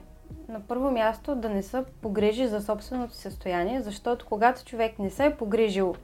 на 0.48 0.60
първо 0.60 0.90
място 0.90 1.36
да 1.36 1.48
не 1.48 1.62
се 1.62 1.84
погрижи 2.02 2.46
за 2.46 2.60
собственото 2.60 3.14
състояние, 3.14 3.82
защото 3.82 4.26
когато 4.26 4.64
човек 4.64 4.98
не 4.98 5.10
се 5.10 5.24
е 5.24 5.36
погрижил 5.36 5.94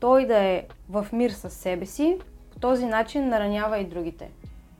той 0.00 0.26
да 0.26 0.38
е 0.38 0.64
в 0.88 1.06
мир 1.12 1.30
с 1.30 1.50
себе 1.50 1.86
си, 1.86 2.18
по 2.52 2.58
този 2.58 2.86
начин 2.86 3.28
наранява 3.28 3.78
и 3.78 3.84
другите. 3.84 4.30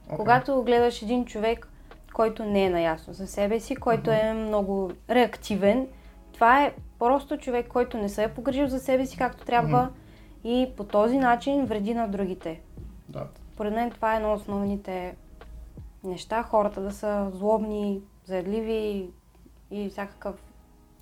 Окей. 0.05 0.17
Когато 0.17 0.63
гледаш 0.63 1.01
един 1.01 1.25
човек, 1.25 1.67
който 2.13 2.45
не 2.45 2.65
е 2.65 2.69
наясно 2.69 3.13
със 3.13 3.29
себе 3.29 3.59
си, 3.59 3.75
който 3.75 4.11
е 4.11 4.33
много 4.33 4.91
реактивен, 5.09 5.87
това 6.33 6.63
е 6.63 6.73
просто 6.99 7.37
човек, 7.37 7.67
който 7.67 7.97
не 7.97 8.09
се 8.09 8.23
е 8.23 8.33
погрижил 8.33 8.67
за 8.67 8.79
себе 8.79 9.05
си 9.05 9.17
както 9.17 9.45
трябва 9.45 9.89
и 10.43 10.69
по 10.77 10.83
този 10.83 11.17
начин 11.17 11.65
вреди 11.65 11.93
на 11.93 12.07
другите. 12.07 12.61
Да. 13.09 13.27
Според 13.53 13.73
мен 13.73 13.91
това 13.91 14.13
е 14.13 14.15
едно 14.15 14.33
от 14.33 14.41
основните 14.41 15.15
неща. 16.03 16.43
Хората 16.43 16.81
да 16.81 16.91
са 16.91 17.31
злобни, 17.31 18.01
заедливи 18.25 19.09
и 19.71 19.89
всякакъв 19.89 20.35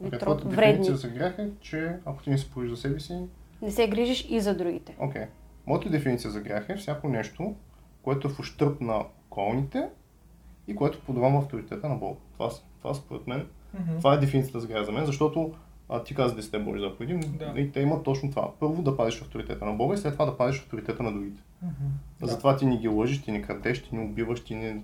вид 0.02 0.14
Okay, 0.14 0.44
вредни. 0.46 0.72
дефиниция 0.74 0.96
за 0.98 1.08
грях 1.10 1.36
е, 1.40 1.50
че 1.62 1.96
ако 2.06 2.24
ти 2.24 2.30
не 2.30 2.38
се 2.38 2.52
поиш 2.52 2.70
за 2.70 2.78
себе 2.78 3.00
си, 3.00 3.20
Не 3.62 3.72
се 3.72 3.88
грижиш 3.88 4.28
и 4.30 4.40
за 4.40 4.56
другите. 4.56 4.96
окей. 5.00 5.26
Моята 5.68 5.90
дефиниция 5.90 6.32
за 6.32 6.42
грях 6.42 6.70
е 6.70 6.76
всяко 6.76 7.08
нещо, 7.08 7.56
което 8.02 8.28
е 8.28 8.32
в 8.32 8.40
ущърп 8.40 8.82
на 8.82 8.98
околните 8.98 9.90
и 10.68 10.76
което 10.76 11.02
подронва 11.02 11.40
авторитета 11.40 11.90
на 11.90 11.96
Бога. 11.96 12.20
Това, 12.34 12.50
това 12.78 12.94
според 12.94 13.28
мен, 13.28 13.48
Мгм. 13.74 13.98
това 13.98 14.14
е 14.14 14.18
дефиницията 14.18 14.60
за 14.60 14.68
грях 14.68 14.86
за 14.86 14.92
мен, 14.92 15.06
защото 15.06 15.54
а, 15.90 16.04
ти 16.04 16.16
каза 16.16 16.36
10 16.36 16.60
Божи 16.60 16.80
заповеди 16.82 17.14
Да. 17.30 17.54
и 17.56 17.72
те 17.72 17.80
имат 17.80 18.04
точно 18.04 18.30
това. 18.30 18.52
Първо 18.60 18.82
да 18.82 18.98
пазиш 18.98 19.22
авторитета 19.22 19.66
на 19.66 19.74
Бога 19.74 19.94
и 19.94 19.98
след 19.98 20.14
това 20.14 20.26
да 20.26 20.38
пазиш 20.38 20.60
авторитета 20.60 21.04
на 21.04 21.12
другите. 21.14 21.42
Да. 21.62 22.28
Затова 22.28 22.58
ти 22.58 22.66
не 22.66 22.78
ги 22.78 22.88
лъжиш, 22.88 23.22
ти 23.22 23.32
не 23.32 23.42
крадеш, 23.42 23.84
ти 23.84 23.96
не 23.96 24.02
убиваш, 24.02 24.44
ти 24.44 24.56
не, 24.56 24.82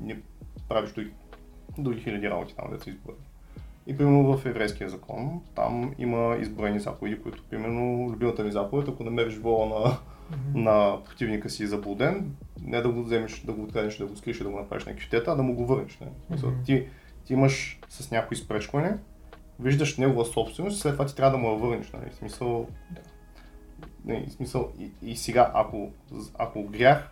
не 0.00 0.18
правиш 0.68 0.92
други, 0.92 1.10
други 1.78 2.00
хиляди 2.00 2.30
работи 2.30 2.54
там, 2.56 2.70
да 2.70 2.80
се 2.80 2.90
изброят. 2.90 3.20
И 3.86 3.96
примерно 3.96 4.36
в 4.36 4.46
еврейския 4.46 4.90
закон, 4.90 5.40
там 5.54 5.94
има 5.98 6.36
изброени 6.36 6.80
заповеди, 6.80 7.22
които 7.22 7.42
примерно 7.50 8.10
любимата 8.10 8.44
ми 8.44 8.52
заповед, 8.52 8.88
ако 8.88 9.04
намериш 9.04 9.36
вола 9.36 9.66
на, 9.80 9.96
Мгм. 10.30 10.60
на 10.60 10.96
противника 11.04 11.50
си 11.50 11.66
заблуден, 11.66 12.34
не 12.62 12.80
да 12.80 12.88
го 12.88 13.02
вземеш, 13.02 13.40
да 13.40 13.52
го 13.52 13.62
откраднеш, 13.62 13.96
да 13.96 14.06
го 14.06 14.16
скриеш 14.16 14.38
да 14.38 14.48
го 14.48 14.56
направиш 14.56 14.84
на 14.84 14.96
кифтета, 14.96 15.30
а 15.30 15.34
да 15.34 15.42
му 15.42 15.54
го 15.54 15.66
върнеш. 15.66 15.98
Не? 16.00 16.06
Мгм. 16.30 16.46
ти, 16.64 16.86
ти 17.24 17.32
имаш 17.32 17.80
с 17.88 18.10
някой 18.10 18.34
изпречкване, 18.34 18.96
виждаш 19.60 19.96
негова 19.96 20.24
собственост 20.24 20.76
и 20.76 20.80
след 20.80 20.92
това 20.92 21.06
ти 21.06 21.16
трябва 21.16 21.38
да 21.38 21.38
му 21.38 21.50
я 21.50 21.56
върнеш. 21.58 21.92
Нали? 21.92 22.12
Смисъл, 22.18 22.66
Да. 22.90 23.00
не, 24.04 24.26
смисъл 24.30 24.72
и, 24.78 24.90
и 25.02 25.16
сега, 25.16 25.50
ако, 25.54 25.90
ако 26.38 26.62
грях 26.62 27.10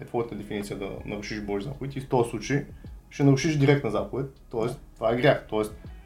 е 0.00 0.04
твоята 0.04 0.34
дефиниция 0.34 0.78
да 0.78 0.90
нарушиш 1.04 1.40
Божи 1.40 1.64
заповед, 1.64 1.96
и 1.96 2.00
в 2.00 2.08
този 2.08 2.30
случай 2.30 2.66
ще 3.10 3.24
нарушиш 3.24 3.56
директна 3.56 3.90
заповед, 3.90 4.40
т.е. 4.50 4.74
това 4.94 5.12
е 5.12 5.16
грях. 5.16 5.46
Т.е. 5.50 5.62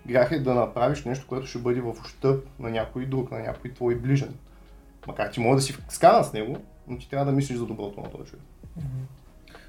грях 0.07 0.33
е 0.33 0.39
да 0.39 0.55
направиш 0.55 1.05
нещо, 1.05 1.27
което 1.27 1.47
ще 1.47 1.59
бъде 1.59 1.81
в 1.81 1.95
ущърп 2.05 2.47
на 2.59 2.71
някой 2.71 3.07
друг, 3.07 3.31
на 3.31 3.39
някой 3.39 3.73
твой 3.73 3.95
ближен. 3.95 4.35
Макар 5.07 5.29
ти 5.29 5.41
може 5.41 5.57
да 5.57 5.63
си 5.63 5.77
скана 5.89 6.25
с 6.25 6.33
него, 6.33 6.57
но 6.89 6.99
ти 6.99 7.11
трябва 7.11 7.27
да 7.27 7.33
мислиш 7.33 7.59
за 7.59 7.67
доброто 7.67 8.01
на 8.01 8.11
този 8.11 8.31
човек. 8.31 8.45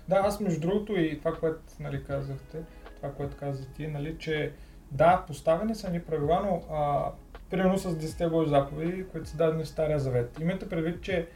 Да, 0.08 0.16
аз 0.16 0.40
между 0.40 0.60
другото 0.60 1.00
и 1.00 1.20
това, 1.20 1.36
което 1.36 1.60
нали, 1.80 2.04
казахте, 2.04 2.58
това, 2.96 3.12
което 3.14 3.38
каза 3.38 3.66
ти, 3.66 3.88
нали, 3.88 4.16
че 4.20 4.52
да, 4.92 5.24
поставени 5.28 5.76
са 5.76 5.90
ни 5.90 6.00
правила, 6.02 6.42
но 6.46 6.76
а, 6.76 7.06
примерно 7.50 7.78
с 7.78 7.90
10 7.90 8.30
Божи 8.30 8.50
заповеди, 8.50 9.06
които 9.12 9.30
са 9.30 9.38
дадени 9.38 9.64
в 9.64 9.68
Стария 9.68 10.00
Завет. 10.00 10.38
Имайте 10.42 10.70
предвид, 10.70 11.02
че 11.02 11.28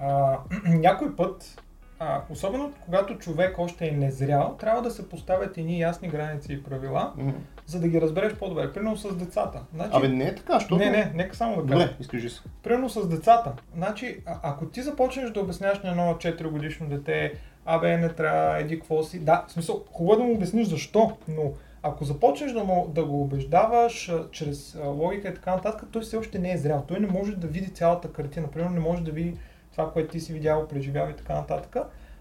а, 0.00 0.38
някой 0.64 1.16
път, 1.16 1.62
а, 1.98 2.22
особено 2.30 2.72
когато 2.84 3.18
човек 3.18 3.58
още 3.58 3.88
е 3.88 3.92
незрял, 3.92 4.56
трябва 4.60 4.82
да 4.82 4.90
се 4.90 5.08
поставят 5.08 5.58
едни 5.58 5.80
ясни 5.80 6.08
граници 6.08 6.52
и 6.52 6.62
правила, 6.62 7.12
Мгм. 7.16 7.30
за 7.66 7.80
да 7.80 7.88
ги 7.88 8.00
разбереш 8.00 8.34
по-добре. 8.34 8.72
Примерно 8.72 8.96
с 8.96 9.16
децата. 9.16 9.60
Значи, 9.74 9.90
Абе 9.92 10.08
не 10.08 10.24
е 10.24 10.34
така, 10.34 10.52
защото... 10.52 10.76
не, 10.76 10.90
не, 10.90 11.12
нека 11.14 11.36
само 11.36 11.62
да 11.62 11.72
кажа. 11.72 11.86
Добре, 11.86 11.96
изкажи 12.00 12.30
се. 12.30 12.40
Примерно 12.62 12.88
с 12.88 13.08
децата. 13.08 13.52
Значи, 13.76 14.22
а- 14.26 14.38
ако 14.42 14.66
ти 14.66 14.82
започнеш 14.82 15.30
да 15.30 15.40
обясняваш 15.40 15.82
на 15.82 15.90
едно 15.90 16.14
4 16.14 16.48
годишно 16.48 16.88
дете, 16.88 17.32
абе, 17.66 17.96
не 17.96 18.08
трябва, 18.08 18.58
еди 18.58 18.78
какво 18.80 19.02
си. 19.02 19.18
Да, 19.18 19.44
в 19.48 19.52
смисъл, 19.52 19.84
хубаво 19.92 20.16
да 20.18 20.24
му 20.24 20.34
обясниш 20.34 20.68
защо, 20.68 21.16
но 21.28 21.42
ако 21.82 22.04
започнеш 22.04 22.52
да, 22.52 22.64
му, 22.64 22.88
да 22.94 23.04
го 23.04 23.22
убеждаваш 23.22 24.12
чрез 24.30 24.78
логика 24.84 25.28
и 25.28 25.34
така 25.34 25.54
нататък, 25.54 25.88
той 25.92 26.02
все 26.02 26.16
още 26.16 26.38
не 26.38 26.52
е 26.52 26.58
зрял. 26.58 26.84
Той 26.88 27.00
не 27.00 27.06
може 27.06 27.36
да 27.36 27.46
види 27.46 27.74
цялата 27.74 28.12
картина. 28.12 28.48
Примерно 28.50 28.74
не 28.74 28.80
може 28.80 29.04
да 29.04 29.10
види 29.10 29.36
това, 29.72 29.92
което 29.92 30.10
ти 30.10 30.20
си 30.20 30.32
видял, 30.32 30.68
преживял 30.68 31.08
и 31.10 31.16
така 31.16 31.34
нататък. 31.34 31.76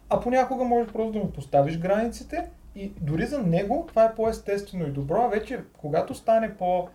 А 0.09 0.19
понякога 0.19 0.63
можеш 0.63 0.91
просто 0.91 1.11
да 1.11 1.19
му 1.19 1.31
поставиш 1.31 1.77
границите 1.77 2.49
и 2.75 2.93
дори 3.01 3.25
за 3.25 3.41
него 3.41 3.85
това 3.87 4.05
е 4.05 4.15
по-естествено 4.15 4.87
и 4.87 4.91
добро, 4.91 5.21
а 5.21 5.27
вече 5.27 5.59
когато 5.77 6.15
стане 6.15 6.57
по 6.57 6.87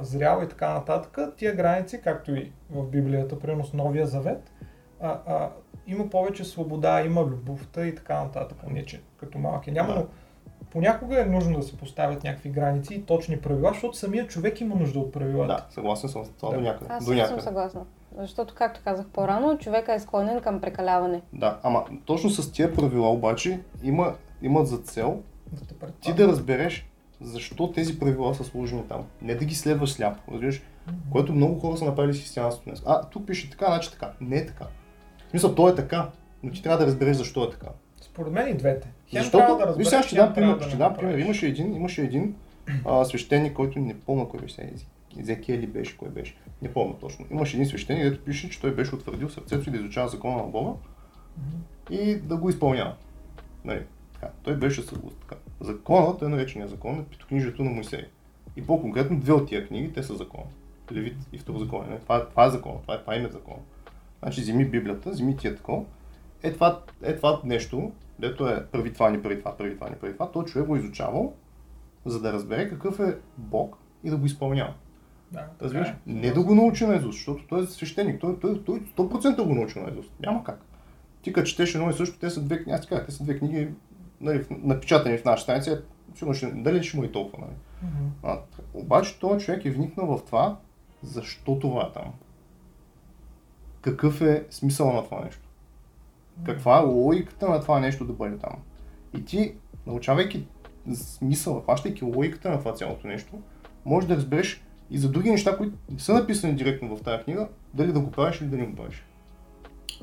зрял 0.00 0.42
и 0.44 0.48
така 0.48 0.74
нататък, 0.74 1.34
тия 1.36 1.54
граници, 1.54 2.00
както 2.00 2.34
и 2.34 2.52
в 2.70 2.86
Библията, 2.86 3.38
примерно 3.38 3.64
с 3.64 3.72
Новия 3.72 4.06
Завет, 4.06 4.52
а, 5.00 5.18
а, 5.26 5.50
има 5.86 6.10
повече 6.10 6.44
свобода, 6.44 7.02
има 7.02 7.20
любовта 7.22 7.86
и 7.86 7.94
така 7.94 8.22
нататък. 8.24 8.58
Не, 8.70 8.84
че 8.84 9.02
като 9.16 9.38
малък 9.38 9.66
е 9.66 9.70
няма, 9.70 9.94
Да. 9.94 10.00
но 10.00 10.06
понякога 10.72 11.20
е 11.20 11.24
нужно 11.24 11.56
да 11.56 11.62
се 11.62 11.76
поставят 11.76 12.24
някакви 12.24 12.50
граници 12.50 12.94
и 12.94 13.02
точни 13.02 13.40
правила, 13.40 13.70
защото 13.72 13.96
самият 13.96 14.30
човек 14.30 14.60
има 14.60 14.74
нужда 14.74 14.98
от 14.98 15.12
правилата. 15.12 15.54
Да, 15.54 15.66
съгласен 15.70 16.10
съм 16.10 16.24
с 16.24 16.28
това 16.30 16.50
Да. 16.50 16.56
до 16.56 16.62
някъде. 16.62 16.86
Аз 16.94 17.04
до 17.04 17.10
също 17.10 17.26
съм 17.26 17.36
някъде. 17.36 17.42
съгласна. 17.42 17.80
Защото, 18.18 18.54
както 18.54 18.80
казах 18.84 19.06
по-рано, 19.06 19.58
човека 19.58 19.94
е 19.94 20.00
склонен 20.00 20.40
към 20.40 20.60
прекаляване. 20.60 21.22
Да, 21.32 21.58
ама 21.62 21.84
точно 22.04 22.30
с 22.30 22.52
тия 22.52 22.74
правила 22.74 23.10
обаче 23.10 23.60
има, 23.82 24.14
имат 24.42 24.66
за 24.66 24.78
цел 24.78 25.20
Да 25.52 25.60
те 25.66 25.92
ти 26.00 26.14
да 26.14 26.28
разбереш 26.28 26.86
защо 27.20 27.72
тези 27.72 27.98
правила 27.98 28.34
са 28.34 28.44
сложени 28.44 28.82
там. 28.88 29.04
Не 29.22 29.34
да 29.34 29.44
ги 29.44 29.54
следваш 29.54 29.90
сляпо, 29.92 30.32
разбираш? 30.32 30.62
Което 31.12 31.32
много 31.32 31.60
хора 31.60 31.76
са 31.76 31.84
направили 31.84 32.14
с 32.14 32.20
християнството 32.20 32.68
днес. 32.70 32.82
А, 32.86 33.02
тук 33.02 33.26
пише 33.26 33.50
така, 33.50 33.66
значи 33.66 33.90
така. 33.90 34.10
Не 34.20 34.36
е 34.36 34.46
така. 34.46 34.64
В 35.26 35.30
смисъл, 35.30 35.54
то 35.54 35.68
е 35.68 35.74
така, 35.74 36.10
но 36.42 36.50
ти 36.50 36.62
трябва 36.62 36.78
да 36.78 36.86
разбереш 36.86 37.16
защо 37.16 37.44
е 37.44 37.50
така. 37.50 37.68
Според 38.00 38.32
мен 38.32 38.48
и 38.48 38.54
двете. 38.56 38.88
Хем 39.12 39.22
Защото, 39.22 39.56
да 39.56 39.66
разбереш, 39.66 39.88
сега 39.88 40.02
ще 40.02 40.16
дам 40.16 40.34
пример, 40.34 40.56
да 40.56 40.62
ще 40.62 40.72
не 40.72 40.78
дам 40.78 40.94
пример. 40.94 41.18
Имаше 41.18 41.46
един, 41.46 41.74
имаше 41.74 42.02
един 42.02 42.34
а, 42.84 43.04
свещеник, 43.04 43.52
който 43.52 43.78
не 43.78 44.00
помня 44.00 44.28
кой 44.28 44.40
беше 44.40 44.72
Езекия 45.20 45.58
ли 45.58 45.66
беше, 45.66 45.96
кой 45.96 46.08
беше, 46.08 46.36
не 46.62 46.72
помня 46.72 46.94
точно. 47.00 47.26
Имаше 47.30 47.56
един 47.56 47.66
свещеник, 47.66 48.02
където 48.02 48.24
пише, 48.24 48.50
че 48.50 48.60
той 48.60 48.74
беше 48.74 48.94
утвърдил 48.94 49.28
сърцето 49.28 49.64
си 49.64 49.70
да 49.70 49.76
изучава 49.76 50.08
закона 50.08 50.36
на 50.36 50.42
Бога 50.42 50.70
и 51.90 52.14
да 52.16 52.36
го 52.36 52.50
изпълнява. 52.50 52.94
Нали, 53.64 53.82
така. 54.14 54.32
Той 54.42 54.56
беше 54.56 54.86
така. 54.86 55.36
Законът, 55.60 56.22
е 56.22 56.28
наречения 56.28 56.68
закон, 56.68 56.98
е 56.98 57.04
Петокнижието 57.04 57.64
на 57.64 57.70
Моисей. 57.70 58.04
И 58.56 58.66
по-конкретно 58.66 59.20
две 59.20 59.32
от 59.32 59.48
тия 59.48 59.68
книги, 59.68 59.92
те 59.92 60.02
са 60.02 60.16
закон. 60.16 60.44
Левит 60.92 61.16
и 61.32 61.38
Второзаконие. 61.38 61.88
Нали? 61.88 62.00
Това, 62.00 62.28
това 62.28 62.46
е 62.46 62.50
закон, 62.50 62.78
това 62.82 62.94
е, 62.94 63.00
това 63.00 63.16
име 63.16 63.28
закон. 63.28 63.56
Значи 64.22 64.40
вземи 64.40 64.64
Библията, 64.64 65.10
вземи 65.10 65.36
тия 65.36 65.56
такова. 65.56 65.84
Е 66.42 66.52
това, 66.52 66.80
е 67.02 67.16
това 67.16 67.40
нещо, 67.44 67.92
дето 68.18 68.48
е 68.48 68.66
прави 68.66 68.92
това, 68.92 69.10
не 69.10 69.22
прави 69.22 69.38
това, 69.38 69.56
прави 69.56 69.74
това, 69.74 69.90
не 69.90 69.98
прави 69.98 70.12
това, 70.12 70.30
той 70.30 70.44
човек 70.44 70.66
го 70.66 70.76
е 70.76 70.78
изучавал, 70.78 71.34
за 72.06 72.20
да 72.20 72.32
разбере 72.32 72.68
какъв 72.68 73.00
е 73.00 73.18
Бог 73.38 73.76
и 74.04 74.10
да 74.10 74.16
го 74.16 74.26
изпълнява. 74.26 74.74
Да, 75.32 75.46
Разбираш? 75.62 75.88
е. 75.88 75.94
Не 76.06 76.30
да 76.30 76.42
го 76.42 76.54
научи 76.54 76.86
на 76.86 76.96
Езус, 76.96 77.14
защото 77.14 77.46
той 77.48 77.62
е 77.62 77.66
свещеник, 77.66 78.20
той, 78.20 78.40
той, 78.40 78.64
той 78.64 78.80
100% 78.80 79.44
го 79.44 79.54
научи 79.54 79.78
на 79.78 79.90
Езус. 79.90 80.06
Няма 80.20 80.44
как. 80.44 80.64
Ти 81.22 81.32
като 81.32 81.46
четеш 81.46 81.74
едно 81.74 81.90
и 81.90 81.92
също, 81.92 82.18
те 82.18 82.30
са 82.30 82.42
две 82.42 82.56
книги, 82.56 82.70
аз 82.70 82.80
ти 82.80 82.88
кажа, 82.88 83.04
те 83.04 83.12
са 83.12 83.24
две 83.24 83.38
книги, 83.38 83.68
нали, 84.20 84.46
напечатани 84.50 85.18
в 85.18 85.24
нашата 85.24 85.42
страница, 85.42 85.82
сигурно 86.14 86.34
ще, 86.34 86.46
дали 86.46 86.82
ще 86.82 86.96
му 86.96 87.04
и 87.04 87.12
толкова, 87.12 87.46
нали? 87.46 87.56
Мгм. 87.82 88.08
А, 88.22 88.38
обаче 88.74 89.18
този 89.20 89.44
човек 89.46 89.64
е 89.64 89.70
вникнал 89.70 90.16
в 90.16 90.24
това, 90.24 90.56
защо 91.02 91.58
това 91.58 91.82
е 91.82 91.92
там. 91.92 92.12
Какъв 93.80 94.20
е 94.20 94.46
смисъл 94.50 94.92
на 94.92 95.04
това 95.04 95.24
нещо? 95.24 95.41
Каква 96.44 96.78
е 96.78 96.84
логиката 96.84 97.48
на 97.48 97.60
това 97.60 97.80
нещо 97.80 98.04
да 98.04 98.12
бъде 98.12 98.38
там? 98.38 98.56
И 99.14 99.24
ти, 99.24 99.54
научавайки 99.86 100.46
смисъла, 100.94 101.62
хващайки 101.62 102.04
логиката 102.04 102.50
на 102.50 102.58
това 102.58 102.74
цялото 102.74 103.06
нещо, 103.06 103.40
можеш 103.84 104.08
да 104.08 104.16
разбереш 104.16 104.64
и 104.90 104.98
за 104.98 105.10
други 105.10 105.30
неща, 105.30 105.56
които 105.56 105.76
не 105.90 105.98
са 105.98 106.14
написани 106.14 106.54
директно 106.54 106.96
в 106.96 107.02
тази 107.02 107.22
книга, 107.22 107.48
дали 107.74 107.92
да 107.92 108.00
го 108.00 108.10
правиш 108.10 108.40
или 108.40 108.48
да 108.48 108.56
не 108.56 108.66
го 108.66 108.76
правиш. 108.76 109.04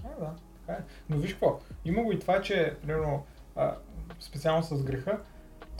А, 0.04 0.20
да, 0.20 0.32
така 0.60 0.80
е. 0.80 0.84
Но 1.10 1.18
виж 1.18 1.32
какво, 1.32 1.60
има 1.86 2.04
го 2.04 2.12
и 2.12 2.20
това, 2.20 2.42
че, 2.42 2.76
примерно, 2.82 3.24
специално 4.20 4.64
с 4.64 4.84
греха, 4.84 5.20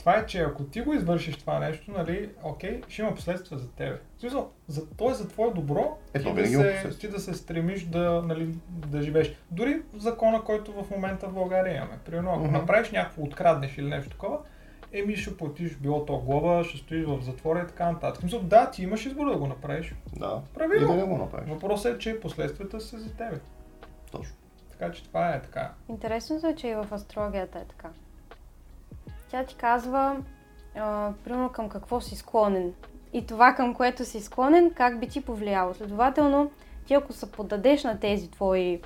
това 0.00 0.16
е, 0.16 0.26
че 0.26 0.40
ако 0.40 0.64
ти 0.64 0.80
го 0.80 0.92
извършиш 0.92 1.36
това 1.36 1.58
нещо, 1.58 1.90
нали, 1.90 2.30
окей, 2.42 2.80
ще 2.88 3.02
има 3.02 3.14
последствия 3.14 3.58
за 3.58 3.70
тебе. 3.70 4.00
В 4.16 4.20
смисъл, 4.20 4.50
за, 4.68 4.86
то 4.90 5.10
е 5.10 5.14
за 5.14 5.28
твое 5.28 5.50
добро, 5.50 5.98
Ето, 6.14 6.34
ти, 6.34 6.42
да 6.42 6.46
се, 6.46 6.98
ти 6.98 7.08
да 7.08 7.20
се 7.20 7.34
стремиш 7.34 7.84
да, 7.84 8.22
нали, 8.26 8.54
да 8.68 9.02
живееш. 9.02 9.34
Дори 9.50 9.82
закона, 9.96 10.42
който 10.44 10.72
в 10.72 10.90
момента 10.90 11.28
в 11.28 11.32
България 11.32 11.76
имаме. 11.76 11.98
Примерно, 12.04 12.30
ако 12.30 12.46
направиш 12.46 12.90
някакво, 12.90 13.22
откраднеш 13.22 13.78
или 13.78 13.88
нещо 13.88 14.10
такова, 14.10 14.38
еми 14.92 15.16
ще 15.16 15.36
платиш 15.36 15.76
било 15.76 16.06
то 16.06 16.18
глава, 16.18 16.64
ще 16.64 16.78
стоиш 16.78 17.04
в 17.06 17.22
затвора 17.22 17.62
и 17.64 17.66
така 17.66 17.92
нататък. 17.92 18.16
В 18.16 18.20
Смисъл, 18.20 18.40
да, 18.40 18.70
ти 18.70 18.82
имаш 18.82 19.06
избор 19.06 19.30
да 19.30 19.38
го 19.38 19.46
направиш. 19.46 19.94
Да. 20.16 20.42
Прави 20.54 20.76
И 20.76 20.80
да 20.80 20.94
не 20.94 21.02
го 21.02 21.18
направиш. 21.18 21.50
Въпросът 21.50 21.96
е, 21.96 21.98
че 21.98 22.20
последствията 22.20 22.80
са 22.80 22.98
за 22.98 23.14
тебе. 23.14 23.40
Точно. 24.12 24.36
Така 24.70 24.92
че 24.92 25.04
това 25.04 25.30
е 25.34 25.42
така. 25.42 25.72
Интересното 25.88 26.46
е, 26.46 26.54
че 26.54 26.68
и 26.68 26.74
в 26.74 26.88
астрологията 26.90 27.58
е 27.58 27.64
така. 27.64 27.88
Тя 29.30 29.44
ти 29.44 29.54
казва, 29.54 30.16
а, 30.76 31.12
примерно 31.24 31.48
към 31.48 31.68
какво 31.68 32.00
си 32.00 32.16
склонен. 32.16 32.74
И 33.12 33.26
това 33.26 33.54
към 33.54 33.74
което 33.74 34.04
си 34.04 34.20
склонен, 34.20 34.70
как 34.74 35.00
би 35.00 35.08
ти 35.08 35.20
повлияло. 35.20 35.74
Следователно, 35.74 36.50
ти 36.86 36.94
ако 36.94 37.12
се 37.12 37.32
поддадеш 37.32 37.84
на 37.84 38.00
тези 38.00 38.30
твои 38.30 38.80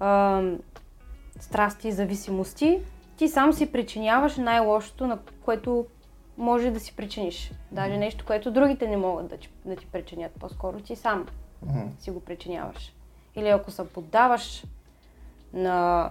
а, 0.00 0.42
страсти 1.40 1.88
и 1.88 1.92
зависимости, 1.92 2.80
ти 3.16 3.28
сам 3.28 3.52
си 3.52 3.72
причиняваш 3.72 4.36
най-лошото, 4.36 5.06
на 5.06 5.18
което 5.44 5.86
може 6.38 6.70
да 6.70 6.80
си 6.80 6.96
причиниш. 6.96 7.52
Даже 7.72 7.96
нещо, 7.96 8.24
което 8.26 8.50
другите 8.50 8.88
не 8.88 8.96
могат 8.96 9.28
да 9.28 9.36
ти, 9.36 9.50
да 9.64 9.76
ти 9.76 9.86
причинят. 9.86 10.32
По-скоро 10.32 10.80
ти 10.80 10.96
сам 10.96 11.26
Мгм. 11.62 11.80
си 11.98 12.10
го 12.10 12.20
причиняваш. 12.20 12.92
Или 13.36 13.48
ако 13.48 13.70
се 13.70 13.88
поддаваш 13.88 14.64
на, 15.52 16.10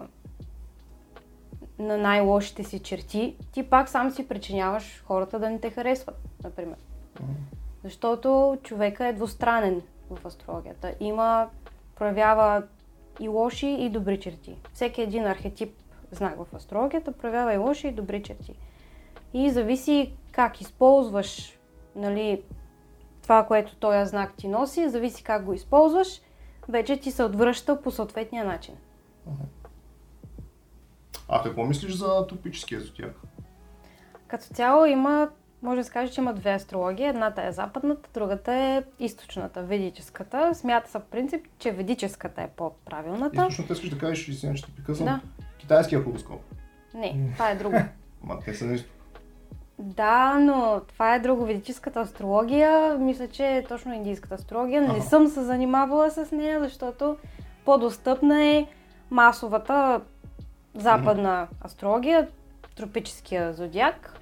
на 1.80 1.98
най-лошите 1.98 2.64
си 2.64 2.80
черти, 2.80 3.36
ти 3.52 3.70
пак 3.70 3.90
сам 3.90 4.12
си 4.12 4.28
причиняваш 4.28 5.04
хората 5.08 5.40
да 5.40 5.50
не 5.50 5.60
те 5.60 5.70
харесват, 5.70 6.18
например. 6.44 6.78
Защото 7.84 8.58
човека 8.64 9.08
е 9.08 9.14
двустранен 9.14 9.82
в 10.10 10.26
астрологията. 10.26 10.96
Има, 11.00 11.50
проявява 11.96 12.64
и 13.20 13.28
лоши 13.28 13.68
и 13.68 13.90
добри 13.90 14.20
черти. 14.20 14.58
Всеки 14.74 15.02
един 15.02 15.28
архетип 15.28 15.76
знак 16.12 16.36
в 16.38 16.56
астрологията 16.56 17.12
проявява 17.12 17.54
и 17.54 17.58
лоши 17.58 17.88
и 17.88 17.92
добри 17.92 18.24
черти. 18.24 18.56
И 19.34 19.50
зависи 19.50 20.14
как 20.32 20.62
използваш 20.62 21.60
нали, 21.96 22.42
това, 23.22 23.46
което 23.46 23.76
този 23.76 24.10
знак 24.10 24.34
ти 24.38 24.48
носи, 24.48 24.90
зависи 24.90 25.24
как 25.24 25.46
го 25.46 25.54
използваш, 25.54 26.22
вече 26.70 26.98
ти 26.98 27.12
се 27.12 27.24
отвръща 27.24 27.82
по 27.82 27.92
съответния 27.92 28.46
начин. 28.46 28.76
А 31.30 31.44
какво 31.44 31.64
мислиш 31.64 31.94
за 31.94 32.28
топическия 32.28 32.82
зодиак? 32.82 33.16
Като 34.28 34.46
цяло 34.46 34.86
има, 34.86 35.30
може 35.62 35.82
да 35.82 35.84
се 35.84 35.92
каже, 35.92 36.12
че 36.12 36.22
има 36.22 36.34
две 36.34 36.54
астрологии. 36.54 37.06
Едната 37.06 37.44
е 37.46 37.52
западната, 37.52 38.10
другата 38.14 38.54
е 38.54 38.84
източната, 39.00 39.64
ведическата. 39.64 40.56
Смята 40.56 40.92
се 40.92 41.00
в 41.00 41.04
принцип, 41.12 41.46
че 41.60 41.72
ведическата 41.72 42.42
е 42.42 42.48
по-правилната. 42.48 43.48
Източно 43.50 43.66
искаш 43.74 43.90
да 43.90 43.98
кажеш, 43.98 44.26
че 44.26 44.66
те 44.66 44.72
прекъсвам. 44.76 45.06
Да. 45.06 45.20
Китайския 45.58 46.04
хороскоп. 46.04 46.42
Не, 46.94 47.16
това 47.34 47.50
е 47.50 47.56
друго. 47.56 47.78
Ма 48.24 48.40
те 48.46 48.54
са 48.54 48.66
на 48.66 48.74
изток. 48.74 48.90
Да, 49.80 50.40
но 50.40 50.82
това 50.88 51.16
е 51.16 51.20
драговедическата 51.20 52.00
астрология. 52.00 52.98
Мисля, 53.00 53.28
че 53.28 53.58
е 53.58 53.64
точно 53.64 53.94
индийската 53.94 54.36
астрология. 54.36 54.82
Не 54.82 54.88
Ага. 54.88 55.02
съм 55.02 55.28
се 55.28 55.44
занимавала 55.44 56.12
с 56.12 56.32
нея, 56.32 56.60
защото 56.60 57.18
по-достъпна 57.66 58.46
е 58.46 58.68
масовата 59.12 60.02
западна 60.76 61.48
астрология, 61.66 62.28
тропическия 62.76 63.54
зодиак. 63.54 64.20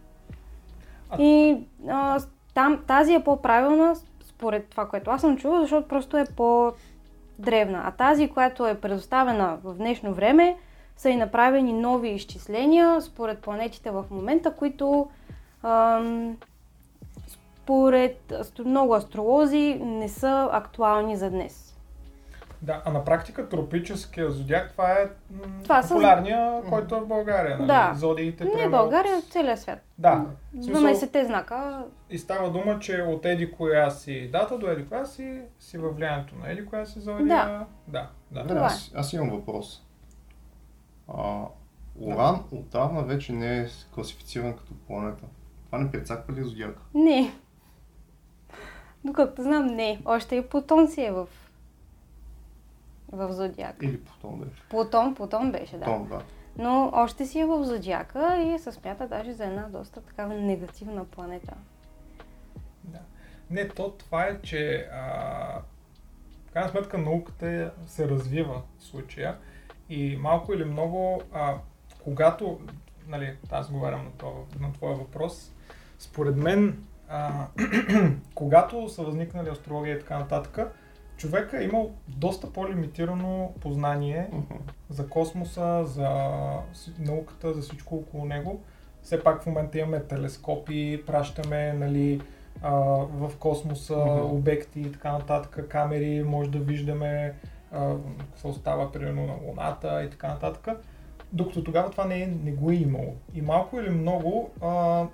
А- 1.10 1.16
И 1.20 1.58
а, 1.89 2.20
там 2.54 2.84
тази 2.88 3.14
е 3.14 3.24
по-правилна 3.24 3.95
според 4.24 4.68
това, 4.70 4.88
което 4.88 5.12
аз 5.12 5.22
съм 5.22 5.38
чула, 5.38 5.62
защото 5.62 5.88
просто 5.88 6.18
е 6.18 6.26
по-древна. 6.26 7.82
А 7.86 7.91
тази, 7.91 8.30
която 8.30 8.68
е 8.68 8.80
предоставена 8.80 9.58
в 9.64 9.74
днешно 9.74 10.14
време, 10.14 10.58
са 10.97 11.10
и 11.10 11.16
направени 11.16 11.74
нови 11.74 12.10
изчисления 12.10 13.02
според 13.02 13.39
планетите 13.39 13.91
в 13.91 14.06
момента, 14.12 14.56
които 14.56 15.10
ам, 15.64 16.38
според 17.28 18.34
много 18.66 18.93
астролози 18.95 19.80
не 19.82 20.10
са 20.10 20.49
актуални 20.52 21.18
за 21.18 21.30
днес. 21.30 21.71
Да, 22.62 22.82
а 22.86 22.91
на 22.91 23.03
практика 23.05 23.49
тропическия 23.49 24.32
зодиак, 24.32 24.72
това 24.72 24.91
е 24.91 25.09
Това 25.64 25.82
популярния, 25.82 26.62
който 26.70 26.95
е 26.95 26.99
в 26.99 27.07
България. 27.07 27.57
Нали? 27.57 27.68
Да. 27.68 27.93
Зодиите, 27.95 28.43
Не 28.43 28.51
примерно, 28.51 28.72
България, 28.72 29.18
а 29.18 29.22
целия 29.22 29.57
свят. 29.57 29.80
Да. 29.97 30.26
В 30.53 30.64
смисъл- 30.64 30.82
12-те 30.84 31.26
знака. 31.26 31.86
И 32.09 32.18
става 32.18 32.51
дума, 32.51 32.80
че 32.80 33.01
от 33.01 33.26
еди 33.26 33.51
коя 33.51 33.89
си 33.89 34.30
дата 34.32 34.57
до 34.57 34.68
еди 34.68 34.86
коя 34.86 35.05
си, 35.05 35.41
си 35.59 35.78
във 35.78 35.95
влиянието 35.95 36.36
на 36.36 36.51
еди 36.51 36.66
коя 36.66 36.86
си 36.86 36.99
зодия. 36.99 37.26
Да. 37.28 37.66
Да, 37.88 38.09
да. 38.32 38.47
Това 38.47 38.62
аз, 38.62 38.91
аз 38.95 39.14
имам 39.14 39.30
въпрос. 39.30 39.84
А, 41.07 41.41
Уран 42.01 42.43
отдавна 42.51 43.03
вече 43.03 43.34
не 43.34 43.57
е 43.59 43.66
класифициран 43.95 44.53
като 44.57 44.74
планета. 44.88 45.24
Това 45.66 45.78
не 45.78 45.91
прецаква 45.91 46.34
ли 46.34 46.43
зодиака? 46.43 46.82
Не. 46.93 47.34
Докато 49.05 49.43
знам, 49.43 49.66
не. 49.66 50.01
Още 50.05 50.36
и 50.36 50.47
Плутон 50.47 50.88
си 50.88 51.01
е 51.01 51.12
в, 51.12 51.28
в 53.12 53.34
Зодиак. 53.34 53.76
Или 53.82 54.03
Плутон 54.03 54.39
беше? 54.39 54.62
Плутон, 54.70 55.16
Плутон 55.16 55.51
беше, 55.51 55.78
да. 55.78 55.86
Плутон, 55.86 56.07
да. 56.07 56.22
Но 56.57 56.91
още 56.93 57.26
си 57.26 57.39
е 57.39 57.45
в 57.45 57.64
Зодиака 57.64 58.38
и 58.38 58.59
се 58.59 58.72
смята 58.72 59.07
даже 59.07 59.34
за 59.34 59.45
една 59.45 59.70
доста 59.70 60.01
такава 60.01 60.34
негативна 60.34 61.05
планета. 61.05 61.53
Да. 62.84 62.99
Не, 63.49 63.68
то 63.68 63.91
това 63.91 64.24
е, 64.24 64.41
че 64.41 64.88
а, 64.93 65.01
в 66.47 66.53
крайна 66.53 66.70
сметка 66.70 66.97
науката 66.97 67.72
се 67.88 68.09
развива 68.09 68.62
в 68.78 68.84
случая 68.84 69.38
и 69.89 70.18
малко 70.20 70.53
или 70.53 70.66
много, 70.66 71.22
а, 71.34 71.55
когато, 72.03 72.59
нали, 73.07 73.38
аз 73.51 73.72
говорям 73.72 74.03
на, 74.03 74.12
това, 74.12 74.32
на 74.59 74.74
твоя 74.74 74.95
въпрос, 74.95 75.51
според 75.99 76.36
мен, 76.36 76.84
а, 77.09 77.47
когато 78.36 78.89
са 78.89 79.03
възникнали 79.03 79.49
астрология 79.49 79.95
и 79.95 79.99
така 79.99 80.20
нататък, 80.20 80.59
човека 81.22 81.62
е 81.62 81.64
имал 81.64 81.92
доста 82.08 82.54
по-лимитирано 82.54 83.54
познание 83.62 84.28
Мгм. 84.32 84.54
за 84.90 85.10
космоса, 85.10 85.84
за 85.86 86.10
науката, 87.00 87.54
за 87.54 87.62
всичко 87.62 87.96
около 87.96 88.26
него. 88.26 88.62
Все 89.02 89.24
пак 89.24 89.44
в 89.44 89.46
момента 89.46 89.80
имаме 89.80 90.00
телескопи, 90.00 91.04
пращаме 91.08 91.74
нали, 91.74 92.22
а, 92.62 92.72
в 93.12 93.32
космоса 93.40 93.96
Мгм. 93.98 94.26
обекти 94.26 94.82
и 94.82 94.92
така 94.92 95.12
нататък, 95.12 95.68
камери, 95.70 96.24
може 96.24 96.50
да 96.50 96.60
виждаме 96.60 97.34
какво 98.32 98.54
става 98.54 98.92
примерно 98.92 99.28
на 99.28 99.34
Луната 99.48 100.04
и 100.04 100.10
така 100.10 100.28
нататък. 100.28 100.68
Докато 101.34 101.64
тогава 101.64 101.90
това 101.92 102.06
не, 102.06 102.22
е, 102.22 102.28
не 102.28 102.52
го 102.52 102.72
е 102.72 102.76
имало. 102.76 103.16
И 103.34 103.42
малко 103.42 103.80
или 103.80 103.90
много, 103.90 104.50
а, 104.62 105.06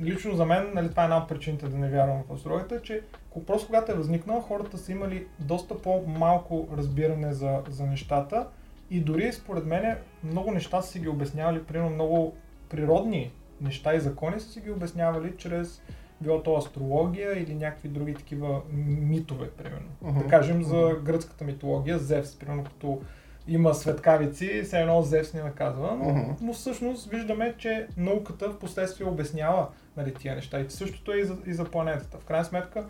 лично 0.00 0.34
за 0.34 0.44
мен, 0.44 0.70
нали, 0.74 0.90
това 0.90 1.02
е 1.02 1.06
една 1.06 1.18
от 1.18 1.28
причините 1.28 1.68
да 1.68 1.76
не 1.76 1.88
вярвам 1.88 2.22
в 2.28 2.32
астрологията, 2.32 2.82
че 2.82 3.00
ко- 3.25 3.25
просто 3.44 3.66
когато 3.66 3.92
е 3.92 3.94
възникнала, 3.94 4.42
хората 4.42 4.78
са 4.78 4.92
имали 4.92 5.26
доста 5.38 5.82
по-малко 5.82 6.68
разбиране 6.76 7.32
за, 7.32 7.62
за 7.68 7.86
нещата 7.86 8.46
и 8.90 9.00
дори 9.00 9.32
според 9.32 9.66
мен 9.66 9.96
много 10.24 10.50
неща 10.50 10.82
са 10.82 10.92
си 10.92 11.00
ги 11.00 11.08
обяснявали, 11.08 11.64
примерно 11.64 11.90
много 11.90 12.36
природни 12.68 13.32
неща 13.60 13.94
и 13.94 14.00
закони 14.00 14.40
са 14.40 14.48
си 14.48 14.60
ги 14.60 14.70
обяснявали 14.70 15.32
чрез 15.36 15.82
било 16.20 16.42
то 16.42 16.56
астрология 16.56 17.42
или 17.42 17.54
някакви 17.54 17.88
други 17.88 18.14
такива 18.14 18.60
митове, 18.72 19.50
примерно. 19.50 19.88
Мгм. 20.02 20.18
Да 20.18 20.26
кажем 20.26 20.62
за 20.62 20.96
гръцката 21.04 21.44
митология, 21.44 21.98
Зевс, 21.98 22.38
примерно 22.38 22.64
като 22.64 23.00
има 23.48 23.74
светкавици, 23.74 24.62
все 24.64 24.80
едно 24.80 25.02
Зевс 25.02 25.34
ни 25.34 25.40
наказва, 25.40 25.96
но, 25.96 26.04
Мгм. 26.04 26.30
но 26.40 26.52
всъщност 26.52 27.10
виждаме, 27.10 27.54
че 27.58 27.86
науката 27.96 28.50
в 28.50 28.58
последствие 28.58 29.06
обяснява 29.06 29.68
нали, 29.96 30.14
тия 30.14 30.34
неща. 30.34 30.60
И 30.60 30.70
същото 30.70 31.12
е 31.12 31.16
и 31.16 31.24
за, 31.24 31.36
и 31.46 31.54
за 31.54 31.64
планетата. 31.64 32.18
В 32.18 32.24
крайна 32.24 32.44
сметка, 32.44 32.86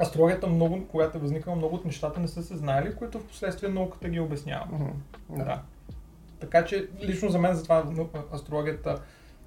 астрологията 0.00 0.46
много, 0.46 0.88
когато 0.88 1.18
е 1.18 1.20
възникнала, 1.20 1.56
много 1.56 1.74
от 1.74 1.84
нещата 1.84 2.20
не 2.20 2.28
са 2.28 2.42
се 2.42 2.56
знали, 2.56 2.94
които 2.94 3.18
в 3.18 3.26
последствие 3.26 3.68
науката 3.68 4.08
ги 4.08 4.20
обяснява. 4.20 4.66
Мгм. 4.72 4.84
Да. 5.28 5.44
да. 5.44 5.62
Така 6.40 6.64
че 6.64 6.88
лично 7.02 7.28
за 7.28 7.38
мен 7.38 7.54
затова 7.54 7.84
астрологията 8.34 9.00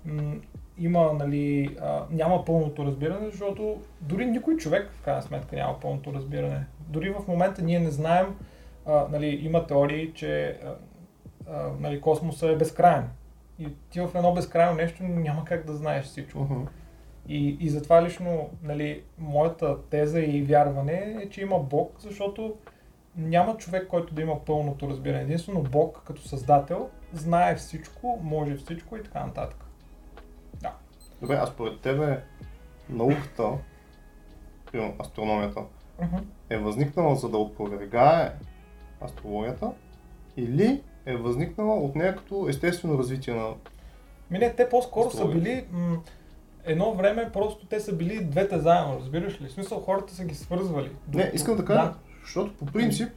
м, 0.06 0.36
има, 0.78 1.14
нали, 1.14 1.78
а, 1.82 2.06
няма 2.12 2.46
пълното 2.46 2.86
разбиране, 2.86 3.30
защото 3.30 3.82
дори 4.02 4.26
никой 4.26 4.58
човек 4.58 4.92
в 4.94 5.02
крайна 5.02 5.22
сметка 5.22 5.56
няма 5.56 5.80
пълното 5.80 6.14
разбиране. 6.14 6.66
Дори 6.80 7.10
в 7.10 7.28
момента 7.28 7.62
ние 7.62 7.80
не 7.80 7.92
знаем, 7.92 8.36
а, 8.86 9.08
нали, 9.12 9.28
има 9.28 9.68
теории, 9.68 10.14
че 10.14 10.60
а, 10.64 10.76
а, 11.52 11.70
нали, 11.80 12.02
космоса 12.02 12.50
е 12.50 12.56
безкрайен. 12.56 13.10
И 13.60 13.68
ти 13.90 14.02
в 14.02 14.10
едно 14.16 14.34
безкрайно 14.34 14.76
нещо 14.76 15.04
няма 15.04 15.46
как 15.46 15.66
да 15.66 15.74
знаеш 15.74 16.06
всичко. 16.06 16.40
Мгм. 16.40 16.64
И, 17.30 17.58
и 17.60 17.70
затова 17.70 18.04
лично 18.04 18.50
нали, 18.64 19.04
моята 19.18 19.82
теза 19.82 20.20
и 20.20 20.42
вярване 20.44 21.18
е, 21.22 21.30
че 21.30 21.42
има 21.42 21.60
Бог, 21.60 21.96
защото 22.00 22.56
няма 23.16 23.58
човек, 23.58 23.88
който 23.88 24.14
да 24.14 24.22
има 24.22 24.46
пълното 24.46 24.90
разбиране. 24.90 25.22
Единствено 25.22 25.62
Бог 25.62 26.02
като 26.06 26.22
създател 26.22 26.90
знае 27.14 27.56
всичко, 27.56 28.20
може 28.24 28.56
всичко 28.56 28.98
и 28.98 29.04
така 29.04 29.26
нататък. 29.26 29.66
Да. 30.62 30.74
Добре, 31.22 31.40
а 31.42 31.46
според 31.46 31.80
тебе 31.80 32.24
науката, 32.90 33.52
астрономията, 35.00 35.62
е 36.50 36.58
възникнала 36.58 37.16
за 37.16 37.30
да 37.30 37.38
опровергае 37.38 38.32
астрологията 39.02 39.72
или 40.38 40.82
е 41.06 41.16
възникнала 41.16 41.76
от 41.76 41.96
нея 41.96 42.16
като 42.16 42.50
естествено 42.50 42.98
развитие 42.98 43.34
на... 43.34 43.54
Ми 44.32 44.40
не, 44.40 44.54
те 44.54 44.70
по-скоро 44.70 45.12
са 45.12 45.28
били 45.28 45.66
м- 45.72 45.98
едно 46.66 46.94
време, 46.94 47.30
просто 47.34 47.66
те 47.66 47.80
са 47.80 47.96
били 47.96 48.24
двете 48.24 48.60
заедно, 48.60 49.00
разбираш 49.00 49.42
ли? 49.42 49.48
В 49.48 49.52
смисъл 49.52 49.80
хората 49.80 50.14
са 50.14 50.26
ги 50.26 50.36
свързвали. 50.36 50.92
Не, 51.14 51.32
искам 51.34 51.58
да 51.58 51.66
кажа, 51.66 51.94
защото 52.24 52.54
по 52.54 52.66
принцип, 52.66 53.10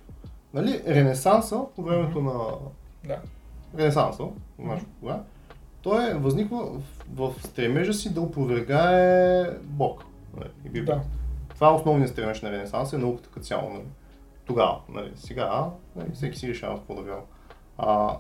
нали, 0.55 0.82
Ренесанса, 0.86 1.61
по 1.76 1.82
времето 1.82 2.22
на 2.22 2.32
Да. 3.05 3.18
Ренесанса, 3.78 4.24
знаеш 4.59 4.82
кога, 5.01 5.22
той 5.82 6.11
е 6.11 6.14
възниква 6.14 6.64
в, 6.64 6.80
в 7.14 7.47
стремежа 7.47 7.93
си 7.93 8.14
да 8.14 8.20
опровергае 8.20 9.47
Бог. 9.62 10.05
Нали, 10.36 10.51
и 10.64 10.68
Библията. 10.68 10.95
Да. 10.95 11.55
Това 11.55 11.68
е 11.68 11.74
основният 11.74 12.11
стремеж 12.11 12.43
на 12.43 12.53
Ренесанса 12.53 12.97
и 12.97 12.99
науката 12.99 13.28
като 13.28 13.47
цяло. 13.47 13.70
Нали. 13.70 13.84
Тогава, 14.45 14.78
нали. 14.88 15.12
сега, 15.16 15.70
нали, 15.97 16.09
всеки 16.14 16.38
си 16.38 16.49
решава 16.49 16.78
какво 16.78 16.95
да 16.95 17.03
вярва. 17.03 17.22
А, 17.78 18.16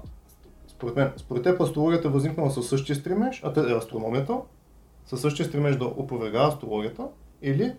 според 0.68 0.96
мен, 0.96 1.12
според 1.16 1.42
теб 1.42 1.60
астрологията 1.60 2.08
е 2.08 2.10
възникнала 2.10 2.50
със 2.50 2.68
същия 2.68 2.96
стремеж, 2.96 3.40
а 3.44 3.52
те, 3.52 3.60
астрономията, 3.60 4.36
със 5.06 5.20
същия 5.20 5.46
стремеж 5.46 5.76
да 5.76 5.84
опровергава 5.84 6.48
астрологията, 6.48 7.06
или 7.42 7.72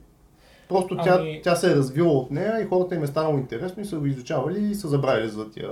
просто 0.69 0.97
тя, 0.97 1.17
Ами- 1.19 1.41
тя 1.43 1.55
се 1.55 1.71
е 1.71 1.75
развила 1.75 2.11
от 2.11 2.31
нея 2.31 2.61
и 2.61 2.65
хората 2.65 2.95
им 2.95 3.03
е 3.03 3.07
станало 3.07 3.37
интересно 3.37 3.83
и 3.83 3.85
са 3.85 3.99
го 3.99 4.05
изучавали 4.05 4.59
и 4.59 4.75
са 4.75 4.87
забравили 4.87 5.29
за 5.29 5.51
тия 5.51 5.69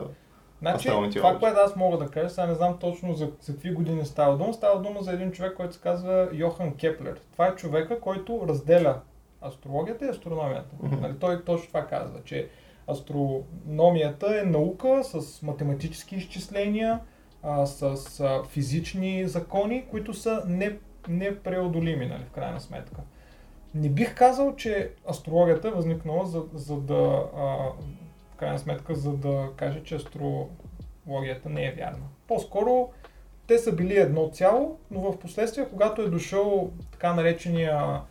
Значи, 0.61 0.89
това, 1.15 1.39
което 1.39 1.59
аз 1.59 1.75
мога 1.75 1.97
да 1.97 2.07
кажа, 2.07 2.29
сега 2.29 2.47
не 2.47 2.53
знам 2.53 2.77
точно 2.79 3.13
за, 3.13 3.31
за 3.41 3.53
какви 3.53 3.73
години 3.73 4.05
става 4.05 4.37
дума, 4.37 4.53
става 4.53 4.81
дума 4.81 5.01
за 5.01 5.11
един 5.11 5.31
човек, 5.31 5.53
който 5.55 5.73
се 5.73 5.81
казва 5.81 6.29
Йохан 6.33 6.75
Кеплер. 6.75 7.19
Това 7.31 7.47
е 7.47 7.55
човека, 7.55 7.99
който 7.99 8.45
разделя 8.47 8.99
астрологията 9.41 10.05
и 10.05 10.09
астрономията. 10.09 10.75
Нали, 11.01 11.13
той 11.19 11.43
точно 11.43 11.67
това 11.67 11.85
казва, 11.85 12.19
че 12.25 12.47
астрономията 12.91 14.39
е 14.41 14.45
наука 14.45 15.01
с 15.03 15.41
математически 15.41 16.15
изчисления, 16.15 16.99
а, 17.43 17.65
с 17.65 18.19
а, 18.19 18.43
физични 18.49 19.27
закони, 19.27 19.85
които 19.91 20.13
са 20.13 20.43
не, 20.47 20.77
непреодолими, 21.07 22.05
нали, 22.05 22.23
в 22.23 22.31
крайна 22.31 22.59
сметка. 22.59 23.01
Не 23.75 23.89
бих 23.89 24.15
казал, 24.15 24.55
че 24.55 24.91
астрологията 25.09 25.67
е 25.67 25.71
възникнала 25.71 26.25
за, 26.25 26.43
за 26.53 26.75
да, 26.75 27.23
а, 27.37 27.45
в 28.31 28.35
крайна 28.37 28.59
сметка, 28.59 28.95
за 28.95 29.11
да 29.11 29.49
каже, 29.55 29.83
че 29.83 29.95
астрологията 29.95 31.49
не 31.49 31.65
е 31.65 31.71
вярна. 31.71 32.05
По-скоро 32.27 32.89
те 33.47 33.57
са 33.57 33.71
били 33.71 33.97
едно 33.97 34.29
цяло, 34.29 34.79
но 34.91 35.01
в 35.01 35.19
последствие, 35.19 35.69
когато 35.69 36.01
е 36.01 36.09
дошъл 36.09 36.71
така 36.91 37.13
наречения 37.13 38.01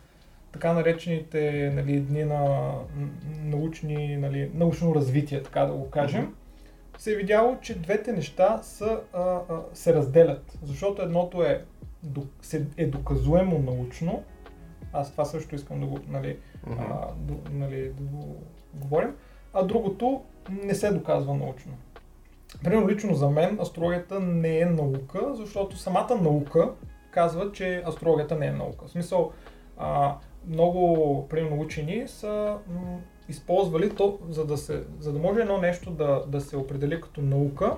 така 0.51 0.73
наречените 0.73 1.71
нали, 1.75 1.99
дни 1.99 2.23
на 2.23 2.71
научни, 3.43 4.17
нали, 4.17 4.51
научно 4.53 4.95
развитие, 4.95 5.43
така 5.43 5.65
да 5.65 5.73
го 5.73 5.89
кажем, 5.89 6.35
се 6.97 7.13
е 7.13 7.15
видяло, 7.15 7.57
че 7.61 7.79
двете 7.79 8.11
неща 8.11 8.59
са, 8.63 8.99
а, 9.13 9.21
а, 9.21 9.41
се 9.73 9.93
разделят. 9.93 10.57
Защото 10.63 11.01
едното 11.01 11.43
е 11.43 11.65
е 12.77 12.85
доказуемо 12.85 13.59
научно, 13.59 14.23
аз 14.93 15.11
това 15.11 15.25
също 15.25 15.55
искам 15.55 15.79
да 15.79 15.85
го, 15.85 15.99
нали, 16.07 16.37
uh-huh. 16.67 16.75
а, 16.79 17.13
до, 17.15 17.37
нали, 17.51 17.91
да 17.93 18.03
го 18.03 18.43
говорим, 18.73 19.15
а 19.53 19.63
другото 19.63 20.21
не 20.49 20.75
се 20.75 20.91
доказва 20.91 21.33
научно. 21.33 21.71
Примерно 22.63 22.89
лично 22.89 23.15
за 23.15 23.29
мен 23.29 23.59
астрологията 23.61 24.19
не 24.19 24.59
е 24.59 24.65
наука, 24.65 25.35
защото 25.35 25.77
самата 25.77 26.17
наука 26.21 26.71
казва, 27.11 27.51
че 27.51 27.83
астрологията 27.87 28.35
не 28.35 28.45
е 28.45 28.51
наука. 28.51 28.85
В 28.85 28.91
смисъл, 28.91 29.31
а, 29.77 30.15
много 30.47 31.27
примерно 31.29 31.61
учени 31.61 32.07
са 32.07 32.57
м- 32.67 32.97
използвали 33.29 33.95
то, 33.95 34.19
за 34.29 34.45
да, 34.45 34.57
се, 34.57 34.83
за 34.99 35.13
да 35.13 35.19
може 35.19 35.41
едно 35.41 35.57
нещо 35.57 35.91
да, 35.91 36.23
да 36.27 36.41
се 36.41 36.57
определи 36.57 37.01
като 37.01 37.21
наука, 37.21 37.77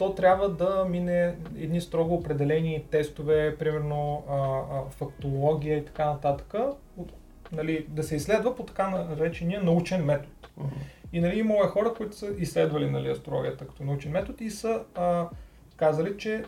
то 0.00 0.14
трябва 0.14 0.48
да 0.48 0.86
мине 0.88 1.34
едни 1.58 1.80
строго 1.80 2.14
определени 2.14 2.84
тестове, 2.90 3.56
примерно 3.58 4.24
а, 4.28 4.36
а, 4.36 4.90
фактология 4.90 5.78
и 5.78 5.84
така 5.84 6.04
нататък, 6.04 6.54
от, 6.96 7.12
нали, 7.52 7.86
да 7.88 8.02
се 8.02 8.16
изследва 8.16 8.54
по 8.54 8.62
така 8.62 8.90
наречения 8.90 9.62
научен 9.62 10.04
метод. 10.04 10.32
Uh-huh. 10.60 10.68
И 11.12 11.20
нали, 11.20 11.38
има 11.38 11.54
хора, 11.68 11.94
които 11.94 12.16
са 12.16 12.34
изследвали 12.38 12.90
нали, 12.90 13.08
астрологията 13.08 13.66
като 13.66 13.84
научен 13.84 14.12
метод 14.12 14.44
и 14.44 14.50
са 14.50 14.82
а, 14.94 15.28
казали, 15.76 16.18
че 16.18 16.44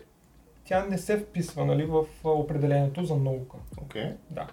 тя 0.65 0.85
не 0.85 0.97
се 0.97 1.17
вписва 1.17 1.65
нали, 1.65 1.85
в 1.85 2.05
определението 2.23 3.05
за 3.05 3.15
наука. 3.15 3.57
Окей. 3.81 4.03
Okay. 4.03 4.15
Да. 4.29 4.47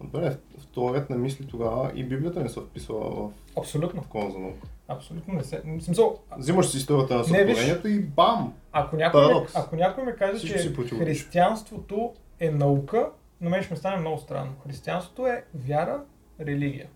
Добре, 0.00 0.36
в 0.58 0.66
този 0.66 0.94
ред 0.94 1.10
на 1.10 1.16
мисли 1.16 1.46
тогава 1.46 1.92
и 1.94 2.04
Библията 2.04 2.40
не 2.40 2.48
се 2.48 2.60
вписва 2.60 2.94
в 2.94 3.30
Абсолютно. 3.58 4.02
закона 4.02 4.30
за 4.30 4.38
наука. 4.38 4.68
Абсолютно 4.88 5.34
не 5.34 5.44
се. 5.44 5.62
Смисъл, 5.80 6.18
Взимаш 6.38 6.66
си 6.66 6.76
историята 6.76 7.14
на 7.16 7.24
сътворението 7.24 7.88
и 7.88 8.00
бам! 8.00 8.52
ако 8.72 8.96
някой, 8.96 9.20
ме, 9.20 9.26
Парадокс. 9.28 9.56
ако 9.56 9.76
някой 9.76 10.04
ме 10.04 10.16
каже, 10.16 10.38
Всичко 10.38 10.86
че 10.86 10.96
християнството 10.96 12.12
е 12.40 12.50
наука, 12.50 13.10
на 13.40 13.50
мен 13.50 13.62
ще 13.62 13.74
ми 13.74 13.78
стане 13.78 13.96
много 13.96 14.18
странно. 14.18 14.52
Християнството 14.66 15.26
е 15.26 15.44
вяра, 15.54 16.00
религия. 16.40 16.88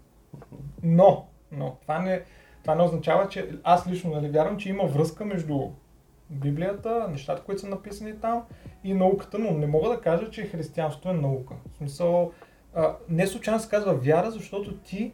Но, 0.83 1.27
но 1.53 1.77
това 1.83 1.99
не, 1.99 2.23
това 2.63 2.75
не 2.75 2.83
означава, 2.83 3.29
че 3.29 3.51
аз 3.65 3.87
лично 3.87 4.11
нали, 4.11 4.29
вярвам, 4.29 4.57
че 4.57 4.69
има 4.69 4.85
връзка 4.85 5.25
между 5.25 5.61
Библията, 6.31 7.09
нещата, 7.11 7.43
които 7.43 7.61
са 7.61 7.69
написани 7.69 8.21
там 8.21 8.43
и 8.85 8.95
науката, 8.95 9.39
но 9.39 9.51
не 9.51 9.67
мога 9.67 9.89
да 9.89 10.01
кажа, 10.01 10.31
че 10.31 10.47
християнството 10.47 11.09
е 11.09 11.13
наука. 11.13 11.55
В 11.73 11.77
смисъл, 11.77 12.33
а, 12.75 12.97
не 13.09 13.27
случайно 13.27 13.61
се 13.61 13.69
казва 13.69 13.95
вяра, 13.95 14.31
защото 14.31 14.77
ти 14.77 15.13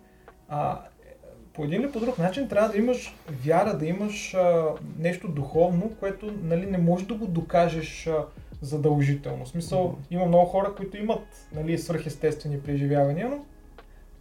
а, 0.48 0.80
по 1.54 1.64
един 1.64 1.80
или 1.80 1.92
по 1.92 2.00
друг 2.00 2.18
начин 2.18 2.48
трябва 2.48 2.68
да 2.68 2.78
имаш 2.78 3.14
вяра, 3.44 3.78
да 3.78 3.86
имаш 3.86 4.34
а, 4.34 4.68
нещо 4.98 5.28
духовно, 5.28 5.90
което 6.00 6.32
нали, 6.42 6.66
не 6.66 6.78
можеш 6.78 7.06
да 7.06 7.14
го 7.14 7.26
докажеш 7.26 8.06
а, 8.06 8.24
задължително. 8.62 9.44
В 9.44 9.48
смисъл, 9.48 9.98
има 10.10 10.26
много 10.26 10.46
хора, 10.46 10.74
които 10.76 10.96
имат 10.96 11.48
нали, 11.54 11.78
свръхестествени 11.78 12.60
преживявания, 12.60 13.28
но 13.28 13.44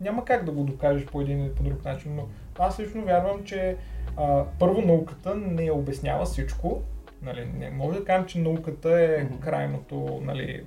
няма 0.01 0.25
как 0.25 0.45
да 0.45 0.51
го 0.51 0.63
докажеш 0.63 1.05
по 1.05 1.21
един 1.21 1.41
или 1.41 1.55
по 1.55 1.63
друг 1.63 1.85
начин. 1.85 2.15
Но 2.15 2.27
аз 2.59 2.79
лично 2.79 3.05
вярвам, 3.05 3.43
че 3.43 3.75
а, 4.17 4.45
първо 4.59 4.81
науката 4.81 5.35
не 5.35 5.71
обяснява 5.71 6.25
всичко. 6.25 6.81
Нали, 7.21 7.47
не 7.59 7.69
може 7.69 7.99
да 7.99 8.05
кажем, 8.05 8.25
че 8.25 8.39
науката 8.39 9.01
е 9.01 9.27
крайното, 9.39 10.21
нали, 10.23 10.63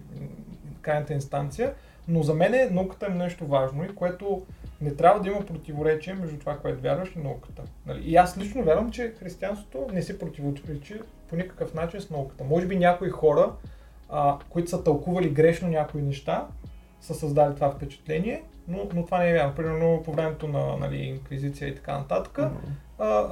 крайната 0.81 1.13
инстанция, 1.13 1.75
но 2.09 2.23
за 2.23 2.35
мен 2.35 2.55
е, 2.55 2.69
науката 2.71 3.07
е 3.07 3.15
нещо 3.15 3.47
важно 3.47 3.85
и 3.85 3.95
което 3.95 4.43
не 4.81 4.95
трябва 4.95 5.21
да 5.21 5.29
има 5.29 5.47
противоречие 5.47 6.15
между 6.15 6.39
това, 6.39 6.59
което 6.59 6.83
вярваш 6.83 7.13
и 7.17 7.19
науката. 7.19 7.63
Нали? 7.87 8.03
И 8.05 8.17
аз 8.17 8.39
лично 8.39 8.63
вярвам, 8.63 8.91
че 8.91 9.15
християнството 9.19 9.87
не 9.93 10.03
се 10.03 10.19
противоречи 10.19 11.01
по 11.29 11.37
никакъв 11.37 11.75
начин 11.75 12.01
с 12.01 12.11
науката. 12.11 12.45
Може 12.45 12.67
би 12.67 12.77
някои 12.77 13.11
хора, 13.11 13.53
а, 14.09 14.39
които 14.51 14.71
са 14.71 14.85
тълкували 14.85 15.31
грешно 15.31 15.69
някои 15.69 16.03
неща, 16.03 16.47
са 17.01 17.15
създали 17.15 17.55
това 17.55 17.71
впечатление, 17.71 18.43
но, 18.69 18.89
но 18.95 19.05
това 19.05 19.19
не 19.19 19.31
е 19.31 19.35
вярно. 19.35 19.55
Примерно 19.55 20.03
по 20.05 20.13
времето 20.13 20.49
на 20.49 20.77
нали, 20.77 20.97
инквизиция 20.97 21.69
и 21.69 21.75
така 21.75 21.99
нататък, 21.99 22.39
а, 22.39 22.51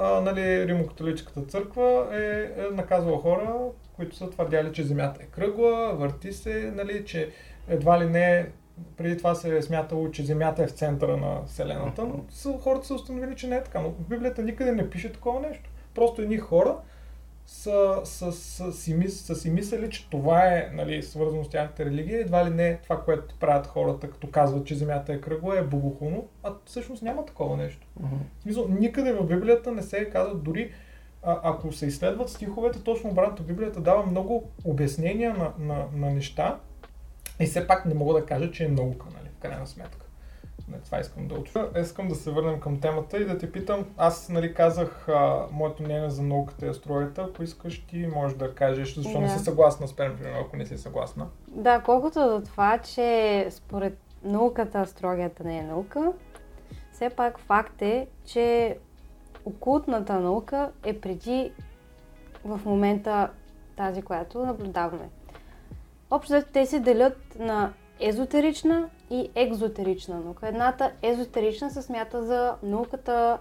а, 0.01 0.21
нали, 0.21 0.67
Римокатолическата 0.67 1.43
църква 1.43 2.09
е, 2.13 2.51
е 2.63 2.71
наказвала 2.73 3.19
хора, 3.19 3.55
които 3.97 4.17
са 4.17 4.31
твърдяли, 4.31 4.73
че 4.73 4.83
Земята 4.83 5.23
е 5.23 5.27
кръгла, 5.27 5.95
върти 5.95 6.33
се, 6.33 6.73
нали, 6.77 7.05
че 7.05 7.31
едва 7.69 8.01
ли 8.01 8.11
не 8.11 8.47
преди 8.97 9.17
това 9.17 9.35
се 9.35 9.57
е 9.57 9.63
смятало, 9.63 10.11
че 10.11 10.25
Земята 10.25 10.63
е 10.63 10.67
в 10.67 10.71
центъра 10.71 11.17
на 11.17 11.43
Вселената, 11.47 12.05
но 12.05 12.25
са, 12.31 12.59
хората 12.61 12.87
са 12.87 12.95
установили, 12.95 13.37
че 13.37 13.49
не 13.49 13.57
е 13.57 13.63
така. 13.63 13.81
Но 13.81 13.91
в 13.91 14.09
Библията 14.09 14.43
никъде 14.43 14.73
не 14.73 14.91
пише 14.91 15.13
такова 15.13 15.41
нещо. 15.41 15.71
Просто 15.95 16.23
едни 16.23 16.39
хора 16.39 16.77
са, 17.47 18.01
са, 18.05 18.33
са, 18.33 18.73
си, 18.73 18.95
мис, 18.95 19.21
са 19.21 19.35
си 19.35 19.51
мислили, 19.51 19.91
че 19.91 20.11
това 20.11 20.47
е 20.47 20.71
нали, 20.73 21.03
свързано 21.03 21.45
с 21.45 21.49
тяхната 21.49 21.85
религия, 21.85 22.21
едва 22.21 22.45
ли 22.45 22.51
не 22.51 22.79
това, 22.83 23.03
което 23.03 23.35
правят 23.41 23.67
хората, 23.67 24.11
като 24.11 24.31
казват, 24.31 24.67
че 24.67 24.75
Земята 24.75 25.13
е 25.13 25.21
кръгла, 25.21 25.59
е 25.59 25.63
богохулно, 25.63 26.29
а 26.43 26.53
всъщност 26.65 27.03
няма 27.03 27.27
такова 27.27 27.57
нещо. 27.57 27.87
Мгм. 28.01 28.17
В 28.39 28.43
смисъл, 28.43 28.69
никъде 28.69 29.13
в 29.13 29.25
Библията 29.25 29.73
не 29.73 29.83
се 29.83 30.11
казва 30.11 30.35
дори 30.35 30.71
а, 31.23 31.41
ако 31.43 31.73
се 31.73 31.87
изследват 31.87 32.29
стиховете, 32.29 32.83
точно 32.83 33.11
обратно 33.11 33.47
Библията 33.47 33.81
дава 33.81 34.07
много 34.07 34.51
обяснения 34.65 35.35
на, 35.35 35.53
на, 35.59 35.85
на 35.95 36.11
неща 36.11 36.59
и 37.41 37.47
все 37.47 37.67
пак 37.67 37.85
не 37.87 37.95
мога 37.95 38.21
да 38.21 38.27
кажа, 38.27 38.51
че 38.51 38.65
е 38.65 38.69
наука, 38.69 39.07
нали, 39.19 39.29
в 39.39 39.43
крайна 39.43 39.67
сметка. 39.67 40.07
Не, 40.69 40.79
това 40.79 41.01
искам 41.01 41.29
да 41.29 41.35
уча. 41.35 41.69
Искам 41.81 42.09
да 42.09 42.15
се 42.15 42.31
върнем 42.31 42.61
към 42.61 42.81
темата 42.81 43.19
и 43.19 43.25
да 43.25 43.39
те 43.39 43.53
питам, 43.53 43.87
аз 43.97 44.29
нали 44.29 44.55
казах 44.55 45.09
а, 45.09 45.47
моето 45.53 45.83
мнение 45.83 46.11
за 46.11 46.23
науката 46.23 46.67
и 46.67 46.69
астрологията, 46.69 47.27
ако 47.31 47.43
искаш 47.43 47.87
ти 47.87 48.07
можеш 48.07 48.37
да 48.37 48.55
кажеш, 48.55 48.95
защо 48.95 49.21
не 49.21 49.27
Да. 49.27 49.33
си 49.39 49.45
съгласна 49.45 49.89
с 49.89 49.99
мен, 49.99 50.17
примерно, 50.17 50.41
ако 50.41 50.57
не 50.57 50.67
си 50.67 50.79
съгласна. 50.79 51.27
Да, 51.49 51.81
колкото 51.81 52.19
до 52.29 52.43
това, 52.45 52.79
че 52.79 53.47
според 53.51 53.99
науката 54.23 54.81
астрологията 54.81 55.45
не 55.45 55.59
е 55.59 55.63
наука, 55.63 56.13
все 56.93 57.11
пак 57.11 57.39
факт 57.39 57.83
е, 57.83 58.07
че 58.27 58.79
окултната 59.45 60.21
наука 60.21 60.71
е 60.85 61.01
преди 61.01 61.53
в 62.45 62.61
момента 62.65 63.31
тази, 63.77 64.03
която 64.03 64.47
наблюдаваме. 64.47 65.09
Общо 66.15 66.43
те 66.53 66.67
се 66.67 66.81
делят 66.81 67.37
на 67.39 67.73
езотерична 68.01 68.89
и 69.11 69.31
екзотерична 69.35 70.21
наука. 70.21 70.49
Едната 70.49 70.93
езотерична 71.03 71.71
се 71.71 71.83
смята 71.83 72.25
за 72.25 72.55
науката 72.63 73.39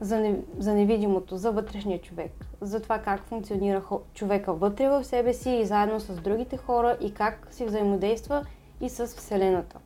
за, 0.00 0.20
не, 0.20 0.38
за 0.58 0.74
невидимото, 0.74 1.36
за 1.36 1.52
вътрешния 1.52 2.00
човек, 2.00 2.32
за 2.60 2.80
това 2.80 2.98
как 2.98 3.24
функционира 3.24 3.80
хо- 3.80 4.00
човека 4.14 4.52
вътре 4.52 4.88
в 4.88 5.04
себе 5.04 5.32
си 5.32 5.50
и 5.50 5.64
заедно 5.64 6.00
с 6.00 6.20
другите 6.20 6.56
хора 6.56 6.96
и 7.00 7.14
как 7.14 7.48
си 7.50 7.64
взаимодейства 7.64 8.46
и 8.80 8.88
с 8.88 9.06
Вселената. 9.06 9.78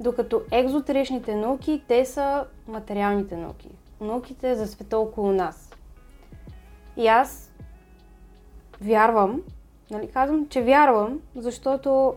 Докато 0.00 0.42
екзотеричните 0.50 1.34
науки, 1.34 1.82
те 1.88 2.04
са 2.04 2.44
материалните 2.68 3.36
науки. 3.36 3.70
Науките 4.00 4.54
за 4.54 4.66
света 4.66 4.98
около 4.98 5.32
нас. 5.32 5.74
И 6.96 7.06
аз 7.06 7.52
вярвам, 8.80 9.42
нали, 9.92 10.10
казвам, 10.10 10.48
че 10.48 10.62
вярвам, 10.62 11.20
защото 11.36 12.14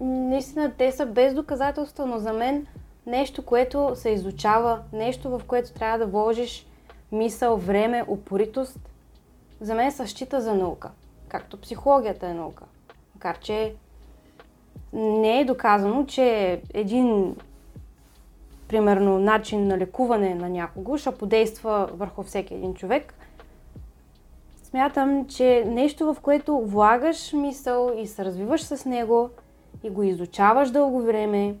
наистина 0.00 0.72
те 0.78 0.92
са 0.92 1.06
без 1.06 1.34
доказателства, 1.34 2.06
но 2.06 2.18
за 2.18 2.32
мен 2.32 2.66
нещо, 3.06 3.44
което 3.44 3.90
се 3.94 4.10
изучава, 4.10 4.80
нещо, 4.92 5.30
в 5.30 5.42
което 5.46 5.72
трябва 5.72 5.98
да 5.98 6.06
вложиш 6.06 6.66
мисъл, 7.12 7.56
време, 7.56 8.04
упоритост, 8.08 8.78
за 9.60 9.74
мен 9.74 9.92
се 9.92 10.06
счита 10.06 10.40
за 10.40 10.54
наука. 10.54 10.90
Както 11.28 11.60
психологията 11.60 12.26
е 12.26 12.34
наука. 12.34 12.64
Макар, 13.14 13.38
че 13.38 13.74
не 14.92 15.40
е 15.40 15.44
доказано, 15.44 16.06
че 16.06 16.60
един 16.74 17.36
примерно 18.68 19.18
начин 19.18 19.66
на 19.66 19.78
лекуване 19.78 20.34
на 20.34 20.48
някого 20.48 20.98
ще 20.98 21.10
подейства 21.10 21.90
върху 21.92 22.22
всеки 22.22 22.54
един 22.54 22.74
човек. 22.74 23.14
Смятам, 24.68 25.26
че 25.26 25.64
нещо, 25.66 26.14
в 26.14 26.20
което 26.20 26.58
влагаш 26.58 27.32
мисъл 27.32 27.92
и 27.96 28.06
се 28.06 28.24
развиваш 28.24 28.62
с 28.62 28.84
него 28.84 29.30
и 29.82 29.90
го 29.90 30.02
изучаваш 30.02 30.70
дълго 30.70 31.02
време, 31.02 31.54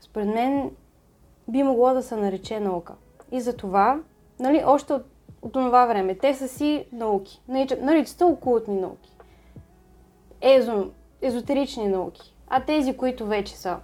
според 0.00 0.28
мен 0.28 0.70
би 1.48 1.62
могло 1.62 1.94
да 1.94 2.02
се 2.02 2.16
нарече 2.16 2.60
наука. 2.60 2.94
И 3.32 3.40
за 3.40 3.56
това, 3.56 4.00
нали, 4.40 4.62
още 4.66 4.92
от, 4.92 5.02
от 5.42 5.52
това 5.52 5.86
време, 5.86 6.14
те 6.14 6.34
са 6.34 6.48
си 6.48 6.84
науки. 6.92 7.40
Наричат, 7.48 7.82
наричат 7.82 8.18
се 8.18 8.24
окултни 8.24 8.80
науки. 8.80 9.16
Езо, 10.40 10.90
езотерични 11.22 11.88
науки. 11.88 12.34
А 12.48 12.64
тези, 12.64 12.96
които 12.96 13.26
вече 13.26 13.56
са 13.56 13.76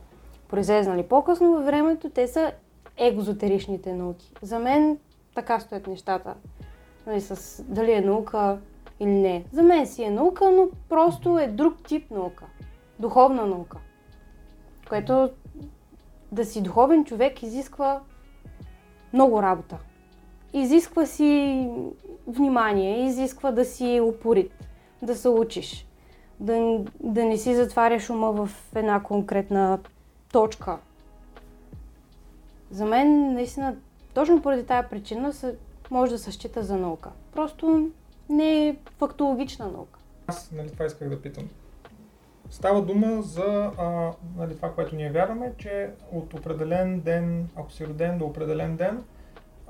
произлезнали 0.49 1.03
по-късно 1.03 1.53
във 1.53 1.65
времето, 1.65 2.11
те 2.11 2.29
са 2.29 2.53
екзотеричните 2.97 3.93
науки. 3.93 4.33
За 4.43 4.59
мен 4.59 4.99
така 5.35 5.61
стоят 5.61 5.87
нещата. 5.87 6.35
Нали, 7.07 7.21
с 7.21 7.63
дали 7.69 7.93
е 7.93 8.01
наука 8.01 8.59
или 9.01 9.11
не. 9.11 9.45
За 9.53 9.63
мен 9.63 9.87
си 9.87 10.03
е 10.03 10.11
наука, 10.11 10.51
но 10.51 10.69
просто 10.89 11.39
е 11.39 11.47
друг 11.47 11.83
тип 11.83 12.11
наука. 12.11 12.45
Духовна 12.99 13.47
наука. 13.47 13.79
Което 14.89 15.31
да 16.33 16.45
си 16.45 16.63
духовен 16.63 17.05
човек 17.05 17.43
изисква 17.43 18.01
много 19.13 19.43
работа. 19.43 19.79
Изисква 20.53 21.07
си 21.07 21.71
внимание, 22.27 23.07
изисква 23.07 23.53
да 23.53 23.65
си 23.65 24.01
упорит, 24.01 24.53
да 25.03 25.15
се 25.15 25.29
учиш, 25.29 25.87
да, 26.41 26.85
да 27.01 27.25
не 27.25 27.37
си 27.37 27.55
затваряш 27.55 28.11
ума 28.11 28.33
в 28.33 28.51
една 28.75 29.03
конкретна 29.03 29.79
точка. 30.33 30.79
За 32.71 32.85
мен, 32.85 33.35
наистина, 33.35 33.77
точно 34.15 34.43
поради 34.43 34.67
тази 34.67 34.89
причина 34.89 35.33
може 35.91 36.13
да 36.13 36.19
се 36.19 36.33
счита 36.33 36.63
за 36.63 36.77
наука. 36.77 37.11
Просто 37.33 37.91
не 38.29 38.69
е 38.69 38.77
фактологична 38.99 39.69
наука. 39.69 39.99
Аз 40.27 40.53
нали, 40.53 40.71
това 40.71 40.85
исках 40.85 41.09
да 41.09 41.23
питам. 41.23 41.49
Става 42.51 42.83
дума 42.83 43.23
за 43.23 43.71
а, 43.79 44.13
нали, 44.37 44.57
това, 44.57 44.73
което 44.73 44.97
ние 44.97 45.11
вярваме, 45.11 45.53
че 45.59 45.91
от 46.13 46.35
определен 46.35 47.01
ден, 47.01 47.49
ако 47.57 47.73
си 47.73 47.87
роден 47.87 48.19
до 48.19 48.25
определен 48.25 48.77
ден, 48.77 49.05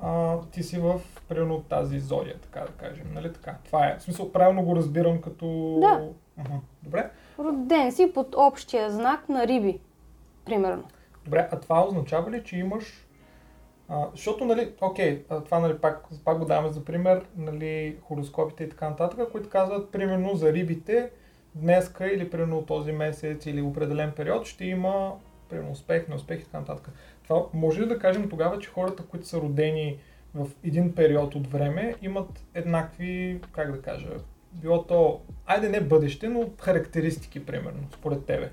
а, 0.03 0.39
ти 0.53 0.62
си 0.62 0.79
в 0.79 1.01
примерно 1.29 1.62
тази 1.62 2.01
зодия, 2.01 2.39
така 2.41 2.61
да 2.61 2.73
кажем. 2.73 3.07
Нали 3.14 3.33
така? 3.33 3.57
Това 3.64 3.87
е. 3.87 3.99
В 3.99 4.03
смисъл, 4.03 4.33
правилно 4.33 4.62
го 4.62 4.77
разбирам 4.77 5.21
като... 5.21 5.79
Да. 5.81 6.09
Ага. 6.39 6.61
Добре. 6.83 7.11
Роден 7.39 7.93
си 7.93 8.12
под 8.14 8.35
общия 8.39 8.91
знак 8.91 9.29
на 9.29 9.47
риби, 9.47 9.79
примерно. 10.45 10.85
Добре, 11.25 11.49
а 11.53 11.61
това 11.61 11.87
означава 11.87 12.31
ли, 12.31 12.45
че 12.45 12.57
имаш... 12.57 13.05
А, 13.89 14.07
защото, 14.12 14.45
нали, 14.45 14.72
окей, 14.80 15.24
това 15.45 15.59
нали, 15.59 15.78
пак, 15.78 16.05
пак 16.24 16.39
го 16.39 16.45
даваме 16.45 16.72
за 16.72 16.84
пример, 16.84 17.24
нали, 17.37 17.97
хороскопите 18.03 18.64
и 18.64 18.68
така 18.68 18.91
нататък, 18.91 19.32
които 19.32 19.49
казват, 19.49 19.93
примерно, 19.93 20.37
за 20.37 20.53
рибите, 20.53 21.11
днеска 21.55 22.07
или 22.07 22.30
примерно 22.30 22.62
този 22.62 22.93
месец 22.93 23.47
или 23.47 23.62
определен 23.62 24.12
период 24.16 24.47
ще 24.47 24.64
има 24.64 25.12
примерно 25.49 25.70
успех, 25.70 26.09
неуспех 26.09 26.41
и 26.41 26.45
така 26.45 26.61
нататък. 26.61 26.91
Това 27.24 27.43
може 27.55 27.80
ли 27.80 27.87
да 27.87 27.99
кажем 27.99 28.28
тогава, 28.28 28.59
че 28.59 28.70
хората, 28.70 29.03
които 29.03 29.26
са 29.26 29.41
родени 29.41 29.99
в 30.34 30.47
един 30.64 30.95
период 30.95 31.34
от 31.34 31.47
време, 31.47 31.95
имат 32.03 32.45
еднакви, 32.55 33.41
как 33.53 33.72
да 33.72 33.82
кажа, 33.82 34.09
било 34.53 34.82
то, 34.82 35.20
айде 35.47 35.68
не 35.68 35.80
бъдеще, 35.80 36.28
но 36.28 36.49
характеристики, 36.61 37.47
примерно, 37.47 37.80
според 37.93 38.26
тебе? 38.26 38.51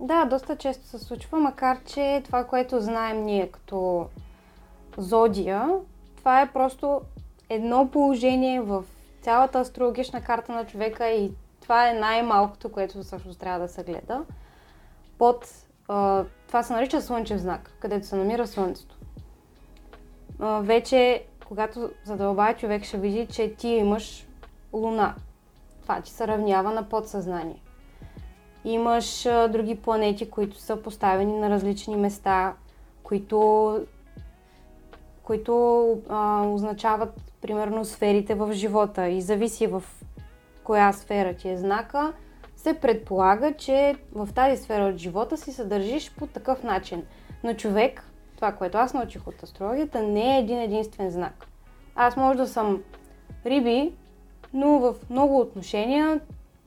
Да, 0.00 0.24
доста 0.24 0.56
често 0.56 0.86
се 0.86 0.98
случва, 0.98 1.40
макар 1.40 1.78
че 1.84 2.22
това, 2.24 2.44
което 2.44 2.80
знаем 2.80 3.24
ние 3.24 3.48
като 3.48 4.08
зодия, 4.96 5.70
това 6.16 6.40
е 6.40 6.52
просто 6.52 7.00
едно 7.48 7.90
положение 7.90 8.60
в 8.60 8.84
цялата 9.20 9.58
астрологична 9.58 10.20
карта 10.20 10.52
на 10.52 10.66
човека 10.66 11.08
и 11.08 11.32
това 11.62 11.90
е 11.90 11.98
най-малкото, 11.98 12.72
което 12.72 13.02
всъщност 13.02 13.40
трябва 13.40 13.60
да 13.60 13.68
се 13.68 13.82
гледа. 13.82 14.24
Под 15.18 15.48
това 16.46 16.62
се 16.62 16.72
нарича 16.72 17.02
слънчев 17.02 17.40
знак, 17.40 17.70
където 17.80 18.06
се 18.06 18.16
намира 18.16 18.46
Слънцето. 18.46 18.96
Вече, 20.60 21.24
когато 21.48 21.90
задълбая 22.04 22.56
човек 22.56 22.84
ще 22.84 22.98
види, 22.98 23.26
че 23.26 23.54
ти 23.54 23.68
имаш 23.68 24.26
Луна. 24.72 25.14
Това 25.82 26.00
ти 26.00 26.10
се 26.10 26.28
равнява 26.28 26.70
на 26.70 26.88
подсъзнание. 26.88 27.62
Имаш 28.64 29.22
други 29.48 29.74
планети, 29.74 30.30
които 30.30 30.58
са 30.58 30.82
поставени 30.82 31.38
на 31.38 31.50
различни 31.50 31.96
места, 31.96 32.54
които, 33.02 33.80
които 35.26 35.88
а, 36.08 36.42
означават 36.46 37.32
примерно 37.40 37.84
сферите 37.84 38.34
в 38.34 38.52
живота 38.52 39.08
и 39.08 39.22
зависи 39.22 39.66
в 39.66 39.82
коя 40.64 40.92
сфера 40.92 41.34
ти 41.34 41.48
е 41.48 41.56
знака, 41.56 42.12
се 42.56 42.74
предполага, 42.74 43.52
че 43.52 43.96
в 44.14 44.28
тази 44.34 44.62
сфера 44.62 44.84
от 44.84 44.96
живота 44.96 45.36
си 45.36 45.52
се 45.52 45.64
държиш 45.64 46.14
по 46.18 46.26
такъв 46.26 46.62
начин. 46.62 47.02
Но 47.44 47.54
човек, 47.54 48.02
това, 48.36 48.52
което 48.52 48.78
аз 48.78 48.94
научих 48.94 49.26
от 49.26 49.42
астрологията, 49.42 50.02
не 50.02 50.36
е 50.36 50.40
един 50.40 50.58
единствен 50.58 51.10
знак. 51.10 51.46
Аз 51.94 52.16
може 52.16 52.38
да 52.38 52.48
съм 52.48 52.82
риби, 53.46 53.92
но 54.52 54.78
в 54.78 54.94
много 55.10 55.40
отношения 55.40 56.20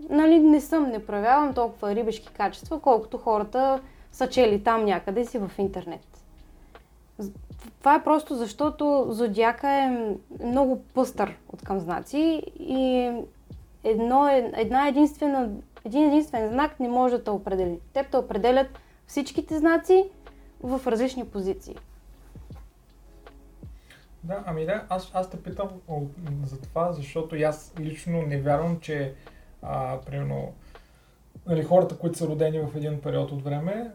нали, 0.10 0.39
не 0.39 0.62
съм, 0.62 0.89
не 0.89 1.05
проявявам 1.05 1.53
толкова 1.53 1.95
рибешки 1.95 2.34
качества, 2.34 2.80
колкото 2.80 3.18
хората 3.18 3.82
са 4.12 4.30
чели 4.30 4.64
там 4.64 4.86
някъде 4.86 5.26
си 5.26 5.38
в 5.38 5.51
интернет. 5.57 6.24
Това 7.80 7.95
е 7.95 8.03
просто 8.03 8.36
защото 8.36 9.07
зодиака 9.09 9.69
е 9.69 10.15
много 10.45 10.84
пъстър 10.84 11.38
от 11.53 11.61
към 11.61 11.80
знаци 11.80 12.43
и 12.59 13.11
едно, 13.84 14.27
е, 14.27 14.51
една 14.55 14.88
единствена, 14.88 15.49
един 15.86 16.07
единствен 16.07 16.49
знак 16.49 16.80
не 16.80 16.89
може 16.89 17.17
да 17.17 17.23
те 17.23 17.30
определи. 17.30 17.80
Те 17.93 18.03
те 18.11 18.17
определят 18.17 18.67
всичките 19.07 19.57
знаци 19.57 20.09
в 20.63 20.82
различни 20.88 21.25
позиции. 21.25 21.75
Да, 24.23 24.43
ами 24.45 24.65
да, 24.65 24.86
аз, 24.89 25.11
аз 25.13 25.30
те 25.30 25.43
питам 25.43 25.69
за 26.45 26.61
това, 26.61 26.91
защото 26.91 27.36
аз 27.36 27.73
лично 27.80 28.21
не 28.21 28.41
вярвам, 28.41 28.80
че 28.80 29.13
а, 29.61 29.97
примерно 30.05 30.53
нали, 31.47 31.63
хората, 31.63 31.97
които 31.97 32.17
са 32.17 32.27
родени 32.27 32.59
в 32.59 32.75
един 32.75 33.01
период 33.01 33.32
от 33.32 33.43
време, 33.43 33.91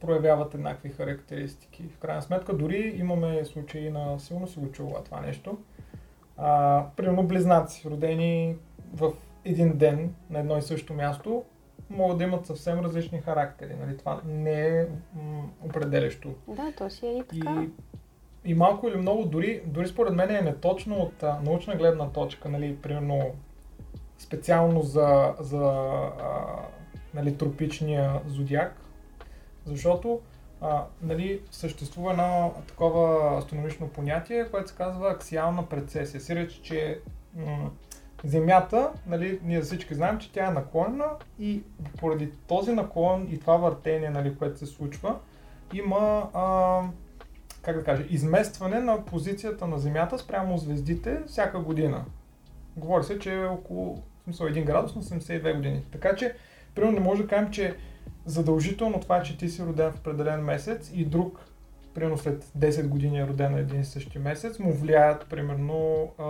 проявяват 0.00 0.54
еднакви 0.54 0.88
характеристики. 0.88 1.88
В 1.88 1.98
крайна 1.98 2.22
сметка, 2.22 2.54
дори 2.54 2.94
имаме 2.96 3.44
случаи 3.44 3.90
на, 3.90 4.18
силно 4.18 4.48
си 4.48 4.58
го 4.58 4.72
чува 4.72 5.04
това 5.04 5.20
нещо, 5.20 5.58
а, 6.36 6.84
примерно 6.96 7.22
близнаци, 7.22 7.90
родени 7.90 8.56
в 8.94 9.12
един 9.44 9.78
ден 9.78 10.14
на 10.30 10.38
едно 10.38 10.58
и 10.58 10.62
също 10.62 10.94
място, 10.94 11.44
могат 11.90 12.18
да 12.18 12.24
имат 12.24 12.46
съвсем 12.46 12.80
различни 12.80 13.20
характери. 13.20 13.74
Нали? 13.80 13.96
Това 13.96 14.20
не 14.24 14.68
е 14.68 14.86
м- 15.14 15.48
определящо. 15.62 16.34
Да, 16.48 16.72
то 16.78 16.90
си 16.90 17.06
е 17.06 17.18
и 17.18 17.22
така. 17.22 17.62
И, 17.62 17.70
и 18.50 18.54
малко 18.54 18.88
или 18.88 18.96
много, 18.96 19.24
дори, 19.24 19.62
дори 19.66 19.88
според 19.88 20.14
мен 20.14 20.30
е 20.30 20.40
неточно 20.40 20.96
от 20.96 21.22
а, 21.22 21.40
научна 21.44 21.76
гледна 21.76 22.08
точка, 22.08 22.48
нали, 22.48 22.76
примерно 22.76 23.30
специално 24.18 24.82
за, 24.82 25.34
за 25.40 25.62
а, 26.22 26.44
нали, 27.14 27.36
тропичния 27.36 28.20
зодиак, 28.26 28.83
защото 29.66 30.20
а, 30.60 30.84
нали, 31.02 31.40
съществува 31.50 32.10
едно 32.10 32.54
такова 32.68 33.36
астрономично 33.38 33.88
понятие, 33.88 34.48
което 34.50 34.70
се 34.70 34.76
казва 34.76 35.10
аксиална 35.10 35.66
прецесия. 35.66 36.20
Сиреч, 36.20 36.52
че 36.52 37.00
м- 37.36 37.70
Земята, 38.24 38.90
нали, 39.06 39.40
ние 39.42 39.60
всички 39.60 39.94
знаем, 39.94 40.18
че 40.18 40.32
тя 40.32 40.46
е 40.46 40.50
наклонена 40.50 41.06
и 41.38 41.62
поради 41.98 42.30
този 42.48 42.72
наклон 42.72 43.28
и 43.30 43.40
това 43.40 43.56
въртение, 43.56 44.10
нали, 44.10 44.36
което 44.36 44.58
се 44.58 44.66
случва, 44.66 45.16
има, 45.72 46.30
а, 46.34 46.80
как 47.62 47.76
да 47.76 47.84
кажа, 47.84 48.04
изместване 48.10 48.80
на 48.80 49.04
позицията 49.04 49.66
на 49.66 49.78
Земята 49.78 50.18
спрямо 50.18 50.58
звездите 50.58 51.22
всяка 51.26 51.58
година. 51.58 52.04
Говори 52.76 53.04
се, 53.04 53.18
че 53.18 53.34
е 53.34 53.46
около 53.46 54.02
смисъл 54.24 54.46
1 54.46 54.64
градус 54.64 54.94
на 54.94 55.02
72 55.02 55.56
години. 55.56 55.82
Така 55.92 56.16
че, 56.16 56.34
примерно 56.74 56.92
не 56.92 57.04
може 57.04 57.22
да 57.22 57.28
кажем, 57.28 57.50
че 57.50 57.76
задължително 58.26 59.00
това, 59.00 59.22
че 59.22 59.38
ти 59.38 59.48
си 59.48 59.62
роден 59.62 59.92
в 59.92 59.98
определен 59.98 60.40
месец 60.40 60.90
и 60.94 61.04
друг 61.04 61.40
примерно 61.94 62.18
след 62.18 62.44
10 62.44 62.88
години 62.88 63.20
е 63.20 63.26
роден 63.26 63.52
на 63.52 63.58
един 63.58 63.80
и 63.80 63.84
същи 63.84 64.18
месец, 64.18 64.58
му 64.58 64.72
влияят, 64.72 65.26
примерно, 65.30 66.08
а, 66.18 66.26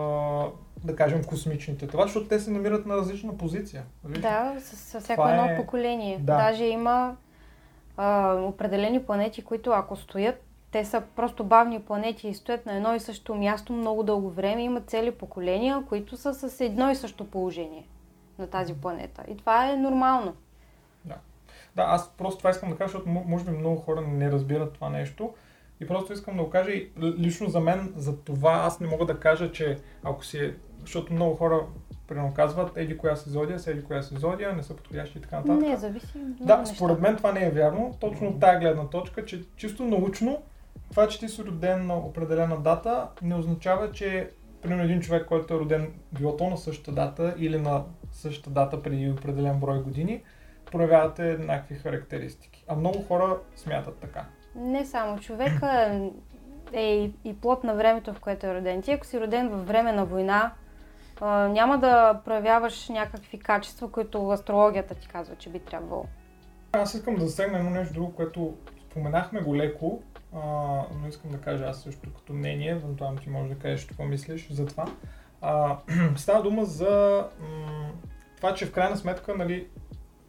да 0.84 0.97
кажем, 0.97 1.24
космичните 1.24 1.86
това, 1.86 2.03
защото 2.03 2.28
те 2.28 2.40
се 2.40 2.51
намират 2.51 2.86
на 2.86 2.97
различна 2.97 3.36
позиция. 3.36 3.82
Виж? 4.05 4.18
Да, 4.18 4.55
с, 4.61 5.01
всяко 5.01 5.28
едно 5.28 5.45
е... 5.45 5.57
поколение. 5.57 6.18
Да. 6.18 6.36
Даже 6.36 6.64
има 6.64 7.16
а, 7.97 8.34
определени 8.34 9.03
планети, 9.03 9.42
които 9.42 9.70
ако 9.70 9.97
стоят, 9.97 10.45
те 10.70 10.84
са 10.84 11.03
просто 11.16 11.45
бавни 11.45 11.80
планети 11.80 12.28
и 12.28 12.34
стоят 12.34 12.66
на 12.66 12.76
едно 12.76 12.95
и 12.95 13.01
също 13.01 13.34
място 13.34 13.72
много 13.72 14.03
дълго 14.03 14.30
време. 14.30 14.62
Има 14.62 14.80
цели 14.80 15.11
поколения, 15.11 15.82
които 15.88 16.16
са 16.16 16.34
с 16.34 16.61
едно 16.61 16.90
и 16.90 16.95
също 16.95 17.30
положение 17.30 17.86
на 18.38 18.47
тази 18.47 18.74
планета. 18.74 19.24
И 19.28 19.36
това 19.36 19.70
е 19.70 19.76
нормално. 19.76 20.34
Да. 21.05 21.16
Да, 21.77 21.83
аз 21.83 22.12
просто 22.18 22.39
това 22.39 22.51
искам 22.51 22.70
да 22.70 22.77
кажа, 22.77 22.93
защото 22.93 23.09
може 23.09 23.45
би 23.45 23.51
много 23.51 23.77
хора 23.77 24.01
не 24.01 24.31
разбират 24.31 24.72
това 24.72 24.89
нещо. 24.89 25.35
И 25.81 25.87
просто 25.87 26.12
искам 26.12 26.37
да 26.37 26.43
го 26.43 26.51
кажа 26.51 26.70
и 26.70 26.91
лично 27.01 27.51
за 27.51 27.61
мен, 27.61 27.93
за 27.97 28.16
това 28.16 28.53
аз 28.53 28.81
не 28.81 28.87
мога 28.87 29.07
да 29.07 29.20
кажа, 29.20 29.53
че 29.53 29.79
ако 30.03 30.25
си 30.25 30.39
е, 30.39 30.55
защото 30.81 31.12
много 31.12 31.35
хора 31.35 31.61
примерно 32.09 32.35
казват, 32.35 32.77
еди 32.77 32.99
коя 32.99 33.16
се 33.16 33.31
зодия, 33.31 33.59
еди 33.66 33.85
коя 33.85 34.03
се 34.03 34.14
зодия, 34.14 34.53
не 34.53 34.62
са 34.62 34.77
подходящи 34.77 35.18
и 35.18 35.20
така 35.20 35.37
нататък. 35.37 35.61
Не, 35.61 35.77
зависи. 35.77 36.18
Да, 36.41 36.59
неща. 36.59 36.75
според 36.75 37.01
мен 37.01 37.16
това 37.16 37.33
не 37.33 37.47
е 37.47 37.51
вярно. 37.51 37.97
Точно 38.01 38.29
от 38.29 38.41
тази 38.41 38.59
гледна 38.59 38.87
точка, 38.89 39.25
че 39.25 39.43
чисто 39.57 39.85
научно, 39.85 40.43
това, 40.91 41.09
че 41.09 41.20
ти 41.20 41.29
си 41.29 41.45
роден 41.45 41.87
на 41.87 41.97
определена 41.97 42.61
дата, 42.61 43.09
не 43.22 43.35
означава, 43.35 43.93
че 43.93 44.31
примерно 44.62 44.83
един 44.83 45.01
човек, 45.01 45.27
който 45.27 45.55
е 45.55 45.59
роден 45.59 45.93
било 46.12 46.37
то 46.37 46.51
на 46.51 46.57
същата 46.57 46.93
дата 46.93 47.35
или 47.39 47.61
на 47.61 47.85
същата 48.12 48.51
дата 48.51 48.83
преди 48.83 49.11
определен 49.11 49.61
брой 49.61 49.83
години, 49.83 50.22
проявявате 50.75 51.31
еднакви 51.31 51.75
характеристики. 51.75 52.64
А 52.68 52.75
много 52.75 53.03
хора 53.03 53.37
смятат 53.57 53.99
така. 53.99 54.25
Не 54.55 54.87
само 54.87 55.18
човека 55.18 56.01
е 56.72 57.11
и 57.25 57.37
плод 57.41 57.64
на 57.64 57.75
времето, 57.75 58.14
в 58.14 58.20
което 58.20 58.47
е 58.47 58.55
роден. 58.55 58.83
Ти 58.83 58.93
ако 58.93 59.07
си 59.07 59.20
роден 59.20 59.49
във 59.49 59.66
време 59.66 59.93
на 59.93 60.05
война, 60.05 60.53
няма 61.51 61.79
да 61.79 62.20
проявяваш 62.25 62.89
някакви 62.89 63.39
качества, 63.39 63.91
които 63.91 64.29
астрологията 64.29 64.95
ти 64.95 65.09
казва, 65.09 65.37
че 65.37 65.51
би 65.51 65.59
трябвало. 65.59 66.05
Аз 66.72 66.95
искам 66.95 67.14
да 67.14 67.27
засегна 67.27 67.59
едно 67.59 67.70
нещо 67.70 67.95
друго, 67.95 68.14
което 68.14 68.57
споменахме 68.91 69.41
го 69.41 69.57
леко, 69.57 70.03
а, 70.35 70.39
но 71.01 71.09
искам 71.09 71.31
да 71.31 71.41
кажа 71.41 71.64
аз 71.64 71.83
също 71.83 72.14
като 72.14 72.33
мнение, 72.33 72.70
евентуално 72.70 73.18
ти 73.18 73.31
можеш 73.31 73.55
да 73.55 73.59
кажеш 73.59 73.85
какво 73.85 74.05
мислиш 74.05 74.51
за 74.51 74.66
това. 74.66 74.87
А, 75.41 75.77
става 76.16 76.43
дума 76.43 76.64
за 76.64 77.25
м- 77.41 77.91
това, 78.37 78.55
че 78.55 78.66
в 78.66 78.72
крайна 78.72 78.97
сметка, 78.97 79.35
нали, 79.35 79.68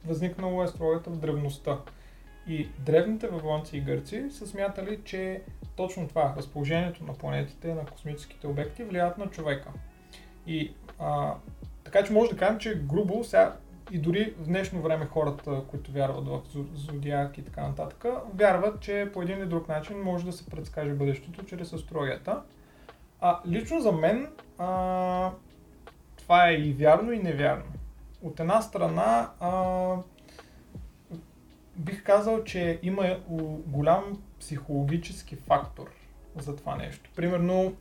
възникнало 0.07 0.63
е 0.63 0.67
в 1.07 1.19
древността. 1.19 1.77
И 2.47 2.67
древните 2.79 3.27
вавилонци 3.27 3.77
и 3.77 3.81
гърци 3.81 4.29
са 4.31 4.47
смятали, 4.47 4.99
че 5.03 5.41
точно 5.75 6.07
това, 6.07 6.33
разположението 6.37 7.03
на 7.03 7.13
планетите, 7.13 7.73
на 7.73 7.85
космическите 7.85 8.47
обекти, 8.47 8.83
влияят 8.83 9.17
на 9.17 9.27
човека. 9.27 9.69
И 10.47 10.73
а, 10.99 11.33
така 11.83 12.03
че 12.03 12.13
може 12.13 12.31
да 12.31 12.37
кажем, 12.37 12.59
че 12.59 12.81
грубо 12.83 13.23
сега 13.23 13.55
и 13.91 13.97
дори 13.97 14.33
в 14.37 14.45
днешно 14.45 14.81
време 14.81 15.05
хората, 15.05 15.61
които 15.67 15.91
вярват 15.91 16.27
в 16.27 16.41
зодиак 16.73 17.37
и 17.37 17.45
така 17.45 17.67
нататък, 17.67 18.05
вярват, 18.33 18.81
че 18.81 19.09
по 19.13 19.21
един 19.21 19.37
или 19.37 19.45
друг 19.45 19.67
начин 19.67 20.01
може 20.01 20.25
да 20.25 20.31
се 20.31 20.45
предскаже 20.45 20.93
бъдещето 20.93 21.45
чрез 21.45 21.73
астрологията. 21.73 22.41
А 23.21 23.39
лично 23.47 23.81
за 23.81 23.91
мен 23.91 24.27
а, 24.57 25.31
това 26.17 26.49
е 26.49 26.53
и 26.53 26.73
вярно 26.73 27.11
и 27.11 27.19
невярно. 27.19 27.65
От 28.25 28.39
една 28.39 28.61
страна 28.61 29.29
а, 29.39 29.95
бих 31.75 32.03
казал, 32.03 32.43
че 32.43 32.79
има 32.83 33.17
голям 33.67 34.21
психологически 34.39 35.35
фактор 35.35 35.91
за 36.37 36.55
това 36.55 36.75
нещо. 36.75 37.09
Примерно 37.15 37.73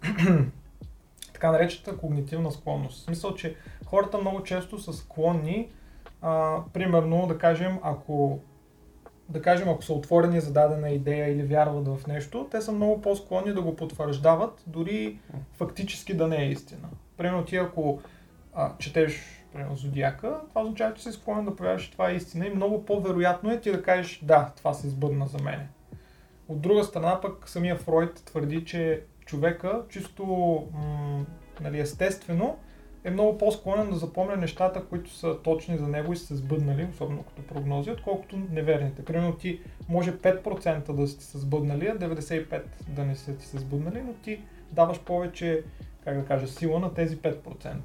така 1.32 1.53
наречената 1.53 1.99
когнитивна 1.99 2.53
склонност. 2.53 3.01
В 3.01 3.05
смисъл, 3.05 3.34
че 3.34 3.57
хората 3.86 4.18
много 4.18 4.42
често 4.42 4.78
са 4.78 4.92
склонни, 4.92 5.68
а, 6.22 6.59
примерно, 6.72 7.26
да 7.26 7.38
кажем, 7.38 7.78
ако 7.82 8.38
да 9.28 9.42
кажем, 9.42 9.68
ако 9.68 9.82
са 9.82 9.92
отворени 9.92 10.40
за 10.40 10.53
дадена 10.53 10.90
идея 10.90 11.28
или 11.28 11.42
вярват 11.42 11.88
в 11.88 12.07
нещо, 12.07 12.49
те 12.51 12.61
са 12.61 12.72
много 12.72 13.03
по-склонни 13.03 13.53
да 13.53 13.62
го 13.62 13.76
потвърждават, 13.76 14.62
дори 14.66 15.18
фактически 15.53 16.14
да 16.14 16.28
не 16.28 16.36
е 16.36 16.51
истина. 16.51 16.88
Примерно 17.16 17.45
ти 17.45 17.57
ако 17.57 18.01
а, 18.55 18.72
четеш 18.78 19.43
примерно, 19.55 19.77
Зодиака, 19.77 20.41
това 20.49 20.63
означава, 20.63 20.95
че 20.95 21.03
си 21.03 21.13
склонен 21.13 21.45
да 21.45 21.57
повярваш, 21.57 21.91
това 21.91 22.11
е 22.11 22.15
истина 22.15 22.47
и 22.47 22.55
много 22.55 22.85
по-вероятно 22.85 23.53
е 23.53 23.61
ти 23.61 23.71
да 23.71 23.83
кажеш 23.83 24.21
да, 24.23 24.53
това 24.57 24.75
се 24.75 24.89
сбъдна 24.89 25.27
за 25.27 25.39
мене. 25.39 25.69
От 26.49 26.61
друга 26.61 26.85
страна 26.85 27.21
пък 27.21 27.49
самия 27.49 27.77
Фройд 27.77 28.23
твърди, 28.25 28.65
че 28.65 29.03
човека 29.27 29.83
чисто 29.89 30.25
м- 30.73 31.25
нали, 31.61 31.81
естествено 31.81 32.59
е 33.05 33.11
много 33.11 33.39
по-склонен 33.39 33.91
да 33.91 33.97
запомня 33.97 34.37
нещата, 34.37 34.85
които 34.85 35.11
са 35.11 35.39
точни 35.43 35.79
за 35.79 35.89
него 35.89 36.13
и 36.13 36.17
са 36.17 36.37
сбъднали, 36.37 36.89
особено 36.91 37.23
като 37.23 37.47
прогнози, 37.47 37.91
отколкото 37.91 38.37
неверните. 38.51 39.05
Примерно 39.05 39.37
ти 39.37 39.61
може 39.89 40.19
5% 40.19 40.93
да 40.93 41.09
си 41.09 41.21
се 41.21 41.39
сбъднали, 41.39 41.87
а 41.87 41.99
95% 41.99 42.63
да 42.89 43.05
не 43.05 43.17
са 43.17 43.37
ти 43.37 43.47
се 43.47 43.59
сбъднали, 43.59 44.03
но 44.07 44.13
ти 44.13 44.41
даваш 44.73 45.01
повече, 45.01 45.63
как 46.05 46.21
да 46.21 46.25
кажа, 46.25 46.49
сила 46.49 46.81
на 46.81 46.95
тези 46.95 47.19
5%. 47.19 47.77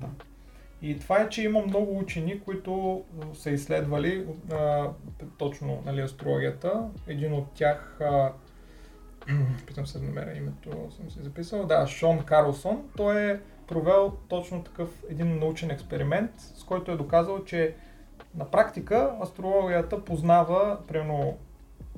И 0.82 1.00
това 1.00 1.22
е, 1.22 1.30
че 1.30 1.44
има 1.44 1.62
много 1.62 2.00
учени, 2.00 2.40
които 2.40 3.04
са 3.34 3.50
изследвали 3.50 4.26
а, 4.52 4.88
точно 5.38 5.82
нали, 5.86 6.02
астрологията. 6.02 6.90
Един 7.08 7.34
от 7.34 7.52
тях, 7.54 7.98
а, 8.02 8.32
питам 9.68 9.88
се 9.88 10.00
да 10.00 10.06
намеря 10.06 10.38
името, 10.38 10.90
съм 10.98 11.12
си 11.12 11.20
записал, 11.22 11.66
да, 11.66 11.88
Шон 11.88 12.20
Карлсон. 12.20 12.90
Той 12.98 13.32
е 13.32 13.40
провел 13.68 14.14
точно 14.28 14.64
такъв 14.64 15.04
един 15.10 15.40
научен 15.40 15.72
експеримент, 15.72 16.32
с 16.38 16.64
който 16.64 16.92
е 16.92 16.98
доказал, 16.98 17.44
че 17.46 17.76
на 18.36 18.46
практика 18.46 19.12
астрологията 19.24 20.06
познава, 20.06 20.78
примерно, 20.88 21.38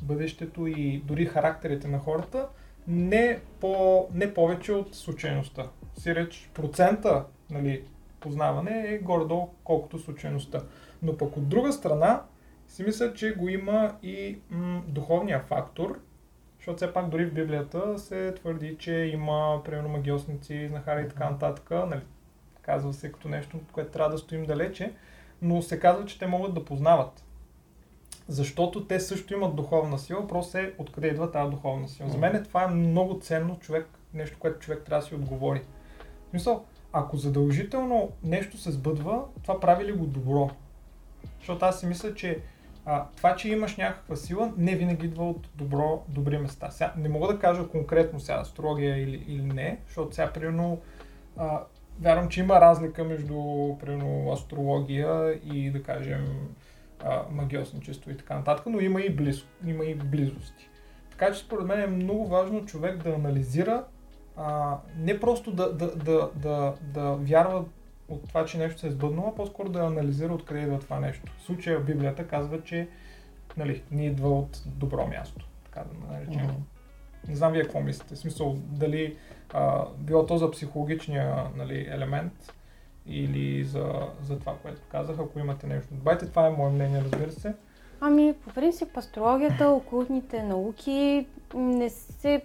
бъдещето 0.02 0.68
и 0.68 1.04
дори 1.06 1.26
характерите 1.26 1.88
на 1.88 2.00
хората, 2.00 2.48
не, 2.88 3.40
по, 3.60 4.08
не 4.14 4.34
повече 4.34 4.72
от 4.74 4.96
случайността. 4.96 5.68
Сиреч 5.98 6.50
процента 6.54 7.26
нали, 7.50 7.84
познаване 8.22 8.86
е 8.88 8.98
горе-долу 8.98 9.50
колкото 9.64 10.00
случайността. 10.00 10.62
Но 11.02 11.18
пък 11.18 11.38
от 11.38 11.50
друга 11.50 11.74
страна, 11.74 12.24
си 12.68 12.84
мисля, 12.84 13.14
че 13.14 13.34
го 13.34 13.50
има 13.50 13.96
и 14.04 14.40
м- 14.50 14.82
духовния 14.88 15.40
фактор, 15.40 16.00
защото 16.58 16.78
все 16.78 16.94
пак 16.94 17.10
дори 17.10 17.26
в 17.26 17.34
Библията 17.34 18.00
се 18.00 18.34
твърди, 18.34 18.78
че 18.80 18.94
има, 18.94 19.62
примерно, 19.66 19.90
магиосници, 19.90 20.68
знахари 20.68 21.06
и 21.06 21.10
така 21.10 21.30
нататък. 21.30 21.70
Нали, 21.72 22.02
казва 22.62 22.94
се 22.94 23.12
като 23.12 23.30
нещо, 23.30 23.60
което 23.72 23.92
трябва 23.92 24.12
да 24.12 24.18
стоим 24.18 24.46
далече, 24.46 24.94
но 25.42 25.62
се 25.62 25.80
казва, 25.80 26.06
че 26.06 26.20
те 26.20 26.28
могат 26.28 26.54
да 26.54 26.66
познават. 26.66 27.26
Защото 28.28 28.88
те 28.88 29.00
също 29.00 29.34
имат 29.34 29.56
духовна 29.56 30.00
сила, 30.00 30.28
просто 30.28 30.58
е 30.58 30.74
откъде 30.78 31.08
идва 31.08 31.32
тази 31.32 31.52
духовна 31.52 31.90
сила. 31.90 32.10
За 32.10 32.18
мен 32.18 32.44
това 32.44 32.64
е 32.64 32.68
много 32.68 33.20
ценно 33.20 33.60
човек, 33.60 33.88
нещо, 34.14 34.38
което 34.40 34.60
човек 34.60 34.84
трябва 34.86 35.02
да 35.02 35.08
си 35.08 35.16
отговори. 35.16 35.62
В 36.28 36.30
смисъл, 36.30 36.66
ако 36.94 37.18
задължително 37.18 38.12
нещо 38.24 38.58
се 38.58 38.72
сбъдва, 38.72 39.24
това 39.44 39.60
прави 39.60 39.86
ли 39.86 39.92
го 39.92 40.06
добро? 40.06 40.50
Защото 41.39 41.66
аз 41.66 41.80
си 41.80 41.86
мисля, 41.86 42.14
че 42.14 42.39
а, 42.86 43.06
това, 43.18 43.36
че 43.36 43.50
имаш 43.50 43.78
някаква 43.78 44.16
сила, 44.16 44.54
не 44.58 44.76
винаги 44.76 45.06
идва 45.06 45.30
от 45.30 45.48
добро, 45.56 46.04
добри 46.08 46.38
места. 46.38 46.72
Сега, 46.72 46.94
не 46.98 47.10
мога 47.10 47.34
да 47.34 47.39
кажа 47.39 47.68
конкретно 47.68 48.20
сега 48.20 48.39
астрология 48.39 48.98
или, 48.98 49.26
или 49.28 49.42
не, 49.42 49.80
защото 49.88 50.16
сега, 50.16 50.34
примерно, 50.34 50.82
а, 51.38 51.64
вярвам, 52.02 52.30
че 52.30 52.39
има 52.39 52.62
разлика 52.62 53.04
между, 53.04 53.36
примерно, 53.80 54.32
астрология 54.32 55.39
и, 55.54 55.72
да 55.72 55.84
кажем, 55.84 56.50
магиосничество 57.32 58.12
и 58.12 58.18
така 58.18 58.36
нататък, 58.36 58.66
но 58.66 58.80
има 58.80 59.02
и, 59.02 59.10
близо, 59.10 59.46
има 59.66 59.86
и 59.86 59.96
близости. 59.96 60.70
Така 61.12 61.34
че, 61.34 61.39
според 61.39 61.68
мен 61.68 61.82
е 61.82 61.88
много 61.88 62.28
важно 62.28 62.66
човек 62.66 63.04
да 63.04 63.10
анализира, 63.10 63.84
а, 64.38 64.78
не 64.98 65.20
просто 65.20 65.52
да, 65.52 65.74
да, 65.74 65.96
да, 65.96 66.30
да, 66.36 66.74
да 66.82 67.12
вярва 67.12 67.66
от 68.10 68.28
това, 68.28 68.46
че 68.46 68.58
нещо 68.58 68.80
се 68.80 68.88
е 68.88 68.92
сбъднало, 68.92 69.28
а 69.28 69.36
по-скоро 69.36 69.70
да 69.70 69.80
анализира 69.80 70.34
откъде 70.34 70.62
идва 70.62 70.80
това 70.80 71.00
нещо. 71.00 71.32
В 71.38 71.42
случая 71.42 71.80
Библията 71.80 72.28
казва, 72.28 72.64
че 72.64 72.88
нали, 73.58 73.84
не 73.92 74.06
идва 74.06 74.30
от 74.40 74.64
добро 74.66 75.08
място, 75.08 75.46
така 75.66 75.84
да 75.84 76.14
наречем. 76.14 76.48
Mm-hmm. 76.48 77.30
Не 77.30 77.36
знам 77.36 77.52
вие 77.52 77.62
какво 77.62 77.82
мислите. 77.82 78.16
В 78.16 78.20
смисъл, 78.20 78.58
дали 78.58 79.18
а, 79.54 79.86
било 79.98 80.26
то 80.26 80.38
за 80.38 80.52
психологичния 80.52 81.44
нали, 81.56 81.88
елемент 81.92 82.54
или 83.06 83.64
за, 83.64 84.08
за 84.24 84.40
това, 84.40 84.56
което 84.62 84.82
казах, 84.92 85.20
ако 85.20 85.40
имате 85.40 85.68
нещо. 85.68 85.94
Добавете, 85.94 86.26
това 86.26 86.48
е 86.48 86.50
мое 86.50 86.70
мнение, 86.70 87.02
разбира 87.02 87.32
се. 87.32 87.54
Ами, 88.02 88.34
по 88.34 88.54
принцип, 88.54 88.98
астрологията, 88.98 89.68
окултните 89.68 90.44
науки 90.44 91.28
не 91.54 91.90
се 91.90 92.42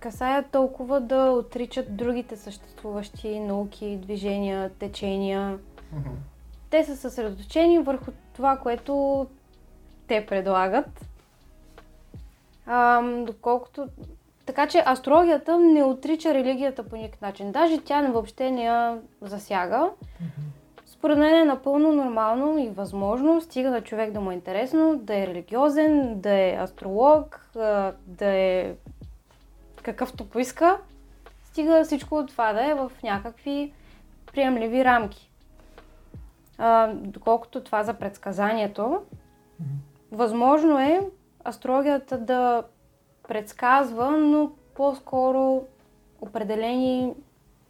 касаят 0.00 0.50
толкова 0.50 1.00
да 1.00 1.30
отричат 1.30 1.96
другите 1.96 2.36
съществуващи 2.36 3.40
науки, 3.40 3.98
движения, 4.02 4.70
течения. 4.70 5.58
Mm-hmm. 5.58 6.10
Те 6.70 6.84
са 6.84 6.96
съсредоточени 6.96 7.78
върху 7.78 8.10
това, 8.34 8.56
което 8.56 9.26
те 10.06 10.26
предлагат. 10.26 11.06
А, 12.66 13.02
доколкото... 13.02 13.88
Така 14.46 14.66
че 14.66 14.82
астрологията 14.86 15.58
не 15.58 15.84
отрича 15.84 16.34
религията 16.34 16.82
по 16.82 16.96
никакъв 16.96 17.20
начин. 17.20 17.52
Даже 17.52 17.80
тя 17.80 18.00
въобще 18.00 18.50
не 18.50 18.64
я 18.64 18.98
засяга. 19.20 19.90
Mm-hmm. 19.90 20.58
Според 20.86 21.18
мен 21.18 21.34
е 21.34 21.44
напълно 21.44 21.92
нормално 21.92 22.58
и 22.58 22.68
възможно, 22.68 23.40
стига 23.40 23.70
на 23.70 23.80
човек 23.80 24.12
да 24.12 24.20
му 24.20 24.30
е 24.30 24.34
интересно, 24.34 24.96
да 24.96 25.18
е 25.18 25.26
религиозен, 25.26 26.20
да 26.20 26.32
е 26.32 26.56
астролог, 26.60 27.50
да 28.06 28.26
е 28.26 28.74
какъвто 29.88 30.28
поиска, 30.28 30.78
стига 31.44 31.84
всичко 31.84 32.14
от 32.14 32.28
това 32.28 32.52
да 32.52 32.70
е 32.70 32.74
в 32.74 32.92
някакви 33.02 33.72
приемливи 34.32 34.84
рамки. 34.84 35.30
А, 36.58 36.92
доколкото 36.92 37.64
това 37.64 37.82
за 37.82 37.94
предсказанието, 37.94 38.82
mm-hmm. 38.82 39.66
възможно 40.12 40.78
е 40.78 41.00
астрологията 41.44 42.18
да 42.18 42.62
предсказва, 43.28 44.10
но 44.10 44.50
по-скоро 44.74 45.64
определени 46.20 47.14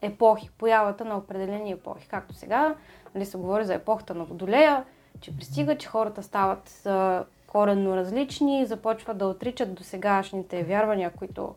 епохи, 0.02 0.50
появата 0.58 1.04
на 1.04 1.16
определени 1.16 1.72
епохи. 1.72 2.08
Както 2.08 2.34
сега, 2.34 2.74
нали 3.14 3.26
се 3.26 3.38
говори 3.38 3.64
за 3.64 3.74
епохата 3.74 4.14
на 4.14 4.24
Водолея, 4.24 4.84
че 5.20 5.36
пристига, 5.36 5.78
че 5.78 5.88
хората 5.88 6.22
стават 6.22 6.86
а, 6.86 7.24
коренно 7.46 7.96
различни, 7.96 8.66
започват 8.66 9.18
да 9.18 9.26
отричат 9.26 9.74
до 9.74 9.82
сегашните 9.82 10.64
вярвания, 10.64 11.10
които 11.10 11.54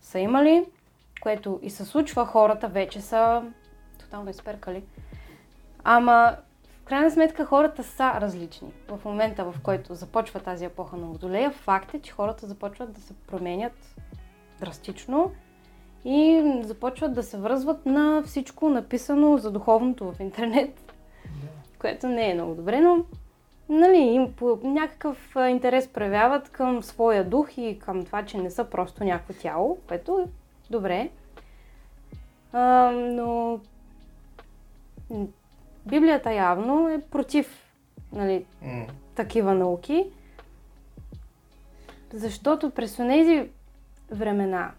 са 0.00 0.18
имали, 0.18 0.64
което 1.20 1.60
и 1.62 1.70
се 1.70 1.84
случва, 1.84 2.26
хората 2.26 2.68
вече 2.68 3.00
са 3.00 3.42
тотално 3.98 4.30
изперкали. 4.30 4.82
Ама, 5.84 6.36
в 6.82 6.84
крайна 6.84 7.10
сметка, 7.10 7.44
хората 7.44 7.84
са 7.84 8.12
различни. 8.20 8.72
В 8.88 9.04
момента, 9.04 9.44
в 9.44 9.54
който 9.62 9.94
започва 9.94 10.40
тази 10.40 10.64
епоха 10.64 10.96
на 10.96 11.06
Водолея, 11.06 11.50
факт 11.50 11.94
е, 11.94 12.00
че 12.00 12.12
хората 12.12 12.46
започват 12.46 12.92
да 12.92 13.00
се 13.00 13.14
променят 13.14 13.96
драстично 14.60 15.32
и 16.04 16.42
започват 16.64 17.14
да 17.14 17.22
се 17.22 17.38
връзват 17.38 17.86
на 17.86 18.22
всичко 18.22 18.68
написано 18.68 19.38
за 19.38 19.50
духовното 19.50 20.12
в 20.12 20.20
интернет, 20.20 20.94
което 21.78 22.08
не 22.08 22.30
е 22.30 22.34
много 22.34 22.54
добре, 22.54 22.80
но 22.80 23.04
нали, 23.70 23.98
им 23.98 24.32
по 24.32 24.58
някакъв 24.62 25.36
интерес 25.48 25.88
проявяват 25.88 26.48
към 26.48 26.82
своя 26.82 27.24
дух 27.24 27.58
и 27.58 27.78
към 27.78 28.04
това, 28.04 28.24
че 28.24 28.38
не 28.38 28.50
са 28.50 28.64
просто 28.64 29.04
някакво 29.04 29.32
тяло, 29.32 29.78
което 29.88 30.18
е 30.18 30.24
добре. 30.70 31.10
А, 32.52 32.90
но 32.90 33.60
Библията 35.86 36.32
явно 36.32 36.88
е 36.88 37.00
против 37.00 37.74
нали, 38.12 38.44
М. 38.62 38.86
такива 39.14 39.54
науки. 39.54 40.06
Защото 42.12 42.70
през 42.70 42.96
тези 42.96 43.48
времена, 44.10 44.72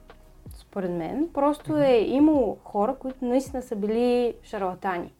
според 0.53 0.91
мен, 0.91 1.29
просто 1.33 1.77
е 1.77 1.97
имало 1.97 2.57
хора, 2.63 2.95
които 2.95 3.25
наистина 3.25 3.61
са 3.61 3.75
били 3.75 4.35
шарлатани. 4.43 5.13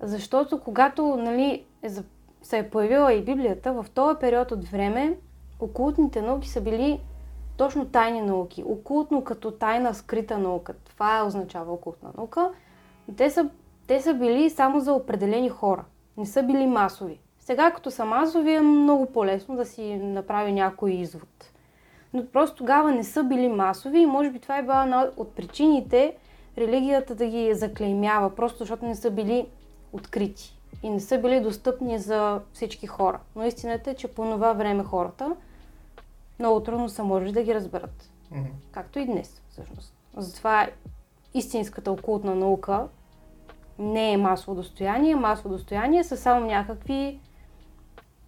Защото 0.00 0.60
когато 0.60 1.16
нали, 1.16 1.64
е 1.84 1.90
се 2.44 2.58
е 2.58 2.70
появила 2.70 3.12
и 3.12 3.24
Библията, 3.24 3.72
в 3.72 3.86
този 3.94 4.18
период 4.20 4.52
от 4.52 4.64
време 4.64 5.16
окултните 5.60 6.22
науки 6.22 6.48
са 6.48 6.60
били 6.60 7.00
точно 7.56 7.84
тайни 7.84 8.20
науки. 8.20 8.64
Окултно 8.66 9.24
като 9.24 9.50
тайна 9.50 9.94
скрита 9.94 10.38
наука. 10.38 10.74
Това 10.84 11.24
означава 11.26 11.72
окултна 11.72 12.10
наука. 12.16 12.50
Те 13.16 13.30
са, 13.30 13.48
те 13.86 14.00
са 14.00 14.14
били 14.14 14.50
само 14.50 14.80
за 14.80 14.92
определени 14.92 15.48
хора. 15.48 15.84
Не 16.16 16.26
са 16.26 16.42
били 16.42 16.66
масови. 16.66 17.18
Сега 17.40 17.70
като 17.70 17.90
са 17.90 18.04
масови 18.04 18.52
е 18.52 18.60
много 18.60 19.06
по-лесно 19.06 19.56
да 19.56 19.66
си 19.66 19.96
направи 19.96 20.52
някой 20.52 20.90
извод. 20.90 21.50
Но 22.12 22.26
просто 22.26 22.56
тогава 22.56 22.92
не 22.92 23.04
са 23.04 23.24
били 23.24 23.48
масови 23.48 23.98
и 23.98 24.06
може 24.06 24.30
би 24.30 24.38
това 24.38 24.58
е 24.58 24.62
била 24.62 24.82
една 24.82 25.10
от 25.16 25.34
причините 25.34 26.16
религията 26.58 27.14
да 27.14 27.26
ги 27.26 27.54
заклеймява, 27.54 28.34
просто 28.34 28.58
защото 28.58 28.86
не 28.86 28.94
са 28.94 29.10
били 29.10 29.46
открити 29.92 30.53
и 30.82 30.90
не 30.90 31.00
са 31.00 31.18
били 31.18 31.40
достъпни 31.40 31.98
за 31.98 32.40
всички 32.52 32.86
хора. 32.86 33.20
Но 33.36 33.44
истината 33.44 33.90
е, 33.90 33.94
че 33.94 34.08
по 34.08 34.22
това 34.22 34.52
време 34.52 34.84
хората 34.84 35.36
много 36.38 36.62
трудно 36.62 36.88
са 36.88 37.04
можели 37.04 37.32
да 37.32 37.42
ги 37.42 37.54
разберат. 37.54 38.10
Мгм. 38.30 38.50
Както 38.72 38.98
и 38.98 39.06
днес, 39.06 39.42
всъщност. 39.50 39.94
Затова 40.16 40.68
истинската 41.34 41.92
окултна 41.92 42.34
наука 42.34 42.88
не 43.78 44.12
е 44.12 44.16
масово 44.16 44.54
достояние. 44.54 45.16
Масово 45.16 45.48
достояние 45.48 46.04
са 46.04 46.16
само 46.16 46.46
някакви 46.46 47.20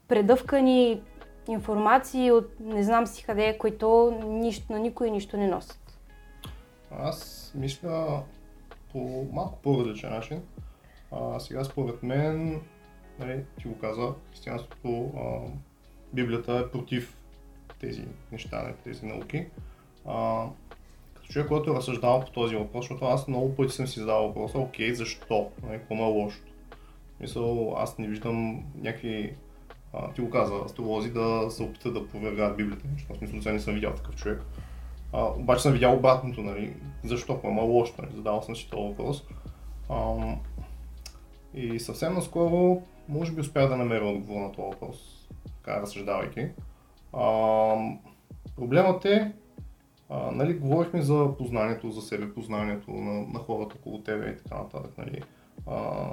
предъвкани 0.09 1.03
информации 1.49 2.32
от 2.32 2.51
не 2.61 2.82
знам 2.82 3.07
си 3.07 3.24
къде, 3.24 3.59
които 3.59 4.18
нищо, 4.24 4.72
на 4.72 4.78
никой 4.78 5.11
нищо 5.11 5.36
не 5.36 5.47
носят. 5.47 5.99
Аз 6.90 7.53
мисля 7.55 8.22
по 8.92 9.26
малко 9.32 9.59
по-различен 9.62 10.11
начин. 10.11 10.42
А, 11.12 11.40
сега 11.40 11.64
според 11.64 12.02
мен, 12.02 12.61
нали, 13.18 13.44
ти 13.61 13.68
го 13.68 13.78
каза, 13.78 14.12
християнството, 14.30 15.12
а, 15.16 15.50
Библията 16.12 16.64
е 16.66 16.70
против 16.70 17.16
тези 17.80 18.04
неща, 18.32 18.62
нали, 18.62 18.74
тези 18.84 19.07
науки. 19.07 19.46
А, 20.07 20.46
като 21.14 21.28
човек, 21.28 21.48
който 21.48 21.70
е 21.70 21.74
разсъждавал 21.74 22.20
по 22.20 22.30
този 22.30 22.57
въпрос, 22.57 22.84
защото 22.84 23.04
аз 23.04 23.28
много 23.28 23.54
пъти 23.54 23.72
съм 23.72 23.86
си 23.86 24.00
задавал 24.00 24.28
въпроса, 24.28 24.59
окей, 24.59 24.94
защо? 24.94 25.50
Нали, 25.62 25.78
какво 25.78 25.94
е 25.94 25.98
лошото? 25.98 26.52
Мисъл, 27.20 27.76
аз 27.78 27.98
не 27.98 28.09
виждам 28.09 28.64
някакви, 28.76 29.34
а, 29.92 30.12
ти 30.12 30.20
го 30.20 30.30
каза, 30.30 30.54
астролози 30.64 31.11
да 31.11 31.46
се 31.50 31.62
опитат 31.62 31.94
да 31.94 32.09
провергаят 32.09 32.57
Библията, 32.57 32.84
защото 32.92 33.14
в 33.14 33.18
смисъл 33.18 33.42
сега 33.42 33.52
не 33.52 33.61
съм 33.61 33.74
видял 33.74 33.94
такъв 33.94 34.16
човек. 34.16 34.42
А, 35.12 35.24
обаче 35.24 35.62
съм 35.62 35.72
видял 35.72 35.94
обратното, 35.94 36.42
нали? 36.42 36.74
Защо? 37.04 37.40
Кое 37.40 37.50
е 37.50 37.61
лошо, 37.61 37.94
нали? 37.98 38.11
Задавал 38.14 38.42
съм 38.42 38.57
си 38.57 38.70
този 38.70 38.88
въпрос. 38.88 39.24
Ам, 39.90 40.40
и 41.57 41.80
съвсем 41.80 42.14
наскоро, 42.14 42.82
може 43.09 43.32
би 43.32 43.40
успях 43.40 43.68
да 43.68 43.76
намеря 43.76 44.04
отговор 44.04 44.40
на 44.40 44.52
този 44.52 44.66
въпрос, 44.66 45.28
така 45.57 45.80
разсъждавайки. 45.80 46.48
Ам, 47.14 47.98
проблемът 48.57 49.04
е, 49.04 49.32
а, 50.09 50.30
нали, 50.30 50.54
говорихме 50.54 51.02
за 51.02 51.28
познанието, 51.38 51.90
за 51.90 52.02
себе 52.02 52.34
познанието 52.34 52.90
на, 52.90 53.12
на 53.12 53.38
хората 53.38 53.76
около 53.78 54.00
тебе 54.00 54.30
и 54.30 54.36
така 54.36 54.59
нататък, 54.59 54.98
нали. 54.98 55.22
А, 55.66 56.07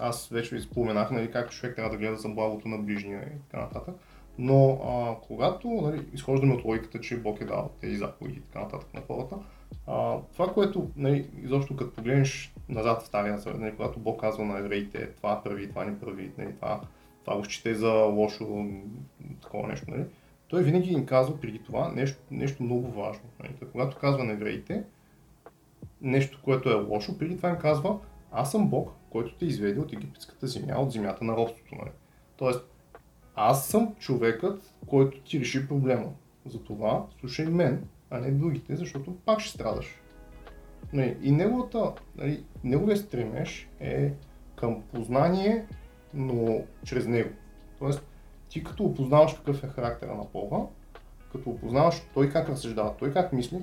аз 0.00 0.28
вече 0.28 0.54
ви 0.54 0.60
споменах, 0.60 1.10
нали, 1.10 1.30
как 1.30 1.50
човек 1.50 1.76
трябва 1.76 1.90
да 1.90 1.96
гледа 1.96 2.16
за 2.16 2.28
благото 2.28 2.68
на 2.68 2.78
ближния 2.78 3.22
и 3.22 3.40
така 3.50 3.62
нататък. 3.62 3.94
Но 4.38 4.72
а, 4.72 5.26
когато 5.26 5.68
нали, 5.68 6.06
изхождаме 6.14 6.54
от 6.54 6.64
логиката, 6.64 7.00
че 7.00 7.20
Бог 7.20 7.40
е 7.40 7.44
дал 7.44 7.70
тези 7.80 7.96
заповеди 7.96 8.38
и 8.38 8.42
така 8.42 8.60
нататък 8.60 8.94
на 8.94 9.00
хората, 9.00 9.36
а, 9.86 10.18
това, 10.32 10.52
което 10.52 10.90
нали, 10.96 11.30
изобщо 11.42 11.76
като 11.76 11.92
погледнеш 11.92 12.54
назад 12.74 13.02
в 13.02 13.06
Стария 13.06 13.38
Завет, 13.38 13.60
нали, 13.60 13.76
когато 13.76 14.00
Бог 14.00 14.20
казва 14.20 14.44
на 14.44 14.58
евреите, 14.58 15.10
това 15.16 15.42
прави, 15.42 15.68
това 15.68 15.84
не 15.84 16.00
прави, 16.00 16.32
нали, 16.38 16.54
това, 16.54 16.80
това 17.24 17.36
го 17.36 17.44
счете 17.44 17.74
за 17.74 17.92
лошо, 17.92 18.66
такова 19.42 19.68
нещо, 19.68 19.90
нали, 19.90 20.04
той 20.48 20.62
винаги 20.62 20.92
им 20.92 21.06
казва 21.06 21.40
преди 21.40 21.58
това 21.58 21.92
нещо, 21.92 22.18
нещо 22.30 22.62
много 22.62 22.90
важно. 22.90 23.24
Нали. 23.40 23.52
Когато 23.72 23.96
казва 23.96 24.24
на 24.24 24.32
евреите 24.32 24.84
нещо, 26.00 26.40
което 26.44 26.70
е 26.70 26.74
лошо, 26.74 27.18
преди 27.18 27.36
това 27.36 27.48
им 27.48 27.58
казва, 27.58 27.98
аз 28.32 28.50
съм 28.50 28.68
Бог, 28.68 28.92
който 29.10 29.34
те 29.34 29.44
изведе 29.44 29.80
от 29.80 29.92
египетската 29.92 30.46
земя, 30.46 30.74
от 30.78 30.92
земята 30.92 31.24
на 31.24 31.36
робството. 31.36 31.74
Нали. 31.74 31.90
Тоест, 32.36 32.64
аз 33.34 33.66
съм 33.66 33.94
човекът, 33.98 34.74
който 34.86 35.20
ти 35.20 35.40
реши 35.40 35.68
проблема. 35.68 36.12
Затова 36.46 37.06
слушай 37.20 37.46
мен, 37.46 37.88
а 38.10 38.20
не 38.20 38.30
другите, 38.30 38.76
защото 38.76 39.16
пак 39.16 39.40
ще 39.40 39.50
страдаш. 39.50 40.01
Нали, 40.92 41.16
и 41.22 41.32
неговата, 41.32 41.92
нали, 42.16 42.44
неговия 42.64 42.96
стремеж 42.96 43.68
е 43.80 44.12
към 44.56 44.82
познание, 44.94 45.66
но 46.14 46.62
чрез 46.84 47.06
него. 47.06 47.30
Тоест, 47.78 48.02
ти 48.48 48.64
като 48.64 48.84
опознаваш 48.84 49.32
какъв 49.32 49.64
е 49.64 49.66
характера 49.66 50.14
на 50.14 50.24
Бога, 50.32 50.56
като 51.32 51.50
опознаваш 51.50 52.02
той 52.14 52.30
как 52.30 52.48
разсъждава, 52.48 52.94
той 52.98 53.12
как 53.12 53.32
мисли, 53.32 53.62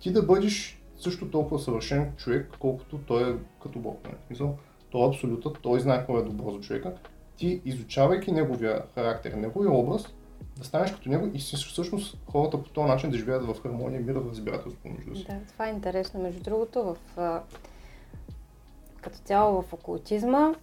ти 0.00 0.12
да 0.12 0.22
бъдеш 0.22 0.82
също 0.98 1.30
толкова 1.30 1.58
съвършен 1.58 2.12
човек, 2.16 2.50
колкото 2.58 2.98
той 2.98 3.30
е 3.30 3.36
като 3.62 3.78
Бог. 3.78 4.04
Нали? 4.04 4.52
Той 4.90 5.04
е 5.04 5.08
абсолютът, 5.08 5.58
той 5.62 5.80
знае 5.80 5.98
какво 5.98 6.18
е 6.18 6.22
добро 6.22 6.50
за 6.50 6.60
човека. 6.60 6.94
Ти, 7.36 7.62
изучавайки 7.64 8.32
неговия 8.32 8.82
характер, 8.94 9.32
неговия 9.32 9.72
образ, 9.72 10.14
да 10.60 10.66
станеш 10.66 10.90
като 10.90 11.08
него 11.08 11.30
и 11.34 11.38
всъщност 11.38 12.16
хората 12.32 12.62
по 12.62 12.68
този 12.68 12.88
начин 12.88 13.10
да 13.10 13.18
живеят 13.18 13.46
в 13.46 13.62
хармония, 13.62 14.00
мир, 14.00 14.14
в 14.14 14.30
разбирателство 14.30 14.82
помежду 14.82 15.16
си. 15.16 15.24
Да, 15.24 15.34
това 15.52 15.66
е 15.66 15.70
интересно. 15.70 16.20
Между 16.20 16.42
другото, 16.42 16.96
в, 17.16 17.40
като 19.00 19.18
цяло 19.18 19.62
в 19.62 19.72
окултизма 19.72 20.54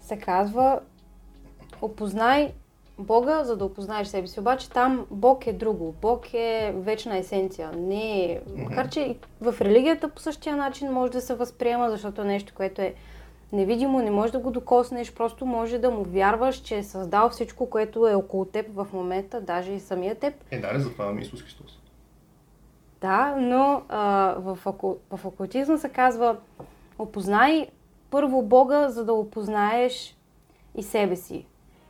се 0.00 0.18
казва 0.18 0.80
опознай 1.82 2.52
Бога, 2.98 3.44
за 3.44 3.56
да 3.56 3.64
опознаеш 3.64 4.08
себе 4.08 4.26
си. 4.26 4.40
Обаче 4.40 4.70
там 4.70 5.06
Бог 5.10 5.46
е 5.46 5.52
друго. 5.52 5.94
Бог 6.02 6.34
е 6.34 6.72
вечна 6.76 7.16
есенция. 7.16 7.72
Не 7.72 8.24
е... 8.24 8.40
Макар, 8.56 8.88
че 8.88 9.16
в 9.40 9.54
религията 9.60 10.08
по 10.08 10.20
същия 10.20 10.56
начин 10.56 10.92
може 10.92 11.12
да 11.12 11.20
се 11.20 11.34
възприема, 11.34 11.90
защото 11.90 12.22
е 12.22 12.24
нещо, 12.24 12.52
което 12.56 12.82
е 12.82 12.94
невидимо, 13.52 13.98
не 13.98 14.10
можеш 14.10 14.32
да 14.32 14.38
го 14.38 14.50
докоснеш, 14.50 15.14
просто 15.14 15.46
може 15.46 15.78
да 15.78 15.90
му 15.90 16.02
вярваш, 16.04 16.56
че 16.56 16.76
е 16.76 16.82
създал 16.82 17.30
всичко, 17.30 17.70
което 17.70 18.08
е 18.08 18.14
около 18.14 18.44
теб 18.44 18.66
в 18.74 18.86
момента, 18.92 19.40
даже 19.40 19.72
и 19.72 19.80
самия 19.80 20.14
теб. 20.14 20.34
Е, 20.50 20.58
да, 20.58 20.80
затова 20.80 21.04
имаме 21.04 21.20
Исус 21.20 21.42
Христос. 21.42 21.78
Да, 23.00 23.36
но 23.38 23.82
а, 23.88 24.34
в, 24.38 24.58
оку... 24.66 24.94
в 25.10 25.24
окултизма 25.24 25.78
се 25.78 25.88
казва 25.88 26.36
опознай 26.98 27.66
първо 28.10 28.42
Бога, 28.42 28.88
за 28.88 29.04
да 29.04 29.12
опознаеш 29.12 30.16
и 30.74 30.82
себе 30.82 31.16
си. 31.16 31.46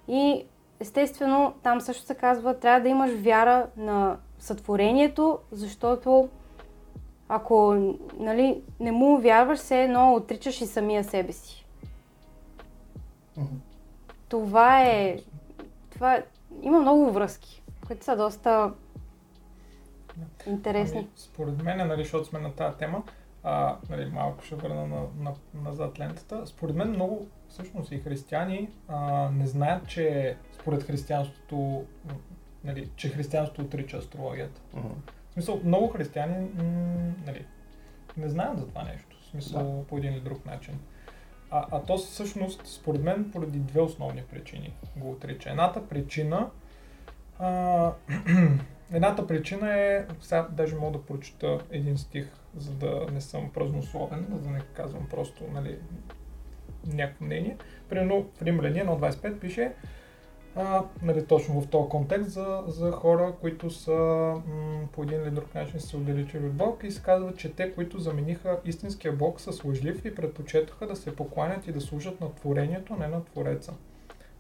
И 0.09 0.45
естествено, 0.81 1.55
там 1.63 1.81
също 1.81 2.05
се 2.05 2.15
казва, 2.15 2.59
трябва 2.59 2.81
да 2.81 2.89
имаш 2.89 3.11
вяра 3.11 3.67
на 3.77 4.17
сътворението, 4.39 5.39
защото 5.53 6.29
ако 7.29 7.75
нали, 8.19 8.63
не 8.81 8.93
му 8.93 9.19
вярваш, 9.19 9.59
все 9.59 9.85
едно 9.85 10.15
отричаш 10.15 10.61
и 10.61 10.67
самия 10.67 11.05
себе 11.05 11.33
си. 11.33 11.65
Мгм. 13.37 13.55
Това 14.29 14.83
е... 14.83 15.19
Това 15.91 16.15
е... 16.15 16.25
Има 16.63 16.81
много 16.81 17.13
връзки, 17.13 17.63
които 17.87 18.05
са 18.05 18.17
доста 18.17 18.73
интересни. 20.47 20.99
Ами, 20.99 21.09
според 21.17 21.63
мен, 21.63 21.89
нали, 21.89 22.03
защото 22.03 22.25
сме 22.25 22.39
на 22.39 22.53
тази 22.53 22.77
тема, 22.77 23.03
а, 23.43 23.77
нали, 23.91 24.11
малко 24.11 24.45
ще 24.45 24.55
върна 24.55 24.87
на, 24.87 25.01
на, 25.21 25.35
назад 25.55 25.99
лентата. 25.99 26.47
Според 26.47 26.77
мен 26.77 26.91
много, 26.91 27.27
всъщност 27.49 27.93
и 27.93 27.99
християни 27.99 28.69
а, 28.89 29.31
не 29.31 29.47
знаят, 29.47 29.89
че 29.89 30.37
според 30.61 30.83
християнството, 30.83 31.85
нали, 32.65 32.91
че 32.97 33.09
християнството 33.09 33.63
отрича 33.63 33.97
астрологията. 33.97 34.61
Мгм. 34.75 34.89
Смисъл, 35.39 35.61
много 35.65 35.89
християни 35.89 36.47
м, 36.55 36.63
нали, 37.27 37.47
не 38.17 38.29
знаят 38.29 38.59
за 38.59 38.69
това 38.69 38.83
нещо. 38.83 39.17
В 39.21 39.31
смисъл, 39.31 39.77
Да. 39.79 39.87
по 39.87 39.99
един 39.99 40.13
или 40.13 40.21
друг 40.21 40.47
начин. 40.47 40.79
А, 41.51 41.67
а 41.71 41.83
то 41.83 41.97
всъщност, 41.99 42.67
според 42.67 43.03
мен, 43.03 43.31
поради 43.33 43.59
две 43.59 43.81
основни 43.81 44.23
причини 44.23 44.75
го 44.97 45.11
отрича. 45.11 45.51
Едната 45.51 45.89
причина 45.89 46.51
а, 47.39 47.93
Едната 48.93 49.27
причина 49.27 49.79
е, 49.79 50.07
сега 50.21 50.49
даже 50.51 50.77
мога 50.77 50.99
да 50.99 51.05
прочета 51.05 51.59
един 51.71 51.99
стих, 51.99 52.27
за 52.57 52.73
да 52.73 53.07
не 53.13 53.21
съм 53.21 53.51
празнословен, 53.55 54.27
за 54.31 54.39
да 54.39 54.51
не 54.51 54.61
казвам 54.61 55.07
просто 55.11 55.45
нали, 55.53 55.79
някакво 56.87 57.25
мнение. 57.25 57.57
Примерно 57.89 58.27
в 58.35 58.43
Римляни 58.43 58.81
1.25 58.81 59.39
пише 59.39 59.73
а, 60.61 60.85
нали, 61.03 61.27
точно 61.27 61.61
в 61.61 61.67
този 61.67 61.89
контекст 61.89 62.31
за, 62.31 62.63
за 62.67 62.91
хора, 62.93 63.35
които 63.41 63.71
са 63.71 63.93
м- 63.93 64.89
по 64.93 65.03
един 65.03 65.23
или 65.23 65.31
друг 65.31 65.55
начин 65.55 65.81
се 65.81 65.97
отдалечили 65.97 66.47
от 66.47 66.53
Бог 66.53 66.85
и 66.85 66.91
се 66.91 67.03
казва, 67.03 67.35
че 67.35 67.53
те, 67.53 67.75
които 67.75 67.99
замениха 67.99 68.61
истинския 68.65 69.13
Бог, 69.13 69.41
са 69.41 69.53
служливи 69.53 70.09
и 70.09 70.15
предпочетоха 70.15 70.87
да 70.87 70.97
се 70.97 71.17
покланят 71.17 71.67
и 71.67 71.73
да 71.73 71.81
служат 71.81 72.21
на 72.21 72.35
творението, 72.35 72.97
не 72.97 73.09
на 73.09 73.25
Твореца, 73.25 73.75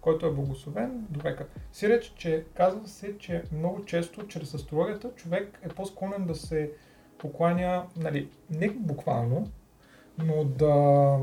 който 0.00 0.26
е 0.26 0.32
благословен 0.32 1.06
до 1.10 1.20
века. 1.20 1.46
Сиреч, 1.72 2.12
че 2.16 2.44
казва 2.54 2.88
се, 2.88 3.18
че 3.18 3.42
много 3.52 3.84
често 3.84 4.26
чрез 4.26 4.54
астрологията 4.54 5.10
човек 5.16 5.60
е 5.62 5.68
по-склонен 5.68 6.26
да 6.26 6.34
се 6.34 6.70
покланя, 7.18 7.86
нали, 7.96 8.28
не 8.50 8.68
буквално, 8.70 9.48
но 10.18 10.44
да 10.44 11.16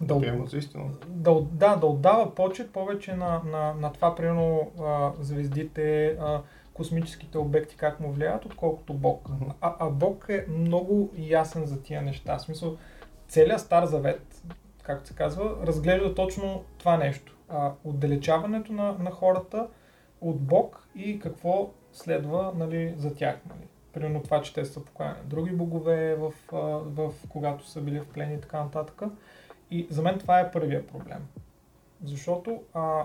да, 0.00 0.20
приема 0.20 0.46
за 0.46 0.58
истина. 0.58 0.84
Да, 1.08 1.40
да, 1.40 1.76
да 1.76 1.86
отдава 1.86 2.34
почет 2.34 2.72
повече 2.72 3.14
на, 3.14 3.42
на, 3.44 3.74
на 3.74 3.92
това, 3.92 4.14
примерно, 4.14 4.70
а, 4.80 5.12
звездите, 5.20 6.06
а, 6.20 6.42
космическите 6.74 7.38
обекти, 7.38 7.76
как 7.76 8.00
му 8.00 8.12
влияят, 8.12 8.44
отколкото 8.44 8.94
Бог. 8.94 9.28
Uh-huh. 9.28 9.52
А, 9.60 9.74
а 9.78 9.90
Бог 9.90 10.26
е 10.28 10.46
много 10.48 11.10
ясен 11.16 11.66
за 11.66 11.82
тия 11.82 12.02
неща. 12.02 12.38
В 12.38 12.42
смисъл, 12.42 12.76
целият 13.28 13.60
Стар 13.60 13.84
Завет, 13.84 14.42
както 14.82 15.08
се 15.08 15.14
казва, 15.14 15.56
разглежда 15.66 16.14
точно 16.14 16.64
това 16.78 16.96
нещо. 16.96 17.36
А, 17.48 17.72
отдалечаването 17.84 18.72
на, 18.72 18.92
на 18.98 19.10
хората 19.10 19.68
от 20.20 20.40
Бог 20.40 20.88
и 20.96 21.18
какво 21.18 21.70
следва 21.92 22.52
нали, 22.56 22.94
за 22.98 23.14
тях. 23.14 23.36
Нали. 23.48 23.66
Примерно 23.92 24.22
това, 24.22 24.42
че 24.42 24.54
те 24.54 24.64
са 24.64 24.84
покаяни 24.84 25.18
други 25.24 25.50
богове, 25.50 26.14
в, 26.14 26.32
в, 26.52 26.82
в, 26.84 27.12
когато 27.28 27.66
са 27.66 27.80
били 27.80 28.00
в 28.00 28.06
плен 28.06 28.34
и 28.34 28.40
така 28.40 28.64
нататък. 28.64 29.02
И 29.70 29.86
за 29.90 30.02
мен 30.02 30.18
това 30.18 30.40
е 30.40 30.50
първия 30.50 30.86
проблем. 30.86 31.26
Защото 32.04 32.62
а, 32.74 33.02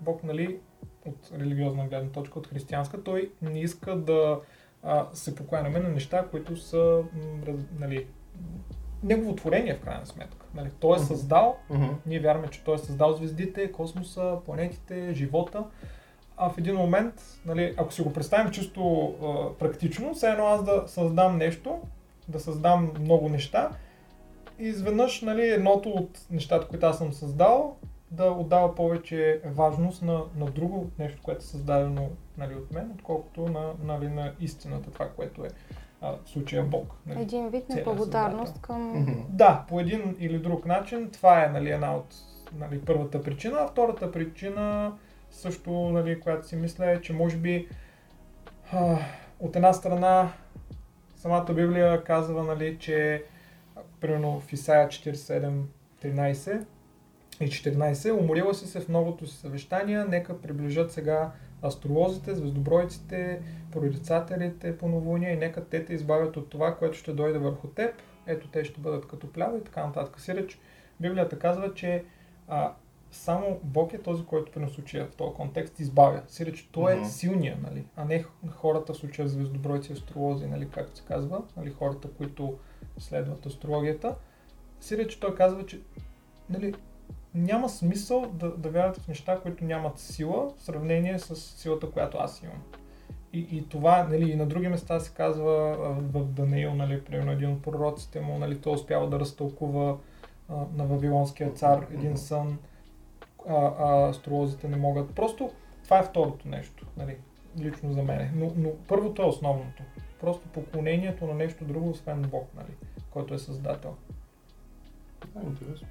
Бог, 0.00 0.24
нали, 0.24 0.58
от 1.06 1.30
религиозна 1.38 1.86
гледна 1.86 2.10
точка, 2.10 2.38
от 2.38 2.46
християнска, 2.46 3.02
той 3.02 3.30
не 3.42 3.60
иска 3.60 3.96
да 3.96 4.40
а, 4.82 5.06
се 5.12 5.34
покланяме 5.34 5.78
на 5.78 5.88
неща, 5.88 6.26
които 6.30 6.56
са, 6.56 7.02
нали, 7.78 8.06
негово 9.02 9.36
творение 9.36 9.74
в 9.74 9.80
крайна 9.80 10.06
сметка. 10.06 10.46
Нали, 10.54 10.70
той 10.80 10.96
е 10.96 11.00
създал, 11.00 11.56
uh-huh. 11.70 11.94
ние 12.06 12.20
вярваме, 12.20 12.48
че 12.48 12.64
той 12.64 12.74
е 12.74 12.78
създал 12.78 13.12
звездите, 13.12 13.72
космоса, 13.72 14.38
планетите, 14.44 15.14
живота. 15.14 15.64
А 16.36 16.50
в 16.50 16.58
един 16.58 16.76
момент, 16.76 17.14
нали, 17.46 17.74
ако 17.76 17.92
си 17.92 18.02
го 18.02 18.12
представим 18.12 18.52
чисто 18.52 19.14
а, 19.22 19.58
практично, 19.58 20.14
все 20.14 20.30
едно 20.30 20.46
аз 20.46 20.64
да 20.64 20.84
създам 20.86 21.38
нещо, 21.38 21.80
да 22.28 22.40
създам 22.40 22.92
много 23.00 23.28
неща 23.28 23.70
и 24.58 24.64
изведнъж 24.64 25.22
нали, 25.22 25.50
едното 25.50 25.88
от 25.88 26.20
нещата, 26.30 26.68
които 26.68 26.86
аз 26.86 26.98
съм 26.98 27.12
създал, 27.12 27.76
да 28.10 28.24
отдава 28.24 28.74
повече 28.74 29.40
важност 29.44 30.02
на, 30.02 30.22
на 30.36 30.46
друго 30.46 30.90
нещо, 30.98 31.22
което 31.22 31.38
е 31.38 31.46
създадено 31.46 32.08
нали, 32.38 32.54
от 32.54 32.72
мен, 32.72 32.90
отколкото 32.94 33.40
на, 33.40 33.72
нали, 33.84 34.08
на 34.08 34.32
истината, 34.40 34.90
това, 34.90 35.08
което 35.08 35.44
е 35.44 35.48
а, 36.00 36.12
в 36.24 36.28
случая 36.28 36.64
Бог. 36.64 36.94
Нали, 37.06 37.22
един 37.22 37.48
вид 37.48 37.68
на 37.68 37.82
благодарност 37.82 38.60
към... 38.60 39.06
Да, 39.28 39.64
по 39.68 39.80
един 39.80 40.16
или 40.18 40.38
друг 40.38 40.66
начин. 40.66 41.10
Това 41.10 41.44
е 41.44 41.48
нали, 41.48 41.70
една 41.70 41.96
от 41.96 42.14
нали, 42.58 42.80
първата 42.80 43.22
причина. 43.22 43.58
А 43.60 43.66
втората 43.66 44.12
причина 44.12 44.92
също, 45.30 45.70
нали, 45.70 46.20
която 46.20 46.48
си 46.48 46.56
мисля 46.56 46.90
е, 46.90 47.00
че 47.00 47.12
може 47.12 47.36
би 47.36 47.68
а, 48.72 48.98
от 49.40 49.56
една 49.56 49.72
страна 49.72 50.32
самата 51.16 51.52
Библия 51.54 52.04
казва, 52.04 52.44
нали, 52.44 52.76
че 52.78 53.24
примерно 54.06 54.40
в 54.40 54.52
Исаия 54.52 54.88
47, 54.88 55.62
13 56.02 56.64
и 57.40 57.44
14, 57.44 58.20
уморила 58.20 58.54
си 58.54 58.66
се 58.66 58.80
в 58.80 58.88
многото 58.88 59.26
си 59.26 59.36
съвещания, 59.36 60.04
нека 60.04 60.40
приближат 60.40 60.92
сега 60.92 61.32
астролозите, 61.64 62.34
звездобройците, 62.34 63.42
прорицателите 63.72 64.78
по 64.78 64.88
новолуния 64.88 65.32
и 65.32 65.36
нека 65.36 65.64
те 65.64 65.84
те 65.84 65.94
избавят 65.94 66.36
от 66.36 66.50
това, 66.50 66.76
което 66.76 66.98
ще 66.98 67.12
дойде 67.12 67.38
върху 67.38 67.68
теб. 67.68 67.94
Ето 68.26 68.48
те 68.48 68.64
ще 68.64 68.80
бъдат 68.80 69.08
като 69.08 69.32
плява 69.32 69.58
и 69.58 69.64
така 69.64 69.86
нататък. 69.86 70.20
Сиреч, 70.20 70.58
Библията 71.00 71.38
казва, 71.38 71.74
че 71.74 72.04
а, 72.48 72.72
само 73.10 73.60
Бог 73.62 73.92
е 73.92 73.98
този, 74.02 74.24
който 74.24 74.52
при 74.52 74.70
случая 74.70 75.06
в 75.06 75.16
този 75.16 75.34
контекст 75.34 75.80
избавя. 75.80 76.22
Сиреч, 76.28 76.68
той 76.72 76.92
е 76.92 76.96
mm-hmm. 76.96 77.04
силния, 77.04 77.58
нали? 77.62 77.84
а 77.96 78.04
не 78.04 78.24
хората 78.50 78.92
в 78.92 78.96
случая 78.96 79.28
звездобройци, 79.28 79.92
астролози, 79.92 80.46
нали, 80.46 80.68
както 80.70 80.96
се 80.96 81.04
казва, 81.08 81.42
нали, 81.56 81.70
хората, 81.70 82.08
които 82.10 82.58
следват 82.98 83.46
астрологията, 83.46 84.14
си 84.80 85.08
че 85.08 85.20
той 85.20 85.34
казва, 85.34 85.66
че 85.66 85.80
нали, 86.50 86.74
няма 87.34 87.68
смисъл 87.68 88.26
да, 88.32 88.56
да 88.56 88.70
вярвате 88.70 89.00
в 89.00 89.08
неща, 89.08 89.40
които 89.42 89.64
нямат 89.64 89.98
сила 89.98 90.52
в 90.56 90.62
сравнение 90.62 91.18
с 91.18 91.36
силата, 91.36 91.90
която 91.90 92.18
аз 92.18 92.42
имам. 92.42 92.62
И, 93.32 93.38
и 93.38 93.68
това, 93.68 94.04
нали, 94.04 94.30
и 94.30 94.36
на 94.36 94.46
други 94.46 94.68
места 94.68 95.00
се 95.00 95.14
казва 95.14 95.76
в 96.12 96.24
Даниил, 96.24 96.74
нали, 96.74 97.04
примерно 97.04 97.32
един 97.32 97.52
от 97.52 97.62
пророците 97.62 98.20
му, 98.20 98.38
нали, 98.38 98.60
той 98.60 98.72
успява 98.72 99.08
да 99.08 99.20
разтълкува 99.20 99.96
а, 100.48 100.54
на 100.74 100.86
Вавилонския 100.86 101.52
цар 101.52 101.86
един 101.94 102.16
сън, 102.16 102.58
а, 103.48 103.72
а 103.78 104.08
астролозите 104.08 104.68
не 104.68 104.76
могат. 104.76 105.14
Просто 105.14 105.50
това 105.84 105.98
е 105.98 106.02
второто 106.02 106.48
нещо, 106.48 106.86
нали, 106.96 107.16
лично 107.60 107.92
за 107.92 108.02
мен. 108.02 108.30
Но, 108.34 108.52
но 108.56 108.70
първото 108.88 109.22
е 109.22 109.26
основното. 109.26 109.82
Просто 110.20 110.48
поклонението 110.48 111.26
на 111.26 111.34
нещо 111.34 111.64
друго, 111.64 111.90
освен 111.90 112.22
Бог, 112.22 112.48
нали, 112.56 112.74
който 113.10 113.34
е 113.34 113.38
създател. 113.38 113.96
Да, 115.34 115.40
интересно. 115.46 115.88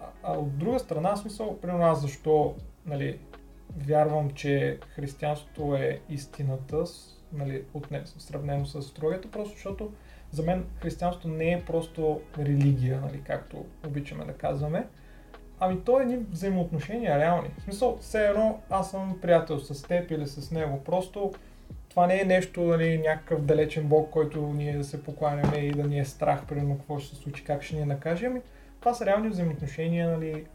А, 0.00 0.06
а 0.22 0.32
от 0.32 0.58
друга 0.58 0.78
страна, 0.78 1.16
смисъл, 1.16 1.60
примерно 1.60 1.84
аз 1.84 2.00
защо 2.00 2.54
нали, 2.86 3.18
вярвам, 3.76 4.30
че 4.30 4.78
християнството 4.94 5.74
е 5.74 6.00
истината, 6.08 6.84
нали, 7.32 7.64
от 7.74 7.90
не, 7.90 8.02
сравнено 8.06 8.66
с 8.66 8.74
астрологията, 8.74 9.30
просто 9.30 9.54
защото 9.54 9.92
за 10.30 10.42
мен 10.42 10.66
християнството 10.80 11.28
не 11.28 11.52
е 11.52 11.64
просто 11.64 12.20
религия, 12.38 13.00
нали, 13.00 13.22
както 13.26 13.64
обичаме 13.86 14.24
да 14.24 14.32
казваме, 14.32 14.88
ами 15.60 15.80
то 15.84 16.00
е 16.00 16.02
едни 16.02 16.16
взаимоотношения 16.16 17.18
реални. 17.18 17.50
В 17.58 17.62
смисъл, 17.62 17.98
все 18.00 18.26
едно 18.26 18.60
аз 18.70 18.90
съм 18.90 19.18
приятел 19.22 19.58
с 19.58 19.82
теб 19.82 20.10
или 20.10 20.26
с 20.26 20.50
него, 20.50 20.84
просто 20.84 21.32
това 21.96 22.06
не 22.06 22.20
е 22.20 22.24
нещо, 22.24 22.62
нали, 22.62 22.98
някакъв 22.98 23.42
далечен 23.42 23.88
бог, 23.88 24.10
който 24.10 24.40
ние 24.40 24.76
да 24.76 24.84
се 24.84 25.02
покланяме 25.02 25.56
и 25.56 25.70
да 25.70 25.84
ни 25.84 25.98
е 25.98 26.04
страх, 26.04 26.46
примерно, 26.46 26.78
какво 26.78 26.98
ще 26.98 27.16
се 27.16 27.22
случи, 27.22 27.44
как 27.44 27.62
ще 27.62 27.76
ни 27.76 27.84
накаже. 27.84 28.26
Ами, 28.26 28.40
това 28.80 28.94
са 28.94 29.06
реални 29.06 29.28
взаимоотношения. 29.28 30.10
Нали. 30.10 30.46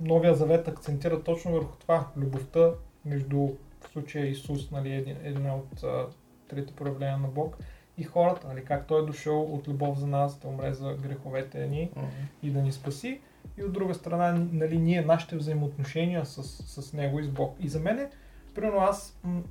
Новия 0.00 0.34
завет 0.34 0.68
акцентира 0.68 1.22
точно 1.22 1.52
върху 1.52 1.76
това. 1.76 2.06
Любовта 2.16 2.70
между 3.04 3.48
в 3.80 3.88
случая 3.92 4.26
Исус, 4.26 4.70
нали, 4.70 4.94
един, 4.94 5.16
един 5.24 5.50
от 5.50 5.82
а, 5.82 6.06
трите 6.48 6.72
проявления 6.72 7.18
на 7.18 7.28
Бог 7.28 7.56
и 7.98 8.04
хората, 8.04 8.48
нали, 8.48 8.64
как 8.64 8.86
Той 8.86 9.02
е 9.02 9.06
дошъл 9.06 9.42
от 9.42 9.68
любов 9.68 9.98
за 9.98 10.06
нас, 10.06 10.38
да 10.38 10.48
умре 10.48 10.72
за 10.72 10.94
греховете 11.02 11.66
ни 11.66 11.90
mm-hmm. 11.90 12.06
и 12.42 12.50
да 12.50 12.62
ни 12.62 12.72
спаси. 12.72 13.20
И 13.58 13.64
от 13.64 13.72
друга 13.72 13.94
страна, 13.94 14.46
нали, 14.52 14.78
ние, 14.78 15.02
нашите 15.02 15.36
взаимоотношения 15.36 16.24
с, 16.24 16.42
с 16.82 16.92
Него 16.92 17.18
и 17.18 17.24
с 17.24 17.28
Бог. 17.28 17.56
И 17.60 17.68
за 17.68 17.80
мен, 17.80 18.10
примерно 18.54 18.80
аз 18.80 19.18
м- 19.24 19.42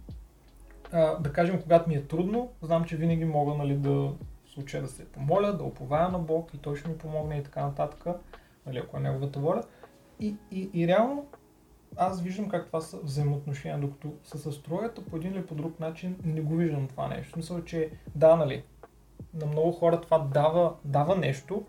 да 0.92 1.32
кажем, 1.34 1.62
когато 1.62 1.90
ми 1.90 1.96
е 1.96 2.04
трудно, 2.04 2.52
знам, 2.62 2.86
че 2.86 2.98
винаги 2.98 3.26
мога 3.26 3.54
нали, 3.54 3.78
да 3.78 4.14
случая 4.46 4.84
да 4.84 4.90
се 4.90 5.06
помоля, 5.06 5.54
да 5.54 5.64
оповая 5.64 6.10
на 6.10 6.20
Бог 6.20 6.54
и 6.54 6.58
Той 6.58 6.76
ще 6.76 6.90
ми 6.90 6.98
помогне 6.98 7.38
и 7.38 7.44
така 7.44 7.62
нататък, 7.62 8.06
нали, 8.66 8.78
ако 8.78 8.98
е 8.98 9.00
Неговата 9.00 9.40
воля. 9.40 9.64
И, 10.20 10.36
и, 10.52 10.70
и 10.74 10.88
реално 10.88 11.26
аз 11.98 12.22
виждам 12.22 12.50
как 12.50 12.68
това 12.68 12.82
са 12.82 12.98
взаимоотношения, 13.04 13.80
докато 13.80 14.14
с 14.24 14.46
астрологията 14.46 15.06
по 15.06 15.16
един 15.16 15.34
или 15.34 15.46
по 15.46 15.56
друг 15.56 15.80
начин 15.80 16.16
не 16.24 16.42
го 16.42 16.56
виждам 16.56 16.88
това 16.88 17.08
нещо. 17.08 17.30
В 17.30 17.34
смисъл, 17.34 17.64
че 17.64 17.92
да, 18.16 18.36
нали, 18.36 18.64
на 19.34 19.46
много 19.46 19.72
хора 19.72 20.02
това 20.02 20.20
дава, 20.20 20.74
дава 20.86 21.16
нещо, 21.16 21.64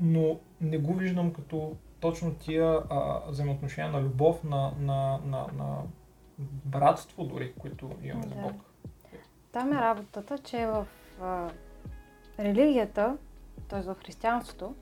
но 0.00 0.38
не 0.60 0.78
го 0.78 0.94
виждам 0.94 1.32
като 1.32 1.76
точно 2.00 2.34
тия 2.34 2.82
а, 2.90 3.20
взаимоотношения 3.28 3.92
на 3.92 4.02
любов, 4.02 4.44
на, 4.44 4.72
на, 4.78 5.20
на, 5.26 5.46
на 5.56 5.78
братство 6.64 7.24
дори, 7.24 7.52
които 7.58 7.90
имаме 8.02 8.26
да. 8.26 8.34
с 8.34 8.34
Бог. 8.34 8.52
Там 9.52 9.72
е 9.72 9.80
работата, 9.80 10.38
че 10.38 10.66
в 10.66 10.86
а, 11.22 11.50
религията, 12.38 13.16
т.е. 13.68 13.80
в 13.80 13.96
християнството, 14.04 14.74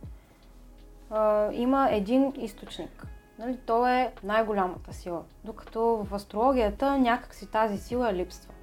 а, 1.10 1.52
има 1.52 1.88
един 1.90 2.32
източник. 2.36 3.06
Нали? 3.38 3.56
То 3.66 3.86
е 3.86 4.12
най-голямата 4.24 4.92
сила. 4.92 5.22
Докато 5.44 5.80
в 5.80 6.14
астрологията 6.14 6.98
някакси 6.98 7.46
тази 7.46 7.78
сила 7.78 8.14
липсва. 8.14 8.54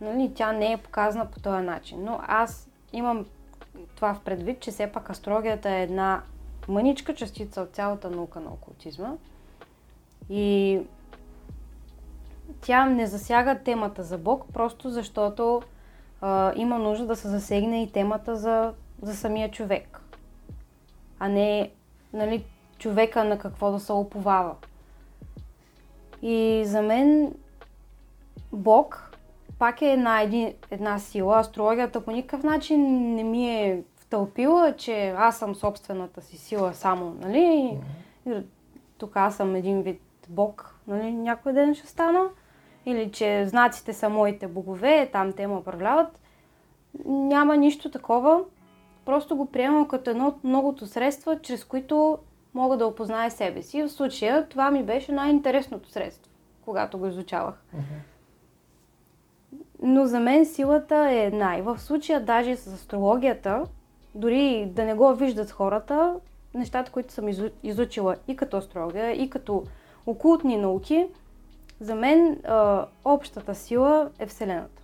Нали? 0.00 0.34
Тя 0.34 0.52
не 0.52 0.72
е 0.72 0.76
показана 0.76 1.30
по 1.30 1.40
този 1.40 1.62
начин. 1.62 2.04
Но 2.04 2.20
аз 2.26 2.70
имам 2.92 3.26
това 3.94 4.14
в 4.14 4.20
предвид, 4.20 4.60
че 4.60 4.70
все 4.70 4.92
пак 4.92 5.10
астрологията 5.10 5.70
е 5.70 5.82
една 5.82 6.22
мъничка 6.68 7.14
частица 7.14 7.60
от 7.60 7.74
цялата 7.74 8.10
наука 8.10 8.40
на 8.40 8.50
окултизма. 8.50 9.12
И 10.30 10.80
тя 12.60 12.86
не 12.86 13.06
засяга 13.06 13.58
темата 13.58 14.02
за 14.02 14.18
Бог, 14.18 14.44
просто 14.52 14.90
защото 14.90 15.62
а, 16.20 16.52
има 16.56 16.78
нужда 16.78 17.06
да 17.06 17.16
се 17.16 17.28
засегне 17.28 17.82
и 17.82 17.92
темата 17.92 18.36
за, 18.36 18.72
за 19.02 19.16
самия 19.16 19.50
човек, 19.50 20.00
а 21.18 21.28
не 21.28 21.70
нали, 22.12 22.44
човека 22.78 23.24
на 23.24 23.38
какво 23.38 23.72
да 23.72 23.80
се 23.80 23.92
оповава. 23.92 24.54
И 26.22 26.62
за 26.66 26.82
мен 26.82 27.34
Бог 28.52 29.16
пак 29.58 29.82
е 29.82 29.92
една, 29.92 30.20
един, 30.20 30.54
една 30.70 30.98
сила. 30.98 31.38
Астрологията 31.38 32.04
по 32.04 32.10
никакъв 32.10 32.44
начин 32.44 33.14
не 33.14 33.24
ми 33.24 33.48
е 33.48 33.82
втълпила, 33.96 34.74
че 34.76 35.08
аз 35.08 35.38
съм 35.38 35.54
собствената 35.54 36.22
си 36.22 36.38
сила 36.38 36.74
само, 36.74 37.16
нали? 37.20 37.78
Mm-hmm. 38.26 38.44
Тук 38.98 39.16
аз 39.16 39.36
съм 39.36 39.54
един 39.54 39.82
вид 39.82 40.02
Бог, 40.28 40.75
нали? 40.88 41.12
Някой 41.12 41.52
ден 41.52 41.74
ще 41.74 41.86
стана. 41.86 42.24
Или 42.86 43.12
че 43.12 43.46
знаците 43.46 43.92
са 43.92 44.08
моите 44.08 44.46
богове, 44.46 45.08
там 45.12 45.32
те 45.32 45.46
ме 45.46 45.54
управляват. 45.54 46.20
Няма 47.04 47.56
нищо 47.56 47.90
такова. 47.90 48.40
Просто 49.04 49.36
го 49.36 49.46
приемам 49.46 49.88
като 49.88 50.10
едно 50.10 50.26
от 50.26 50.44
многото 50.44 50.86
средства, 50.86 51.38
чрез 51.42 51.64
които 51.64 52.18
мога 52.54 52.76
да 52.76 52.86
опозная 52.86 53.30
себе 53.30 53.62
си. 53.62 53.82
В 53.82 53.88
случая 53.88 54.48
това 54.48 54.70
ми 54.70 54.82
беше 54.82 55.12
най-интересното 55.12 55.90
средство, 55.90 56.32
когато 56.64 56.98
го 56.98 57.06
изучавах. 57.06 57.54
Uh-huh. 57.76 57.80
Но 59.82 60.06
за 60.06 60.20
мен 60.20 60.46
силата 60.46 61.08
е 61.10 61.24
една. 61.24 61.58
И 61.58 61.62
в 61.62 61.78
случая 61.78 62.24
даже 62.24 62.56
с 62.56 62.74
астрологията, 62.74 63.64
дори 64.14 64.66
да 64.66 64.84
не 64.84 64.94
го 64.94 65.14
виждат 65.14 65.50
хората, 65.50 66.14
нещата, 66.54 66.92
които 66.92 67.12
съм 67.12 67.28
изучила 67.62 68.16
и 68.28 68.36
като 68.36 68.56
астрология, 68.56 69.22
и 69.22 69.30
като 69.30 69.64
окултни 70.06 70.56
науки, 70.56 71.06
за 71.80 71.94
мен 71.94 72.40
а, 72.44 72.86
общата 73.04 73.54
сила 73.54 74.10
е 74.18 74.26
Вселената. 74.26 74.82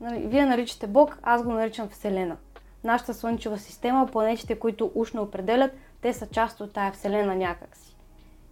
Нали, 0.00 0.26
вие 0.26 0.46
наричате 0.46 0.86
Бог, 0.86 1.18
аз 1.22 1.42
го 1.42 1.52
наричам 1.52 1.88
Вселена. 1.88 2.36
Нашата 2.84 3.14
Слънчева 3.14 3.58
система, 3.58 4.06
планетите, 4.06 4.58
които 4.58 4.90
ушно 4.94 5.22
определят, 5.22 5.72
те 6.00 6.12
са 6.12 6.26
част 6.26 6.60
от 6.60 6.72
тая 6.72 6.92
Вселена 6.92 7.34
някакси. 7.34 7.96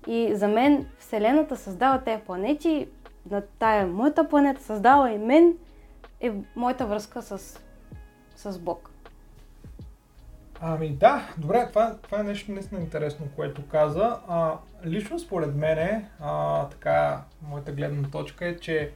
И 0.07 0.35
за 0.35 0.49
мен 0.49 0.87
Вселената 0.99 1.57
създава 1.57 2.05
тези 2.05 2.23
планети, 2.23 2.89
на 3.31 3.43
тая 3.59 3.87
моята 3.87 4.29
планета 4.29 4.63
създава 4.63 5.11
и 5.11 5.19
мен, 5.19 5.55
е 6.21 6.33
моята 6.57 6.87
връзка 6.87 7.23
с, 7.23 7.61
с 8.37 8.59
Бог. 8.59 8.92
Ами 10.65 10.89
да, 10.89 11.35
добре, 11.39 11.67
това, 11.69 11.97
това 12.03 12.21
е 12.21 12.23
нещо 12.23 12.53
наистина 12.53 12.81
интересно, 12.81 13.29
което 13.37 13.67
каза. 13.69 14.19
А, 14.29 14.59
лично 14.85 15.19
според 15.19 15.55
мен, 15.55 16.07
а, 16.21 16.69
така, 16.69 17.25
моята 17.43 17.73
гледна 17.73 18.11
точка 18.11 18.47
е, 18.47 18.57
че 18.57 18.93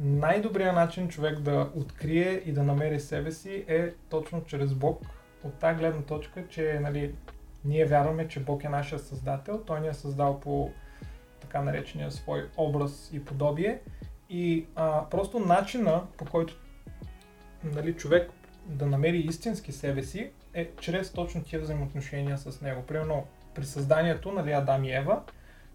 най-добрият 0.00 0.74
начин 0.74 1.08
човек 1.08 1.38
да 1.38 1.70
открие 1.74 2.42
и 2.44 2.52
да 2.52 2.62
намери 2.62 3.00
себе 3.00 3.32
си 3.32 3.64
е 3.68 3.90
точно 4.10 4.44
чрез 4.44 4.74
Бог. 4.74 5.02
От 5.44 5.54
тази 5.54 5.78
гледна 5.78 6.02
точка, 6.02 6.48
че 6.48 6.78
нали, 6.82 7.14
ние 7.64 7.84
вярваме, 7.84 8.28
че 8.28 8.40
Бог 8.40 8.64
е 8.64 8.68
нашия 8.68 8.98
създател, 8.98 9.62
Той 9.66 9.80
ни 9.80 9.88
е 9.88 9.94
създал 9.94 10.40
по 10.40 10.70
така 11.40 11.62
наречения 11.62 12.10
свой 12.10 12.48
образ 12.56 13.10
и 13.12 13.24
подобие. 13.24 13.80
И 14.30 14.66
а, 14.74 15.08
просто 15.10 15.38
начина 15.38 16.02
по 16.16 16.24
който 16.24 16.56
нали, 17.64 17.96
човек 17.96 18.30
да 18.66 18.86
намери 18.86 19.18
истински 19.18 19.72
себе 19.72 20.02
си 20.02 20.30
е 20.54 20.70
чрез 20.80 21.12
точно 21.12 21.42
тия 21.42 21.60
взаимоотношения 21.60 22.38
с 22.38 22.60
него. 22.60 22.82
Примерно 22.82 23.26
при 23.54 23.64
създанието, 23.64 24.32
нали, 24.32 24.52
Адам 24.52 24.84
и 24.84 24.94
Ева, 24.94 25.22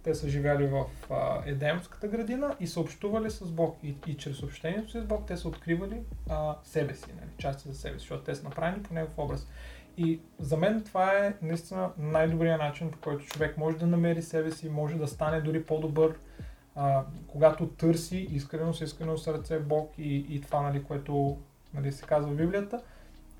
те 0.03 0.15
са 0.15 0.29
живяли 0.29 0.67
в 0.67 0.85
а, 1.09 1.41
Едемската 1.45 2.07
градина 2.07 2.55
и 2.59 2.67
са 2.67 2.79
общували 2.79 3.31
с 3.31 3.51
Бог. 3.51 3.77
И, 3.83 3.95
и 4.07 4.17
чрез 4.17 4.43
общението 4.43 4.91
си 4.91 4.99
с 4.99 5.03
Бог 5.03 5.27
те 5.27 5.37
са 5.37 5.47
откривали 5.47 6.01
а, 6.29 6.55
себе 6.63 6.95
си, 6.95 7.05
нали, 7.19 7.29
части 7.37 7.69
за 7.69 7.75
себе 7.75 7.93
си, 7.93 7.99
защото 7.99 8.23
те 8.23 8.35
са 8.35 8.43
направени 8.43 8.83
по 8.83 8.93
негов 8.93 9.17
образ. 9.17 9.47
И 9.97 10.19
за 10.39 10.57
мен 10.57 10.83
това 10.83 11.11
е 11.11 11.33
наистина 11.41 11.89
най-добрият 11.97 12.61
начин, 12.61 12.91
по 12.91 12.97
който 12.97 13.25
човек 13.25 13.57
може 13.57 13.77
да 13.77 13.87
намери 13.87 14.21
себе 14.21 14.51
си, 14.51 14.69
може 14.69 14.95
да 14.95 15.07
стане 15.07 15.41
дори 15.41 15.63
по-добър, 15.63 16.13
а, 16.75 17.03
когато 17.27 17.67
търси 17.67 18.17
искрено 18.17 18.73
с 18.73 18.81
искрено 18.81 19.17
сърце 19.17 19.59
Бог 19.59 19.93
и, 19.97 20.15
и 20.29 20.41
това, 20.41 20.61
нали, 20.61 20.83
което 20.83 21.37
нали, 21.73 21.91
се 21.91 22.05
казва 22.05 22.31
в 22.31 22.35
Библията. 22.35 22.81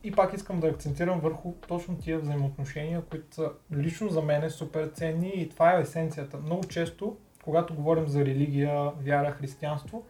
И 0.04 0.12
пак 0.12 0.34
искам 0.34 0.60
да 0.60 0.68
акцентирам 0.68 1.20
върху 1.20 1.54
точно 1.68 1.98
тия 1.98 2.20
взаимоотношения, 2.20 3.02
които 3.02 3.36
са 3.36 3.52
лично 3.74 4.10
за 4.10 4.22
мен 4.22 4.50
супер 4.50 4.88
ценни 4.88 5.32
и 5.36 5.50
това 5.50 5.78
е 5.78 5.82
есенцията. 5.82 6.38
Много 6.38 6.64
често, 6.64 7.18
когато 7.44 7.76
говорим 7.76 8.08
за 8.08 8.26
религия, 8.26 8.92
вяра, 9.02 9.32
християнство, 9.32 10.04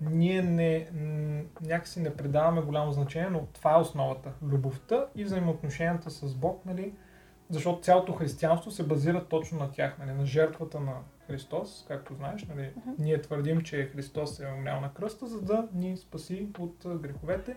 ние 0.00 0.42
не, 0.42 0.88
някакси 1.60 2.00
не 2.00 2.16
предаваме 2.16 2.62
голямо 2.62 2.92
значение, 2.92 3.30
но 3.30 3.46
това 3.46 3.74
е 3.74 3.80
основата. 3.80 4.32
Любовта 4.42 5.06
и 5.14 5.24
взаимоотношенията 5.24 6.10
с 6.10 6.34
Бог, 6.34 6.66
нали? 6.66 6.92
защото 7.50 7.82
цялото 7.82 8.12
християнство 8.12 8.70
се 8.70 8.86
базира 8.86 9.24
точно 9.24 9.58
на 9.58 9.72
тях, 9.72 9.98
нали? 9.98 10.12
на 10.12 10.26
жертвата 10.26 10.80
на 10.80 10.92
Христос, 11.26 11.84
както 11.88 12.14
знаеш. 12.14 12.44
Нали? 12.44 12.60
Uh-huh. 12.60 12.94
Ние 12.98 13.20
твърдим, 13.20 13.60
че 13.60 13.86
Христос 13.86 14.40
е 14.40 14.46
умрял 14.58 14.80
на 14.80 14.94
кръста, 14.94 15.26
за 15.26 15.42
да 15.42 15.68
ни 15.74 15.96
спаси 15.96 16.48
от 16.58 16.86
греховете 17.00 17.56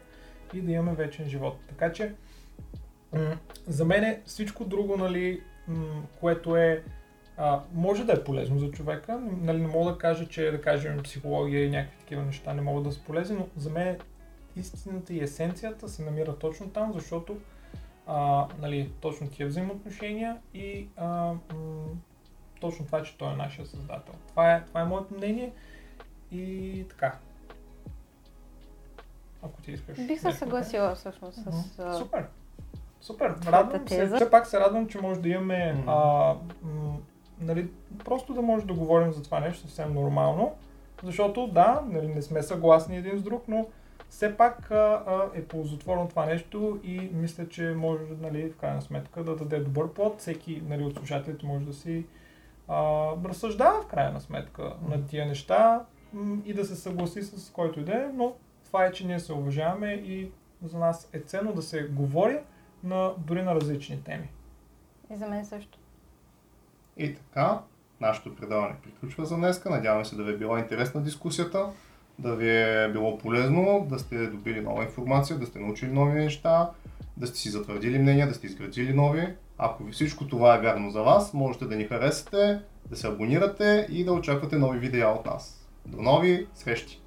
и 0.54 0.62
да 0.62 0.72
имаме 0.72 0.94
вечен 0.94 1.30
живот. 1.30 1.58
Така 1.70 1.94
че, 1.94 2.14
за 3.68 3.86
мен 3.86 4.04
е 4.04 4.22
всичко 4.26 4.66
друго, 4.66 4.98
нали, 4.98 5.42
което 6.20 6.56
е 6.56 6.84
може 7.74 8.04
да 8.04 8.14
е 8.14 8.24
полезно 8.24 8.60
за 8.60 8.72
човека. 8.72 9.20
Нали, 9.42 9.62
не 9.62 9.68
мога 9.68 9.92
да 9.92 9.98
кажа, 9.98 10.28
че 10.28 10.52
да 10.52 10.62
кажем 10.62 11.04
психология 11.04 11.66
и 11.66 11.70
някакви 11.70 11.98
такива 12.00 12.22
неща 12.22 12.54
не 12.54 12.62
могат 12.62 12.84
да 12.84 12.92
са 12.92 13.02
полезни, 13.02 13.38
но 13.38 13.48
за 13.58 13.70
мен 13.70 13.98
истината 14.56 15.14
и 15.14 15.24
есенцията 15.24 15.90
се 15.90 16.04
намира 16.04 16.36
точно 16.36 16.70
там, 16.70 16.94
защото 16.94 17.38
а, 18.08 18.48
нали, 18.62 18.92
точно 19.02 19.30
тия 19.30 19.48
взаимоотношения 19.48 20.38
и 20.54 20.88
а, 20.98 21.08
м- 21.08 21.40
точно 22.60 22.86
това, 22.86 23.04
че 23.04 23.18
той 23.18 23.34
е 23.34 23.36
нашия 23.36 23.66
създател. 23.66 24.14
Това 24.30 24.54
е, 24.54 24.66
това 24.66 24.82
е 24.82 24.86
моето 24.86 25.14
мнение 25.14 25.52
и 26.32 26.86
така. 26.90 27.18
Ако 29.44 29.62
ти 29.62 29.72
искаш. 29.72 30.08
Бих 30.08 30.22
се 30.22 30.32
съгласила 30.32 30.96
всъщност 30.96 31.38
с. 31.38 31.46
Uh-huh. 31.46 31.98
Супер! 31.98 32.26
Супер! 33.02 33.36
Радвам 33.48 33.88
се. 33.88 34.08
Все 34.16 34.30
пак 34.30 34.48
се 34.48 34.60
радвам, 34.60 34.88
че 34.88 35.02
може 35.02 35.22
да 35.22 35.30
имаме 35.30 35.76
mm-hmm. 35.78 35.84
а, 35.88 36.36
м- 36.68 36.98
нали, 37.42 37.70
просто 38.06 38.34
да 38.34 38.42
може 38.42 38.66
да 38.66 38.74
говорим 38.74 39.12
за 39.12 39.24
това 39.24 39.40
нещо 39.40 39.62
съвсем 39.62 39.94
нормално, 39.94 40.56
защото 41.04 41.48
да, 41.48 41.82
нали, 41.88 42.08
не 42.08 42.22
сме 42.22 42.44
съгласни 42.44 42.98
един 42.98 43.18
с 43.18 43.24
друг, 43.24 43.44
но 43.48 43.68
все 44.10 44.38
пак 44.38 44.72
а, 44.72 45.04
а, 45.08 45.26
е 45.34 45.44
ползотворно 45.44 46.08
това 46.08 46.26
нещо 46.26 46.80
и 46.84 47.10
мисля, 47.14 47.50
че 47.50 47.74
може 47.78 48.04
нали, 48.22 48.50
в 48.50 48.58
крайна 48.58 48.82
сметка 48.82 49.24
да 49.24 49.36
даде 49.36 49.60
добър 49.60 49.94
плод. 49.94 50.20
Всеки 50.20 50.64
нали, 50.68 50.84
от 50.84 50.96
слушателите 50.96 51.46
може 51.46 51.66
да 51.66 51.74
си 51.74 52.06
а, 52.68 53.10
разсъждава 53.26 53.82
в 53.82 53.88
крайна 53.88 54.22
сметка 54.22 54.74
на 54.90 55.06
тия 55.06 55.26
неща 55.26 55.86
м- 56.14 56.38
и 56.46 56.54
да 56.54 56.66
се 56.66 56.76
съгласи 56.76 57.22
с 57.24 57.52
който 57.52 57.80
и 57.80 57.84
да 57.84 57.94
е, 57.94 58.08
но 58.14 58.34
това 58.78 58.86
е, 58.86 58.92
че 58.92 59.08
ние 59.08 59.20
се 59.20 59.34
уважаваме 59.34 59.92
и 59.92 60.30
за 60.64 60.78
нас 60.78 61.10
е 61.14 61.20
ценно 61.20 61.54
да 61.54 61.62
се 61.62 61.84
говори 61.84 62.38
на, 62.84 63.12
дори 63.18 63.44
на 63.44 63.56
различни 63.56 64.04
теми. 64.04 64.30
И 65.14 65.16
за 65.16 65.28
мен 65.28 65.46
също. 65.46 65.78
И 66.98 67.16
така, 67.16 67.62
нашето 68.02 68.36
предаване 68.36 68.76
приключва 68.84 69.26
за 69.26 69.36
днеска. 69.36 69.70
Надяваме 69.70 70.06
се 70.06 70.16
да 70.16 70.24
ви 70.24 70.34
е 70.34 70.38
била 70.38 70.60
интересна 70.60 71.02
дискусията, 71.02 71.70
да 72.20 72.36
ви 72.36 72.50
е 72.50 72.90
било 72.92 73.18
полезно, 73.18 73.88
да 73.90 74.00
сте 74.00 74.28
добили 74.28 74.62
нова 74.62 74.84
информация, 74.84 75.40
да 75.40 75.46
сте 75.46 75.60
научили 75.60 75.92
нови 75.92 76.20
неща, 76.20 76.72
да 77.18 77.28
сте 77.28 77.40
си 77.40 77.50
затвърдили 77.50 78.00
мнения, 78.00 78.28
да 78.28 78.34
сте 78.34 78.48
изградили 78.48 78.94
нови. 78.94 79.36
Ако 79.58 79.84
ви 79.84 79.92
всичко 79.92 80.28
това 80.28 80.56
е 80.56 80.62
вярно 80.62 80.92
за 80.92 81.02
вас, 81.02 81.34
можете 81.34 81.66
да 81.66 81.76
ни 81.76 81.84
харесате, 81.84 82.60
да 82.86 82.96
се 82.96 83.08
абонирате 83.08 83.88
и 83.92 84.06
да 84.06 84.14
очаквате 84.14 84.58
нови 84.58 84.80
видеа 84.80 85.08
от 85.08 85.26
нас. 85.26 85.70
До 85.86 86.02
нови 86.02 86.48
срещи! 86.54 87.02